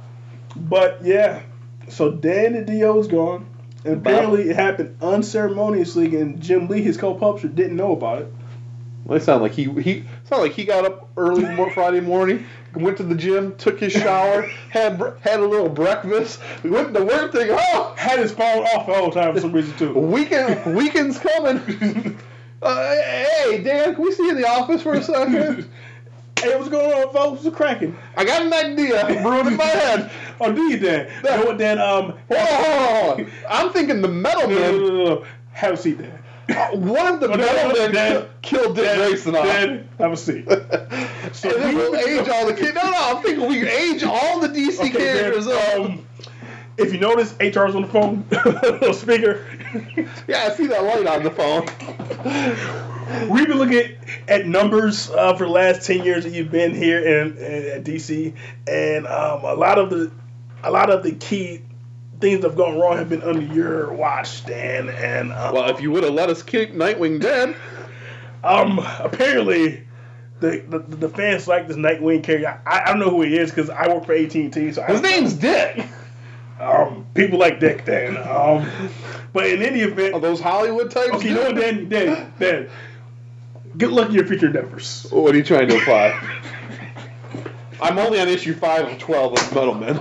but 0.55 0.99
yeah, 1.03 1.41
so 1.89 2.11
Dan 2.11 2.53
DiDio 2.53 2.99
is 3.01 3.07
gone, 3.07 3.45
and 3.83 4.01
Bob. 4.01 4.13
apparently 4.13 4.49
it 4.49 4.55
happened 4.55 4.95
unceremoniously, 5.01 6.15
and 6.19 6.39
Jim 6.39 6.69
Lee, 6.69 6.81
his 6.81 6.95
co-publisher, 6.95 7.49
didn't 7.49 7.75
know 7.75 7.91
about 7.91 8.21
it. 8.21 8.33
Well, 9.03 9.17
it 9.17 9.23
sounded 9.23 9.43
like 9.43 9.51
he 9.53 9.63
he 9.81 10.05
sounded 10.25 10.43
like 10.43 10.53
he 10.53 10.63
got 10.63 10.85
up 10.85 11.09
early 11.17 11.43
mo- 11.55 11.69
Friday 11.71 11.99
morning, 11.99 12.45
went 12.75 12.97
to 12.97 13.03
the 13.03 13.15
gym, 13.15 13.55
took 13.57 13.79
his 13.79 13.91
shower, 13.93 14.43
had 14.69 15.01
had 15.21 15.39
a 15.39 15.45
little 15.47 15.69
breakfast, 15.69 16.39
we 16.63 16.69
went 16.69 16.93
to 16.93 17.03
work 17.03 17.31
thinking, 17.31 17.57
oh, 17.59 17.93
Had 17.97 18.19
his 18.19 18.31
phone 18.31 18.63
off 18.65 18.87
all 18.87 18.95
the 18.95 19.01
whole 19.01 19.11
time 19.11 19.33
for 19.33 19.41
some 19.41 19.51
reason 19.51 19.75
too. 19.77 19.93
weekend 19.93 20.75
weekend's 20.77 21.19
coming. 21.19 22.17
Uh, 22.61 22.93
hey 23.45 23.63
Dan, 23.63 23.95
can 23.95 24.03
we 24.03 24.11
see 24.11 24.23
you 24.23 24.31
in 24.31 24.35
the 24.35 24.45
office 24.45 24.81
for 24.81 24.91
a 24.93 25.01
second? 25.01 25.69
Hey, 26.41 26.57
what's 26.57 26.67
going 26.67 26.91
on, 26.91 27.13
folks? 27.13 27.41
What's 27.41 27.55
cracking? 27.55 27.97
I 28.17 28.25
got 28.25 28.41
an 28.41 28.53
idea 28.53 29.01
brewing 29.21 29.47
in 29.47 29.55
my 29.55 29.63
head. 29.63 30.11
Oh, 30.41 30.51
do 30.51 30.63
you, 30.63 30.77
Dan? 30.77 31.09
You 31.23 31.29
know 31.29 31.45
what, 31.45 31.57
Dan? 31.57 31.79
Um, 31.79 32.17
Hold 32.29 32.39
on, 32.41 32.63
hold 32.65 33.19
on. 33.21 33.31
I'm 33.49 33.71
thinking 33.71 34.01
the 34.01 34.09
metal 34.09 34.49
no, 34.49 34.55
no, 34.55 34.59
man. 34.61 34.77
no, 34.77 34.87
no, 34.89 35.03
no. 35.05 35.25
Have 35.53 35.73
a 35.75 35.77
seat, 35.77 35.99
Dan. 35.99 36.19
Uh, 36.49 36.69
One 36.77 37.13
of 37.15 37.19
the 37.19 37.27
Oh, 37.31 37.35
no, 37.35 37.45
no, 37.67 37.73
men 37.73 37.91
Dan. 37.93 38.21
ki- 38.21 38.27
killed 38.57 38.75
Dick 38.75 38.85
Dan, 38.85 38.97
Grayson 38.97 39.35
off. 39.35 39.45
Dan, 39.45 39.89
have 39.99 40.11
a 40.13 40.17
seat. 40.17 40.47
So 41.31 41.49
and 41.53 41.61
then 41.61 41.75
we'll 41.75 41.95
age 41.95 42.27
all 42.27 42.47
the 42.47 42.53
kids. 42.55 42.73
No, 42.73 42.81
no, 42.89 42.97
I'm 42.97 43.21
thinking 43.23 43.47
we 43.47 43.67
age 43.67 44.03
all 44.03 44.39
the 44.39 44.47
DC 44.47 44.79
Okay, 44.79 44.89
characters 44.91 45.47
up. 45.47 45.75
um, 45.79 46.05
if 46.77 46.91
you 46.91 46.99
notice, 46.99 47.35
HR's 47.39 47.75
on 47.75 47.83
the 47.83 47.87
phone, 47.87 48.25
little 48.63 48.93
speaker. 48.93 49.45
yeah, 50.27 50.47
I 50.49 50.55
see 50.55 50.65
that 50.67 50.83
light 50.83 51.05
on 51.05 51.23
the 51.23 51.29
phone. 51.29 51.67
We've 53.29 53.47
been 53.47 53.57
looking 53.57 53.95
at 54.27 54.47
numbers 54.47 55.09
uh, 55.11 55.35
for 55.35 55.45
the 55.45 55.51
last 55.51 55.85
ten 55.85 56.03
years 56.03 56.23
that 56.23 56.33
you've 56.33 56.51
been 56.51 56.73
here 56.73 56.99
in, 56.99 57.37
in 57.37 57.65
at 57.71 57.83
DC, 57.83 58.33
and 58.67 59.05
um, 59.07 59.43
a 59.43 59.53
lot 59.53 59.77
of 59.77 59.89
the 59.89 60.11
a 60.63 60.71
lot 60.71 60.89
of 60.89 61.03
the 61.03 61.11
key 61.13 61.61
things 62.19 62.41
that 62.41 62.49
have 62.49 62.57
gone 62.57 62.77
wrong 62.79 62.97
have 62.97 63.09
been 63.09 63.23
under 63.23 63.41
your 63.41 63.93
watch, 63.93 64.45
Dan. 64.45 64.89
And 64.89 65.31
um, 65.31 65.53
Well, 65.53 65.69
if 65.69 65.81
you 65.81 65.91
would 65.91 66.03
have 66.03 66.13
let 66.13 66.29
us 66.29 66.43
keep 66.43 66.73
Nightwing 66.73 67.21
dead, 67.21 67.55
um, 68.43 68.79
apparently. 68.99 69.85
The, 70.41 70.63
the, 70.69 70.79
the 70.79 71.09
fans 71.09 71.49
like 71.49 71.67
this 71.67 71.75
Nightwing 71.75 72.23
character. 72.23 72.61
I, 72.65 72.83
I 72.83 72.85
don't 72.85 72.99
know 72.99 73.09
who 73.09 73.23
he 73.23 73.37
is 73.37 73.49
because 73.51 73.69
I 73.69 73.89
work 73.89 74.05
for 74.05 74.13
AT 74.13 74.33
and 74.35 74.53
T, 74.53 74.71
so 74.71 74.81
his 74.83 75.01
name's. 75.01 75.33
Dick. 75.33 75.85
Um, 76.61 77.05
people 77.13 77.37
like 77.39 77.59
Dick, 77.59 77.83
Dan. 77.83 78.15
Um, 78.15 78.69
but 79.33 79.47
in 79.47 79.61
any 79.61 79.81
event, 79.81 80.13
Are 80.13 80.21
those 80.21 80.39
Hollywood 80.39 80.91
types? 80.91 81.15
okay, 81.15 81.27
you 81.27 81.35
know 81.35 81.43
what, 81.43 81.55
Dan? 81.55 81.89
Dan, 81.89 82.33
Dan, 82.39 82.69
good 83.77 83.91
luck 83.91 84.07
in 84.09 84.15
your 84.15 84.25
future 84.25 84.45
endeavors. 84.47 85.07
What 85.09 85.33
are 85.35 85.37
you 85.37 85.43
trying 85.43 85.67
to 85.67 85.75
imply? 85.75 86.39
I'm 87.81 87.97
only 87.99 88.21
on 88.21 88.29
issue 88.29 88.53
five 88.53 88.87
of 88.89 88.97
twelve 88.97 89.37
of 89.37 89.53
Metal 89.53 89.73
Men. 89.75 89.99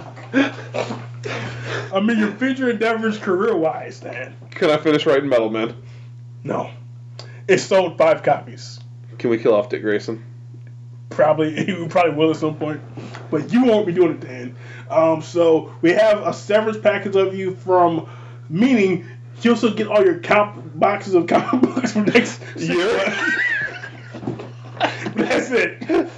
I 1.92 2.00
mean, 2.00 2.18
your 2.18 2.32
future 2.32 2.70
endeavors, 2.70 3.18
career 3.18 3.56
wise, 3.56 4.00
Dan. 4.00 4.36
Can 4.50 4.70
I 4.70 4.76
finish 4.76 5.06
writing 5.06 5.28
Metal 5.28 5.50
Men? 5.50 5.74
No. 6.44 6.70
It 7.46 7.58
sold 7.58 7.98
five 7.98 8.22
copies. 8.22 8.78
Can 9.18 9.30
we 9.30 9.38
kill 9.38 9.54
off 9.54 9.68
Dick 9.68 9.82
Grayson? 9.82 10.24
Probably, 11.10 11.66
you 11.68 11.86
probably 11.88 12.12
will 12.12 12.30
at 12.30 12.36
some 12.36 12.56
point. 12.56 12.80
But 13.30 13.52
you 13.52 13.64
won't 13.64 13.86
be 13.86 13.92
doing 13.92 14.12
it 14.12 14.20
then. 14.20 14.56
Um, 14.90 15.22
so 15.22 15.74
we 15.82 15.92
have 15.92 16.26
a 16.26 16.32
severance 16.32 16.78
package 16.78 17.16
of 17.16 17.34
you 17.34 17.56
from, 17.56 18.08
meaning 18.48 19.06
you 19.42 19.50
also 19.52 19.72
get 19.72 19.86
all 19.86 20.04
your 20.04 20.18
comp 20.18 20.78
boxes 20.78 21.14
of 21.14 21.26
comic 21.26 21.62
books 21.74 21.92
for 21.92 22.00
next 22.00 22.40
Year? 22.56 22.88
That's 25.14 25.50
it. 25.50 26.08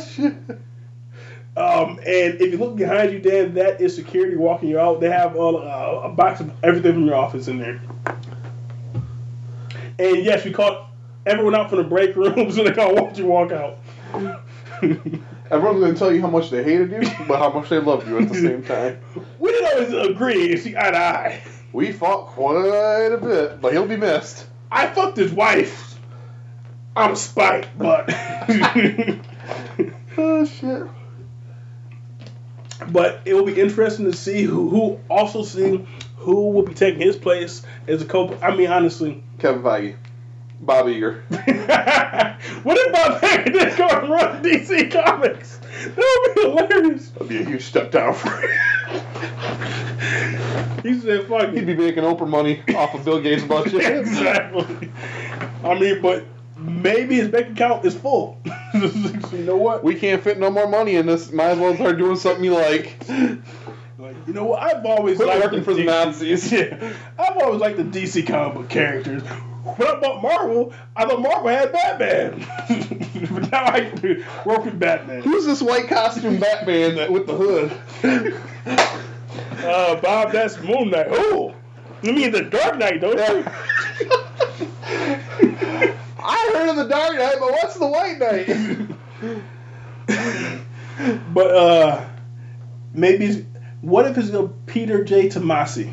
Shit! 0.00 0.34
Um, 1.56 2.00
and 2.00 2.40
if 2.40 2.50
you 2.50 2.58
look 2.58 2.74
behind 2.76 3.12
you, 3.12 3.20
Dan, 3.20 3.54
that 3.54 3.80
is 3.80 3.94
security 3.94 4.36
walking 4.36 4.68
you 4.68 4.80
out. 4.80 5.00
They 5.00 5.08
have 5.08 5.36
uh, 5.36 6.00
a 6.02 6.08
box 6.08 6.40
of 6.40 6.50
everything 6.64 6.94
from 6.94 7.06
your 7.06 7.14
office 7.14 7.46
in 7.46 7.58
there. 7.58 7.80
And 9.98 10.24
yes, 10.24 10.44
we 10.44 10.50
caught 10.50 10.90
everyone 11.24 11.54
out 11.54 11.68
from 11.68 11.78
the 11.78 11.84
break 11.84 12.16
room 12.16 12.50
so 12.50 12.64
they 12.64 12.72
can't 12.72 12.96
watch 12.96 13.18
you 13.18 13.26
walk 13.26 13.52
out. 13.52 13.78
Everyone's 15.50 15.80
gonna 15.80 15.94
tell 15.94 16.12
you 16.12 16.20
how 16.20 16.28
much 16.28 16.50
they 16.50 16.64
hated 16.64 16.90
you, 16.90 17.02
but 17.28 17.38
how 17.38 17.50
much 17.50 17.68
they 17.68 17.78
loved 17.78 18.08
you 18.08 18.18
at 18.18 18.28
the 18.28 18.34
same 18.34 18.62
time. 18.62 18.98
We 19.38 19.52
didn't 19.52 19.92
always 19.92 20.10
agree 20.10 20.52
and 20.52 20.60
see 20.60 20.74
eye 20.76 20.90
to 20.90 20.96
eye. 20.96 21.42
We 21.72 21.92
fought 21.92 22.28
quite 22.28 23.12
a 23.12 23.18
bit, 23.18 23.60
but 23.60 23.72
he'll 23.72 23.86
be 23.86 23.96
missed. 23.96 24.46
I 24.72 24.86
fucked 24.86 25.18
his 25.18 25.32
wife 25.32 25.98
of 26.96 27.18
spite, 27.18 27.68
but 27.76 28.08
Oh 30.16 30.44
shit! 30.44 30.86
but 32.90 33.20
it 33.24 33.34
will 33.34 33.44
be 33.44 33.60
interesting 33.60 34.04
to 34.06 34.16
see 34.16 34.42
who, 34.42 34.68
who 34.68 35.00
also 35.08 35.42
see 35.42 35.86
who 36.18 36.50
will 36.50 36.62
be 36.62 36.74
taking 36.74 37.00
his 37.00 37.16
place 37.16 37.62
as 37.86 38.02
a 38.02 38.04
co. 38.04 38.36
I 38.40 38.54
mean, 38.54 38.70
honestly, 38.70 39.22
Kevin 39.38 39.62
Feige, 39.62 39.96
Bob 40.60 40.86
Iger. 40.86 41.22
what 42.64 42.78
if 42.78 42.92
Bob 42.92 43.20
Iger 43.20 43.52
just 43.52 43.76
go 43.78 43.88
and 43.88 44.08
run 44.08 44.42
DC 44.42 44.90
Comics? 44.90 45.58
That 45.96 46.22
would 46.26 46.34
be 46.34 46.40
hilarious. 46.42 47.08
That'd 47.10 47.28
be 47.28 47.38
a 47.38 47.44
huge 47.44 47.64
step 47.64 47.90
down 47.90 48.14
for 48.14 48.30
him. 48.30 48.50
He 50.82 51.00
said, 51.00 51.26
"Fuck 51.26 51.50
He'd 51.50 51.66
be 51.66 51.74
making 51.74 52.04
Oprah 52.04 52.28
money 52.28 52.62
off 52.74 52.94
of 52.94 53.04
Bill 53.04 53.20
Gates' 53.20 53.44
budget. 53.44 53.74
exactly. 54.00 54.90
I 55.62 55.78
mean, 55.78 56.02
but 56.02 56.24
maybe 56.64 57.16
his 57.16 57.28
bank 57.28 57.50
account 57.50 57.84
is 57.84 57.94
full. 57.94 58.40
you 58.74 59.44
know 59.44 59.56
what? 59.56 59.84
We 59.84 59.94
can't 59.94 60.22
fit 60.22 60.38
no 60.38 60.50
more 60.50 60.68
money 60.68 60.96
in 60.96 61.06
this. 61.06 61.30
Might 61.32 61.50
as 61.50 61.58
well 61.58 61.74
start 61.74 61.98
doing 61.98 62.16
something 62.16 62.44
you 62.44 62.54
like. 62.54 62.96
Like, 63.98 64.16
you 64.26 64.32
know 64.32 64.44
what? 64.44 64.62
I've 64.62 64.84
always 64.84 65.16
Quit 65.16 65.28
liked 65.28 65.44
working 65.44 65.62
for 65.62 65.74
the 65.74 65.84
Nazis. 65.84 66.52
Yeah, 66.52 66.92
I've 67.18 67.36
always 67.38 67.60
liked 67.60 67.76
the 67.76 67.84
DC 67.84 68.26
comic 68.26 68.54
book 68.54 68.68
characters. 68.68 69.22
When 69.22 69.88
I 69.88 69.98
bought 69.98 70.22
Marvel, 70.22 70.74
I 70.94 71.06
thought 71.06 71.20
Marvel 71.20 71.48
had 71.48 71.72
Batman, 71.72 72.46
but 73.32 73.50
now 73.52 73.64
I 73.64 73.90
work 74.44 74.66
with 74.66 74.78
Batman. 74.78 75.22
Who's 75.22 75.46
this 75.46 75.62
white 75.62 75.88
costume 75.88 76.38
Batman 76.38 76.96
that 76.96 77.10
with 77.10 77.26
the 77.26 77.34
hood? 77.34 77.72
Uh, 79.64 80.00
Bob, 80.00 80.32
that's 80.32 80.60
Moon 80.60 80.90
Knight. 80.90 81.06
Oh, 81.08 81.54
you 82.02 82.12
mean 82.12 82.30
the 82.30 82.42
Dark 82.42 82.76
Knight, 82.78 83.00
don't 83.00 83.16
you? 83.16 83.44
I 86.24 86.50
heard 86.54 86.70
of 86.70 86.76
the 86.76 86.88
Dark 86.88 87.16
Knight, 87.16 87.36
but 87.38 87.50
what's 87.52 87.78
the 87.78 87.86
White 87.86 88.18
Knight? 88.18 89.40
But 91.32 91.50
uh, 91.50 92.04
maybe 92.92 93.46
what 93.80 94.06
if 94.06 94.16
it's 94.16 94.30
a 94.30 94.48
Peter 94.66 95.02
J. 95.02 95.28
Tomasi? 95.28 95.92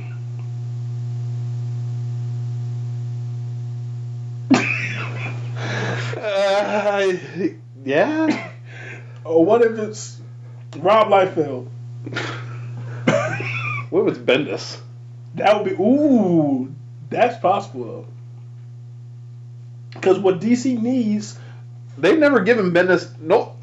uh, 6.18 7.14
yeah. 7.84 8.52
Or 9.24 9.44
what 9.44 9.62
if 9.64 9.78
it's 9.80 10.22
Rob 10.78 11.08
Liefeld? 11.08 11.68
What 13.90 14.06
was 14.06 14.18
Bendis? 14.18 14.80
That 15.36 15.56
would 15.56 15.66
be 15.66 15.84
ooh, 15.84 16.74
that's 17.10 17.38
possible 17.40 17.84
though. 17.84 18.08
Because 19.94 20.20
what 20.20 20.40
DC 20.40 20.82
needs, 20.82 21.38
They've 21.98 22.18
never 22.18 22.40
given 22.40 22.72
Bendis 22.72 23.20
no. 23.20 23.56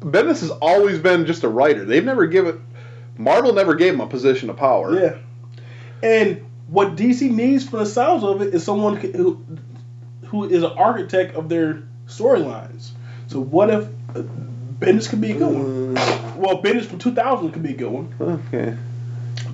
Bendis 0.00 0.40
has 0.40 0.50
always 0.50 0.98
been 0.98 1.26
just 1.26 1.44
a 1.44 1.48
writer. 1.48 1.84
They've 1.84 2.04
never 2.04 2.26
given. 2.26 2.64
Marvel 3.16 3.52
never 3.52 3.74
gave 3.74 3.94
him 3.94 4.00
a 4.00 4.06
position 4.06 4.50
of 4.50 4.56
power. 4.56 4.98
yeah, 4.98 5.18
and 6.02 6.44
what 6.68 6.96
DC 6.96 7.30
needs 7.30 7.68
from 7.68 7.80
the 7.80 7.86
sounds 7.86 8.24
of 8.24 8.42
it 8.42 8.54
is 8.54 8.64
someone 8.64 8.96
who 8.96 9.44
who 10.26 10.44
is 10.44 10.62
an 10.62 10.72
architect 10.72 11.36
of 11.36 11.48
their 11.48 11.82
storylines. 12.06 12.90
So 13.28 13.40
what 13.40 13.70
if 13.70 13.84
uh, 14.14 14.22
Bendis 14.80 15.08
could 15.08 15.20
be 15.20 15.32
a 15.32 15.36
good 15.36 15.54
one? 15.54 15.94
Well, 16.40 16.62
Bendis 16.62 16.86
from 16.86 16.98
2000 16.98 17.52
could 17.52 17.62
be 17.62 17.70
a 17.70 17.76
good 17.76 17.90
one. 17.90 18.14
Okay. 18.20 18.76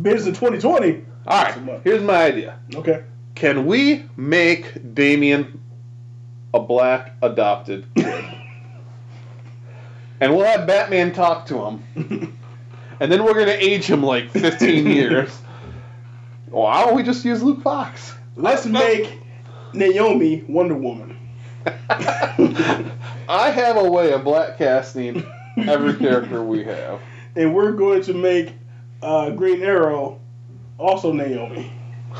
Bendis 0.00 0.26
in 0.26 0.32
2020. 0.32 1.04
All 1.26 1.42
right. 1.42 1.80
Here's 1.84 2.02
my 2.02 2.24
idea. 2.24 2.58
Okay. 2.74 3.04
Can 3.34 3.66
we 3.66 4.06
make 4.16 4.94
Damien 4.94 5.59
a 6.52 6.60
black 6.60 7.12
adopted 7.22 7.86
kid? 7.94 8.24
and 10.20 10.34
we'll 10.36 10.44
have 10.44 10.66
Batman 10.66 11.12
talk 11.12 11.46
to 11.46 11.64
him. 11.64 12.36
And 13.00 13.10
then 13.10 13.24
we're 13.24 13.34
going 13.34 13.46
to 13.46 13.64
age 13.64 13.86
him 13.86 14.02
like 14.02 14.30
15 14.30 14.86
years. 14.90 15.30
Why 16.50 16.84
don't 16.84 16.94
we 16.94 17.02
just 17.02 17.24
use 17.24 17.42
Luke 17.42 17.62
Fox? 17.62 18.14
Let's 18.36 18.66
make 18.66 19.18
Naomi 19.72 20.44
Wonder 20.48 20.74
Woman. 20.74 21.16
I 21.88 23.50
have 23.54 23.76
a 23.76 23.90
way 23.90 24.12
of 24.12 24.24
black 24.24 24.58
casting 24.58 25.24
every 25.56 25.94
character 25.94 26.42
we 26.42 26.64
have. 26.64 27.00
and 27.36 27.54
we're 27.54 27.72
going 27.72 28.02
to 28.02 28.14
make 28.14 28.52
uh, 29.02 29.30
Green 29.30 29.62
Arrow 29.62 30.20
also 30.78 31.12
Naomi. 31.12 31.70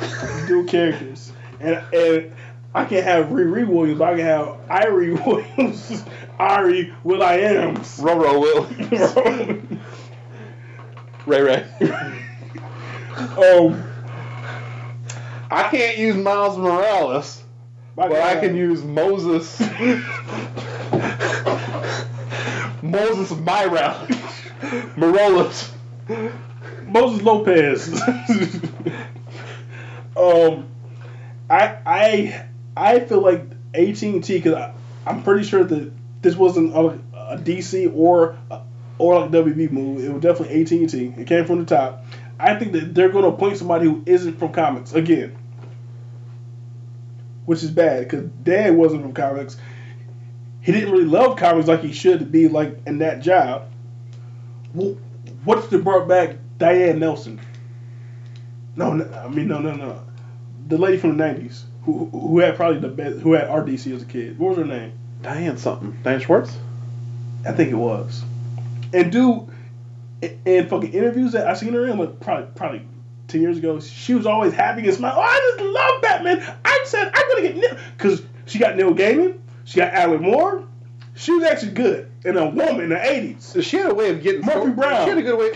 Dual 0.47 0.65
characters, 0.65 1.33
and 1.59 1.83
and 1.93 2.33
I 2.73 2.85
can 2.85 3.03
have 3.03 3.27
Riri 3.27 3.67
Williams. 3.67 4.01
I 4.01 4.17
can 4.17 4.25
have 4.25 4.47
Irie 4.69 5.27
Williams, 5.59 6.05
Ari 6.39 6.93
Will 7.03 7.23
I 7.23 7.35
Am's. 7.35 7.99
Roro 7.99 8.41
will. 8.41 8.67
Ray 11.27 11.43
Ray. 11.43 11.67
um, 13.19 13.83
I 15.51 15.69
can't 15.71 15.99
use 15.99 16.15
Miles 16.17 16.57
Morales, 16.57 17.43
but 17.97 18.13
I 18.13 18.39
can 18.41 18.55
use 18.55 18.83
Moses. 18.85 19.61
Moses 22.83 23.31
Morales. 23.37 24.11
Morales. 24.97 25.73
Moses 26.87 27.23
Lopez. 27.23 28.01
um, 30.17 30.67
I 31.51 31.77
I 31.85 32.47
I 32.77 33.01
feel 33.01 33.21
like 33.21 33.43
AT 33.75 34.03
and 34.03 34.23
T 34.23 34.39
because 34.39 34.73
I'm 35.07 35.23
pretty 35.23 35.45
sure 35.45 35.65
that 35.65 35.93
this 36.23 36.37
wasn't 36.37 36.75
a, 36.75 36.99
a 37.15 37.39
DC 37.39 37.93
or 37.95 38.37
uh, 38.51 38.61
or 38.99 39.21
like 39.21 39.31
WB 39.31 39.71
move. 39.71 40.05
It 40.05 40.13
was 40.13 40.23
definitely 40.23 40.61
AT 40.61 40.71
and 40.73 40.91
T. 40.91 41.15
It 41.17 41.27
came 41.27 41.45
from 41.45 41.61
the 41.61 41.65
top. 41.65 42.05
I 42.39 42.55
think 42.55 42.73
that 42.73 42.95
they're 42.95 43.11
going 43.11 43.25
to 43.25 43.31
appoint 43.31 43.59
somebody 43.59 43.87
who 43.87 44.03
isn't 44.07 44.39
from 44.39 44.53
comics 44.53 44.93
again, 44.93 45.37
which 47.45 47.63
is 47.63 47.71
bad 47.71 48.05
because 48.05 48.25
Dad 48.43 48.75
wasn't 48.75 49.03
from 49.03 49.13
comics. 49.13 49.57
He 50.63 50.73
didn't 50.73 50.91
really 50.91 51.05
love 51.05 51.37
comics 51.39 51.69
like 51.69 51.83
he 51.83 51.93
should 51.93 52.31
be 52.31 52.49
like 52.49 52.79
in 52.87 52.99
that 52.99 53.21
job. 53.21 53.71
Well, 54.75 54.97
what's 55.45 55.69
the 55.69 55.79
brought 55.79 56.07
back 56.07 56.37
Diane 56.59 56.99
Nelson? 56.99 57.41
No, 58.77 58.93
no, 58.93 59.11
I 59.13 59.29
mean 59.29 59.49
no, 59.49 59.59
no, 59.59 59.75
no. 59.75 60.03
The 60.69 60.79
lady 60.79 60.99
from 60.99 61.17
the 61.17 61.25
'90s 61.25 61.65
who 61.85 62.07
who 62.11 62.39
had 62.41 62.57
probably 62.57 62.81
the 62.81 62.89
best, 62.89 63.21
who 63.21 63.33
had 63.33 63.49
RDC 63.49 63.95
as 63.95 64.03
a 64.03 64.07
kid. 64.07 64.39
What 64.39 64.51
was 64.51 64.59
her 64.59 64.65
name? 64.65 64.93
Diane 65.23 65.57
something. 65.59 65.97
Diane 66.03 66.21
Schwartz? 66.21 66.57
I 67.47 67.53
think 67.53 67.71
it 67.71 67.77
was. 67.77 68.23
And 68.93 69.11
dude, 69.13 69.49
in- 70.23 70.39
in 70.45 70.69
fucking 70.69 70.93
interviews 70.93 71.33
that 71.33 71.47
I 71.47 71.55
seen 71.55 71.73
her 71.75 71.87
in, 71.87 71.99
like 71.99 72.21
probably 72.21 72.47
probably 72.55 72.83
ten 73.29 73.41
years 73.43 73.59
ago, 73.59 73.81
she 73.81 74.15
was 74.15 74.27
always 74.27 74.53
happy 74.53 74.83
and 74.87 74.95
smiling. 74.95 75.17
Oh, 75.19 75.23
I 75.23 75.53
just 75.57 75.61
love 75.71 76.03
Batman. 76.03 76.55
I 76.65 76.83
said 76.87 77.11
I'm 77.15 77.29
gonna 77.29 77.43
get 77.43 77.57
Neil 77.57 77.77
because 77.97 78.23
she 78.47 78.59
got 78.59 78.77
Neil 78.77 78.95
Gaiman, 78.95 79.39
she 79.65 79.77
got 79.79 79.93
Alan 79.95 80.23
Moore. 80.23 80.65
She 81.15 81.33
was 81.33 81.45
actually 81.45 81.73
good 81.73 82.11
and 82.25 82.37
a 82.39 82.47
woman 82.49 82.81
in 82.85 82.89
the 82.91 82.97
'80s. 82.97 83.63
She 83.63 83.77
had 83.77 83.91
a 83.91 83.95
way 83.95 84.11
of 84.11 84.23
getting 84.23 84.43
Murphy 84.43 84.71
Brown. 84.73 85.05
She 85.05 85.09
had 85.11 85.19
a 85.19 85.23
good 85.23 85.39
way. 85.39 85.53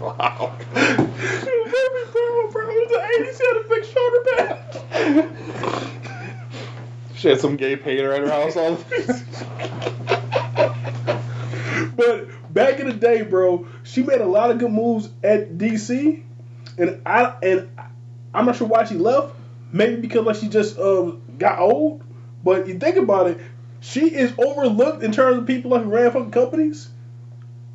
wow. 0.00 0.52
Murphy 0.74 2.10
Brown, 2.12 2.50
bro, 2.50 2.68
in 2.68 2.88
the 2.88 3.00
'80s, 3.18 3.38
she 3.38 3.44
had 3.46 3.56
a 3.56 3.68
big 3.68 3.84
shoulder 3.84 4.20
pad. 4.36 4.58
She 7.22 7.28
had 7.28 7.40
some 7.40 7.56
gay 7.56 7.76
painter 7.76 8.12
at 8.12 8.20
her 8.22 8.30
house 8.30 8.56
all 8.56 8.74
But 11.94 12.52
back 12.52 12.80
in 12.80 12.88
the 12.88 12.94
day, 12.94 13.22
bro, 13.22 13.68
she 13.84 14.02
made 14.02 14.20
a 14.20 14.26
lot 14.26 14.50
of 14.50 14.58
good 14.58 14.72
moves 14.72 15.08
at 15.22 15.56
DC, 15.56 16.20
and 16.78 17.00
I 17.06 17.36
and 17.42 17.68
I'm 18.34 18.46
not 18.46 18.56
sure 18.56 18.66
why 18.66 18.86
she 18.86 18.96
left. 18.96 19.36
Maybe 19.70 20.00
because 20.00 20.26
like 20.26 20.34
she 20.34 20.48
just 20.48 20.76
uh, 20.78 21.12
got 21.38 21.60
old. 21.60 22.02
But 22.42 22.66
you 22.66 22.78
think 22.80 22.96
about 22.96 23.28
it, 23.28 23.38
she 23.78 24.12
is 24.12 24.34
overlooked 24.36 25.04
in 25.04 25.12
terms 25.12 25.38
of 25.38 25.46
people 25.46 25.70
like 25.70 25.84
who 25.84 25.90
ran 25.90 26.10
fucking 26.10 26.32
companies. 26.32 26.88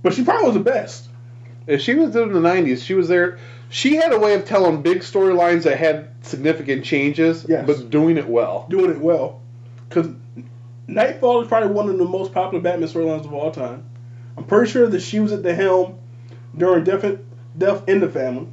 But 0.04 0.14
she 0.14 0.26
probably 0.26 0.48
was 0.48 0.56
the 0.56 0.60
best. 0.60 1.08
If 1.68 1.82
she 1.82 1.94
was 1.96 2.16
in 2.16 2.32
the 2.34 2.40
'90s, 2.40 2.82
she 2.84 2.94
was 2.94 3.08
there. 3.10 3.38
She 3.70 3.96
had 3.98 4.14
a 4.14 4.20
way 4.20 4.34
of 4.34 4.46
telling 4.46 4.82
big 4.82 5.00
storylines 5.00 5.64
that 5.64 5.78
had 5.78 6.08
significant 6.26 6.86
changes, 6.86 7.46
Yes. 7.48 7.66
but 7.68 7.90
doing 7.90 8.18
it 8.18 8.28
well. 8.28 8.66
doing 8.70 8.90
it 8.90 9.00
well. 9.00 9.42
Because 9.90 10.08
Knightfall 10.88 11.42
is 11.42 11.50
probably 11.50 11.70
one 11.74 11.90
of 11.90 11.98
the 11.98 12.06
most 12.06 12.32
popular 12.34 12.64
Batman 12.64 12.88
storylines 12.88 13.26
of 13.26 13.34
all 13.34 13.52
time. 13.52 13.84
I'm 14.38 14.46
pretty 14.46 14.72
sure 14.72 14.88
that 14.88 15.02
she 15.02 15.20
was 15.20 15.34
at 15.34 15.44
the 15.44 15.54
helm 15.54 15.98
during 16.58 16.86
Death, 16.86 17.04
Death 17.58 17.90
in 17.90 18.00
the 18.00 18.08
Family. 18.08 18.48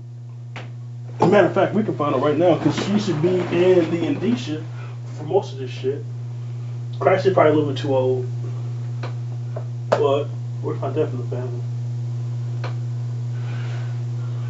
As 1.20 1.28
a 1.28 1.30
matter 1.30 1.46
of 1.46 1.54
fact, 1.54 1.74
we 1.74 1.84
can 1.84 1.96
find 1.96 2.12
out 2.12 2.22
right 2.22 2.36
now 2.36 2.56
because 2.58 2.74
she 2.84 2.98
should 2.98 3.22
be 3.22 3.38
in 3.38 3.88
the 3.92 4.04
Indicia 4.04 4.64
for 5.16 5.22
most 5.24 5.52
of 5.52 5.58
this 5.60 5.70
shit. 5.70 6.04
Crash 6.98 7.24
is 7.24 7.34
probably 7.34 7.52
a 7.52 7.54
little 7.54 7.72
bit 7.72 7.80
too 7.80 7.94
old. 7.94 8.26
But 9.90 10.26
we're 10.62 10.76
find 10.78 10.94
Death 10.94 11.12
in 11.12 11.18
the 11.18 11.24
Family. 11.26 11.60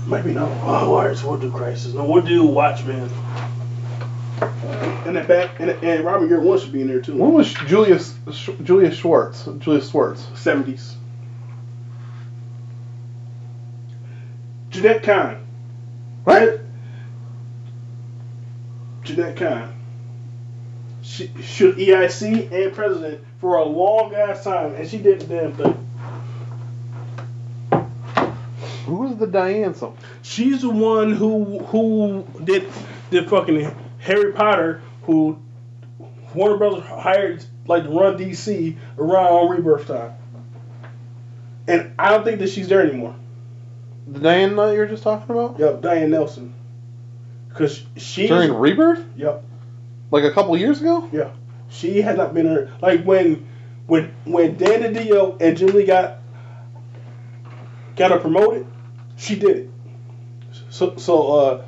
Maybe 0.07 0.33
not. 0.33 0.51
Oh, 0.63 0.95
alright, 0.97 1.17
so 1.17 1.31
we'll 1.31 1.41
do 1.41 1.51
Crisis. 1.51 1.95
No, 1.95 2.05
we'll 2.05 2.23
do 2.23 2.45
Watchmen. 2.45 3.11
And 5.07 5.17
that 5.17 5.29
back 5.29 5.61
and, 5.61 5.71
and 5.71 6.05
Robin 6.05 6.29
Garrett 6.29 6.45
one 6.45 6.59
should 6.59 6.73
be 6.73 6.81
in 6.81 6.89
there 6.89 7.01
too. 7.01 7.17
When 7.17 7.33
was 7.33 7.53
Julius 7.53 8.15
Sh- 8.33 8.51
Julius 8.63 8.97
Schwartz? 8.97 9.49
Julius 9.59 9.91
Schwartz. 9.91 10.27
Seventies. 10.35 10.97
Jenette 14.71 15.03
Kahn. 15.03 15.47
Right? 16.25 16.59
Jenette 19.05 19.37
Kahn. 19.37 19.73
She 21.03 21.31
should 21.43 21.77
EIC 21.77 22.51
and 22.51 22.75
president 22.75 23.23
for 23.41 23.59
a 23.59 23.65
long 23.65 24.15
ass 24.15 24.43
time, 24.43 24.75
and 24.75 24.89
she 24.89 24.99
did 24.99 25.21
the 25.21 25.27
damn 25.27 25.53
thing. 25.53 25.87
Who 28.87 28.97
was 28.97 29.17
the 29.17 29.27
Diane? 29.27 29.75
Something. 29.75 30.05
She's 30.23 30.63
the 30.63 30.71
one 30.71 31.13
who 31.13 31.59
who 31.61 32.27
did 32.43 32.67
did 33.11 33.29
fucking 33.29 33.75
Harry 33.99 34.33
Potter, 34.33 34.83
who 35.03 35.39
Warner 36.35 36.57
Brothers 36.57 36.85
hired 36.85 37.45
like 37.67 37.85
to 37.85 37.89
run 37.91 38.19
DC 38.19 38.77
around 38.99 39.51
Rebirth 39.51 39.87
time. 39.87 40.13
And 41.67 41.95
I 41.99 42.11
don't 42.11 42.25
think 42.25 42.41
that 42.41 42.51
she's 42.51 42.69
there 42.69 42.83
anymore. 42.87 43.15
The 44.07 44.21
Diane 44.21 44.55
that 44.57 44.73
you 44.73 44.79
were 44.81 44.87
just 44.87 45.03
talking 45.03 45.35
about 45.35 45.59
Yep, 45.59 45.81
Diane 45.81 46.11
Nelson. 46.11 46.53
Cause 47.55 47.83
she 47.97 48.27
during 48.27 48.53
Rebirth, 48.53 49.03
Yep, 49.17 49.45
like 50.11 50.25
a 50.25 50.31
couple 50.33 50.57
years 50.59 50.81
ago. 50.81 51.09
yeah. 51.13 51.31
She 51.71 52.03
had 52.03 52.17
not 52.19 52.35
been 52.35 52.47
her 52.47 52.71
like 52.83 53.05
when 53.05 53.47
when 53.87 54.13
when 54.25 54.57
Dan 54.57 54.83
DiDio 54.95 55.41
and 55.41 55.57
Jim 55.57 55.69
Lee 55.69 55.87
got 55.87 56.19
got 57.97 58.11
her 58.11 58.19
promoted, 58.19 58.67
she 59.17 59.37
did 59.37 59.57
it. 59.57 59.71
So 60.71 60.97
so 60.97 61.33
uh 61.33 61.65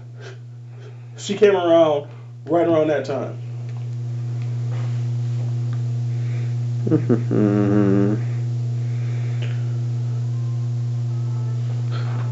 she 1.17 1.37
came 1.37 1.57
around 1.57 2.09
right 2.47 2.67
around 2.67 2.89
that 2.89 3.05
time. 3.05 3.43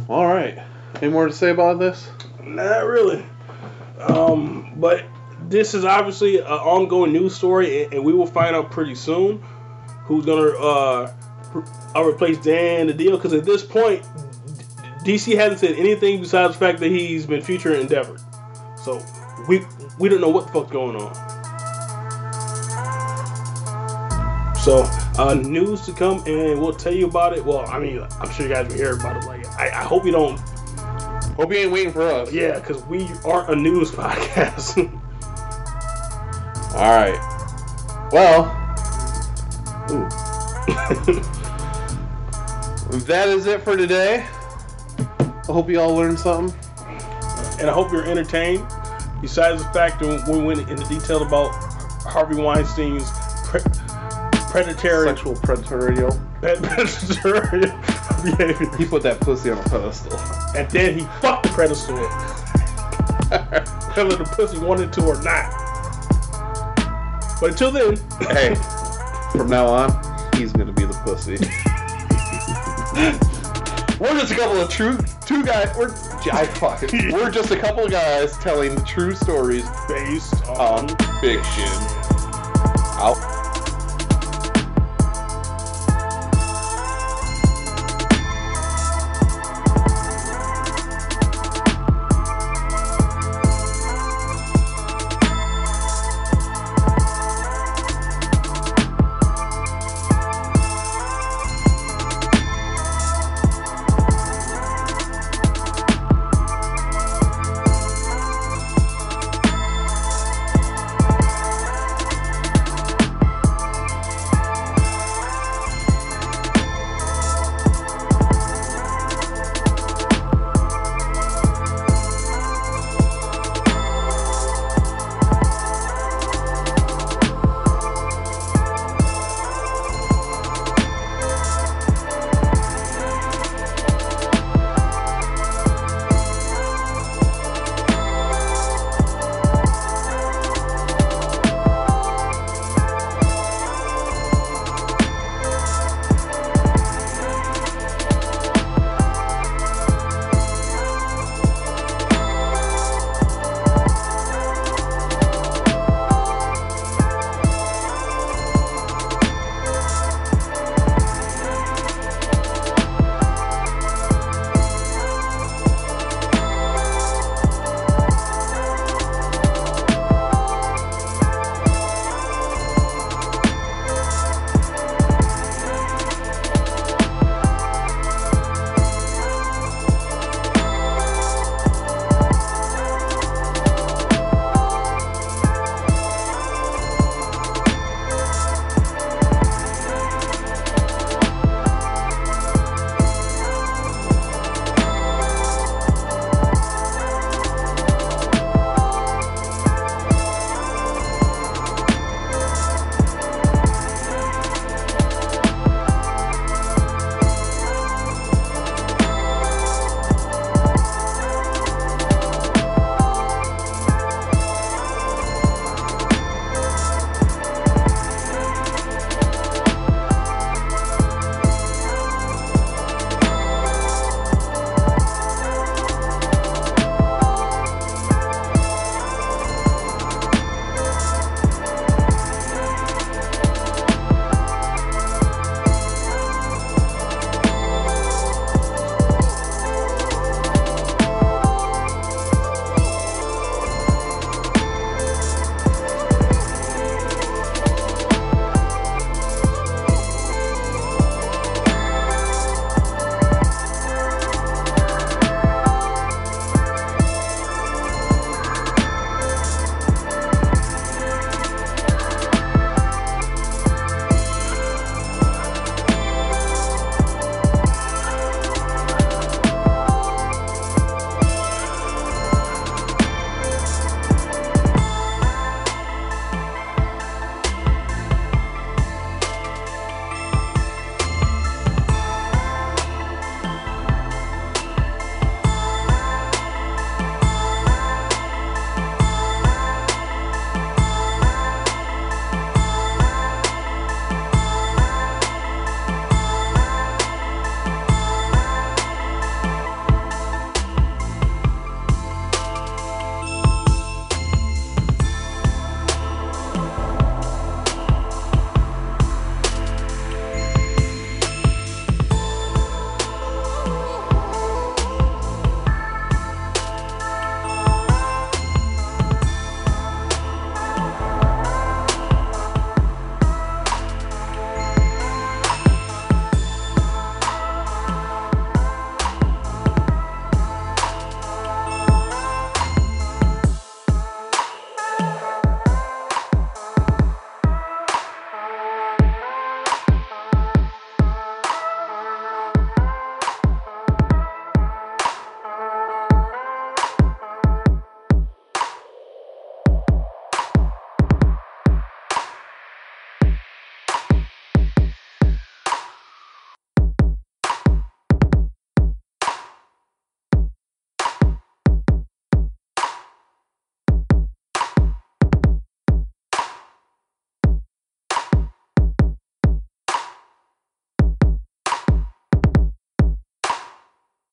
All 0.08 0.26
right. 0.26 0.58
Any 1.02 1.10
more 1.10 1.26
to 1.26 1.32
say 1.32 1.50
about 1.50 1.80
this? 1.80 2.08
Not 2.44 2.86
really. 2.86 3.24
Um, 3.98 4.72
but 4.76 5.04
this 5.48 5.74
is 5.74 5.84
obviously 5.84 6.38
an 6.38 6.44
ongoing 6.44 7.12
news 7.12 7.34
story, 7.34 7.84
and, 7.84 8.04
we 8.04 8.12
will 8.12 8.26
find 8.26 8.54
out 8.54 8.70
pretty 8.70 8.94
soon 8.94 9.42
who's 10.04 10.24
gonna 10.24 10.50
uh, 10.50 11.12
uh, 11.96 12.04
replace 12.04 12.38
Dan 12.38 12.88
DiDio. 12.88 13.12
Because 13.12 13.32
at 13.32 13.44
this 13.44 13.64
point, 13.64 14.06
DC 15.04 15.36
hasn't 15.36 15.60
said 15.60 15.76
anything 15.76 16.20
besides 16.20 16.54
the 16.54 16.58
fact 16.58 16.80
that 16.80 16.90
he's 16.90 17.26
been 17.26 17.42
featured 17.42 17.74
in 17.74 17.82
Endeavor. 17.82 18.16
So 18.76 19.00
we 19.48 19.64
we 19.98 20.08
don't 20.08 20.20
know 20.20 20.30
what 20.30 20.46
the 20.46 20.52
fuck's 20.52 20.72
going 20.72 20.96
on. 20.96 21.14
So 24.56 24.84
uh, 25.18 25.34
news 25.34 25.82
to 25.82 25.92
come, 25.92 26.22
and 26.26 26.60
we'll 26.60 26.72
tell 26.72 26.94
you 26.94 27.06
about 27.06 27.36
it. 27.36 27.44
Well, 27.44 27.66
I 27.66 27.78
mean, 27.78 28.00
I'm 28.20 28.30
sure 28.32 28.46
you 28.46 28.52
guys 28.52 28.66
will 28.68 28.76
hear 28.76 28.94
about 28.94 29.22
it. 29.22 29.26
Like, 29.26 29.46
I, 29.58 29.68
I 29.68 29.84
hope 29.84 30.06
you 30.06 30.12
don't 30.12 30.40
Hope 31.36 31.50
you 31.50 31.58
ain't 31.58 31.72
waiting 31.72 31.92
for 31.92 32.02
us. 32.02 32.32
yeah, 32.32 32.60
because 32.60 32.84
we 32.84 33.08
aren't 33.24 33.50
a 33.50 33.56
news 33.56 33.90
podcast. 33.92 34.78
All 36.74 36.96
right. 36.96 37.18
Well, 38.12 38.44
ooh. 39.90 40.08
that 43.06 43.28
is 43.28 43.46
it 43.46 43.62
for 43.62 43.76
today. 43.76 44.24
I 45.48 45.52
hope 45.52 45.68
you 45.68 45.80
all 45.80 45.94
learned 45.94 46.18
something. 46.18 46.54
and 47.60 47.68
I 47.68 47.72
hope 47.72 47.92
you're 47.92 48.06
entertained. 48.06 48.64
Besides 49.20 49.62
the 49.62 49.68
fact 49.70 50.00
that 50.00 50.28
we 50.28 50.38
went 50.42 50.68
into 50.68 50.84
detail 50.88 51.22
about 51.22 51.48
Harvey 52.04 52.34
Weinstein's 52.36 53.10
pre- 53.48 53.60
predatory 54.50 55.08
Sexual 55.08 55.34
predatorial. 55.36 56.12
behavior, 58.22 58.76
He 58.76 58.84
put 58.86 59.02
that 59.02 59.18
pussy 59.20 59.50
on 59.50 59.58
a 59.58 59.62
pedestal. 59.64 60.18
and 60.56 60.70
then 60.70 60.98
he 60.98 61.04
fucked 61.20 61.44
the 61.44 61.48
predatory, 61.50 62.06
whether 63.96 64.16
the 64.16 64.24
pussy 64.24 64.58
wanted 64.58 64.92
to 64.94 65.02
or 65.04 65.20
not. 65.22 65.50
But 67.40 67.50
until 67.52 67.70
then, 67.70 67.96
hey, 68.28 68.54
from 69.32 69.48
now 69.48 69.66
on, 69.66 69.90
he's 70.36 70.52
gonna 70.52 70.72
be 70.72 70.84
the 70.84 70.94
pussy. 71.04 71.38
we're 74.04 74.20
just 74.20 74.32
a 74.32 74.36
couple 74.36 74.60
of 74.60 74.68
true 74.68 74.98
two 75.26 75.42
guys. 75.42 75.74
We're 75.76 75.90
I 76.32 76.46
fuck 76.46 76.82
it. 76.82 76.92
We're 77.12 77.30
just 77.30 77.50
a 77.50 77.58
couple 77.58 77.84
of 77.84 77.90
guys 77.90 78.36
telling 78.38 78.82
true 78.84 79.14
stories 79.14 79.66
based 79.88 80.44
on 80.46 80.74
on 80.74 80.88
fiction. 81.20 81.68
Out. 82.98 83.43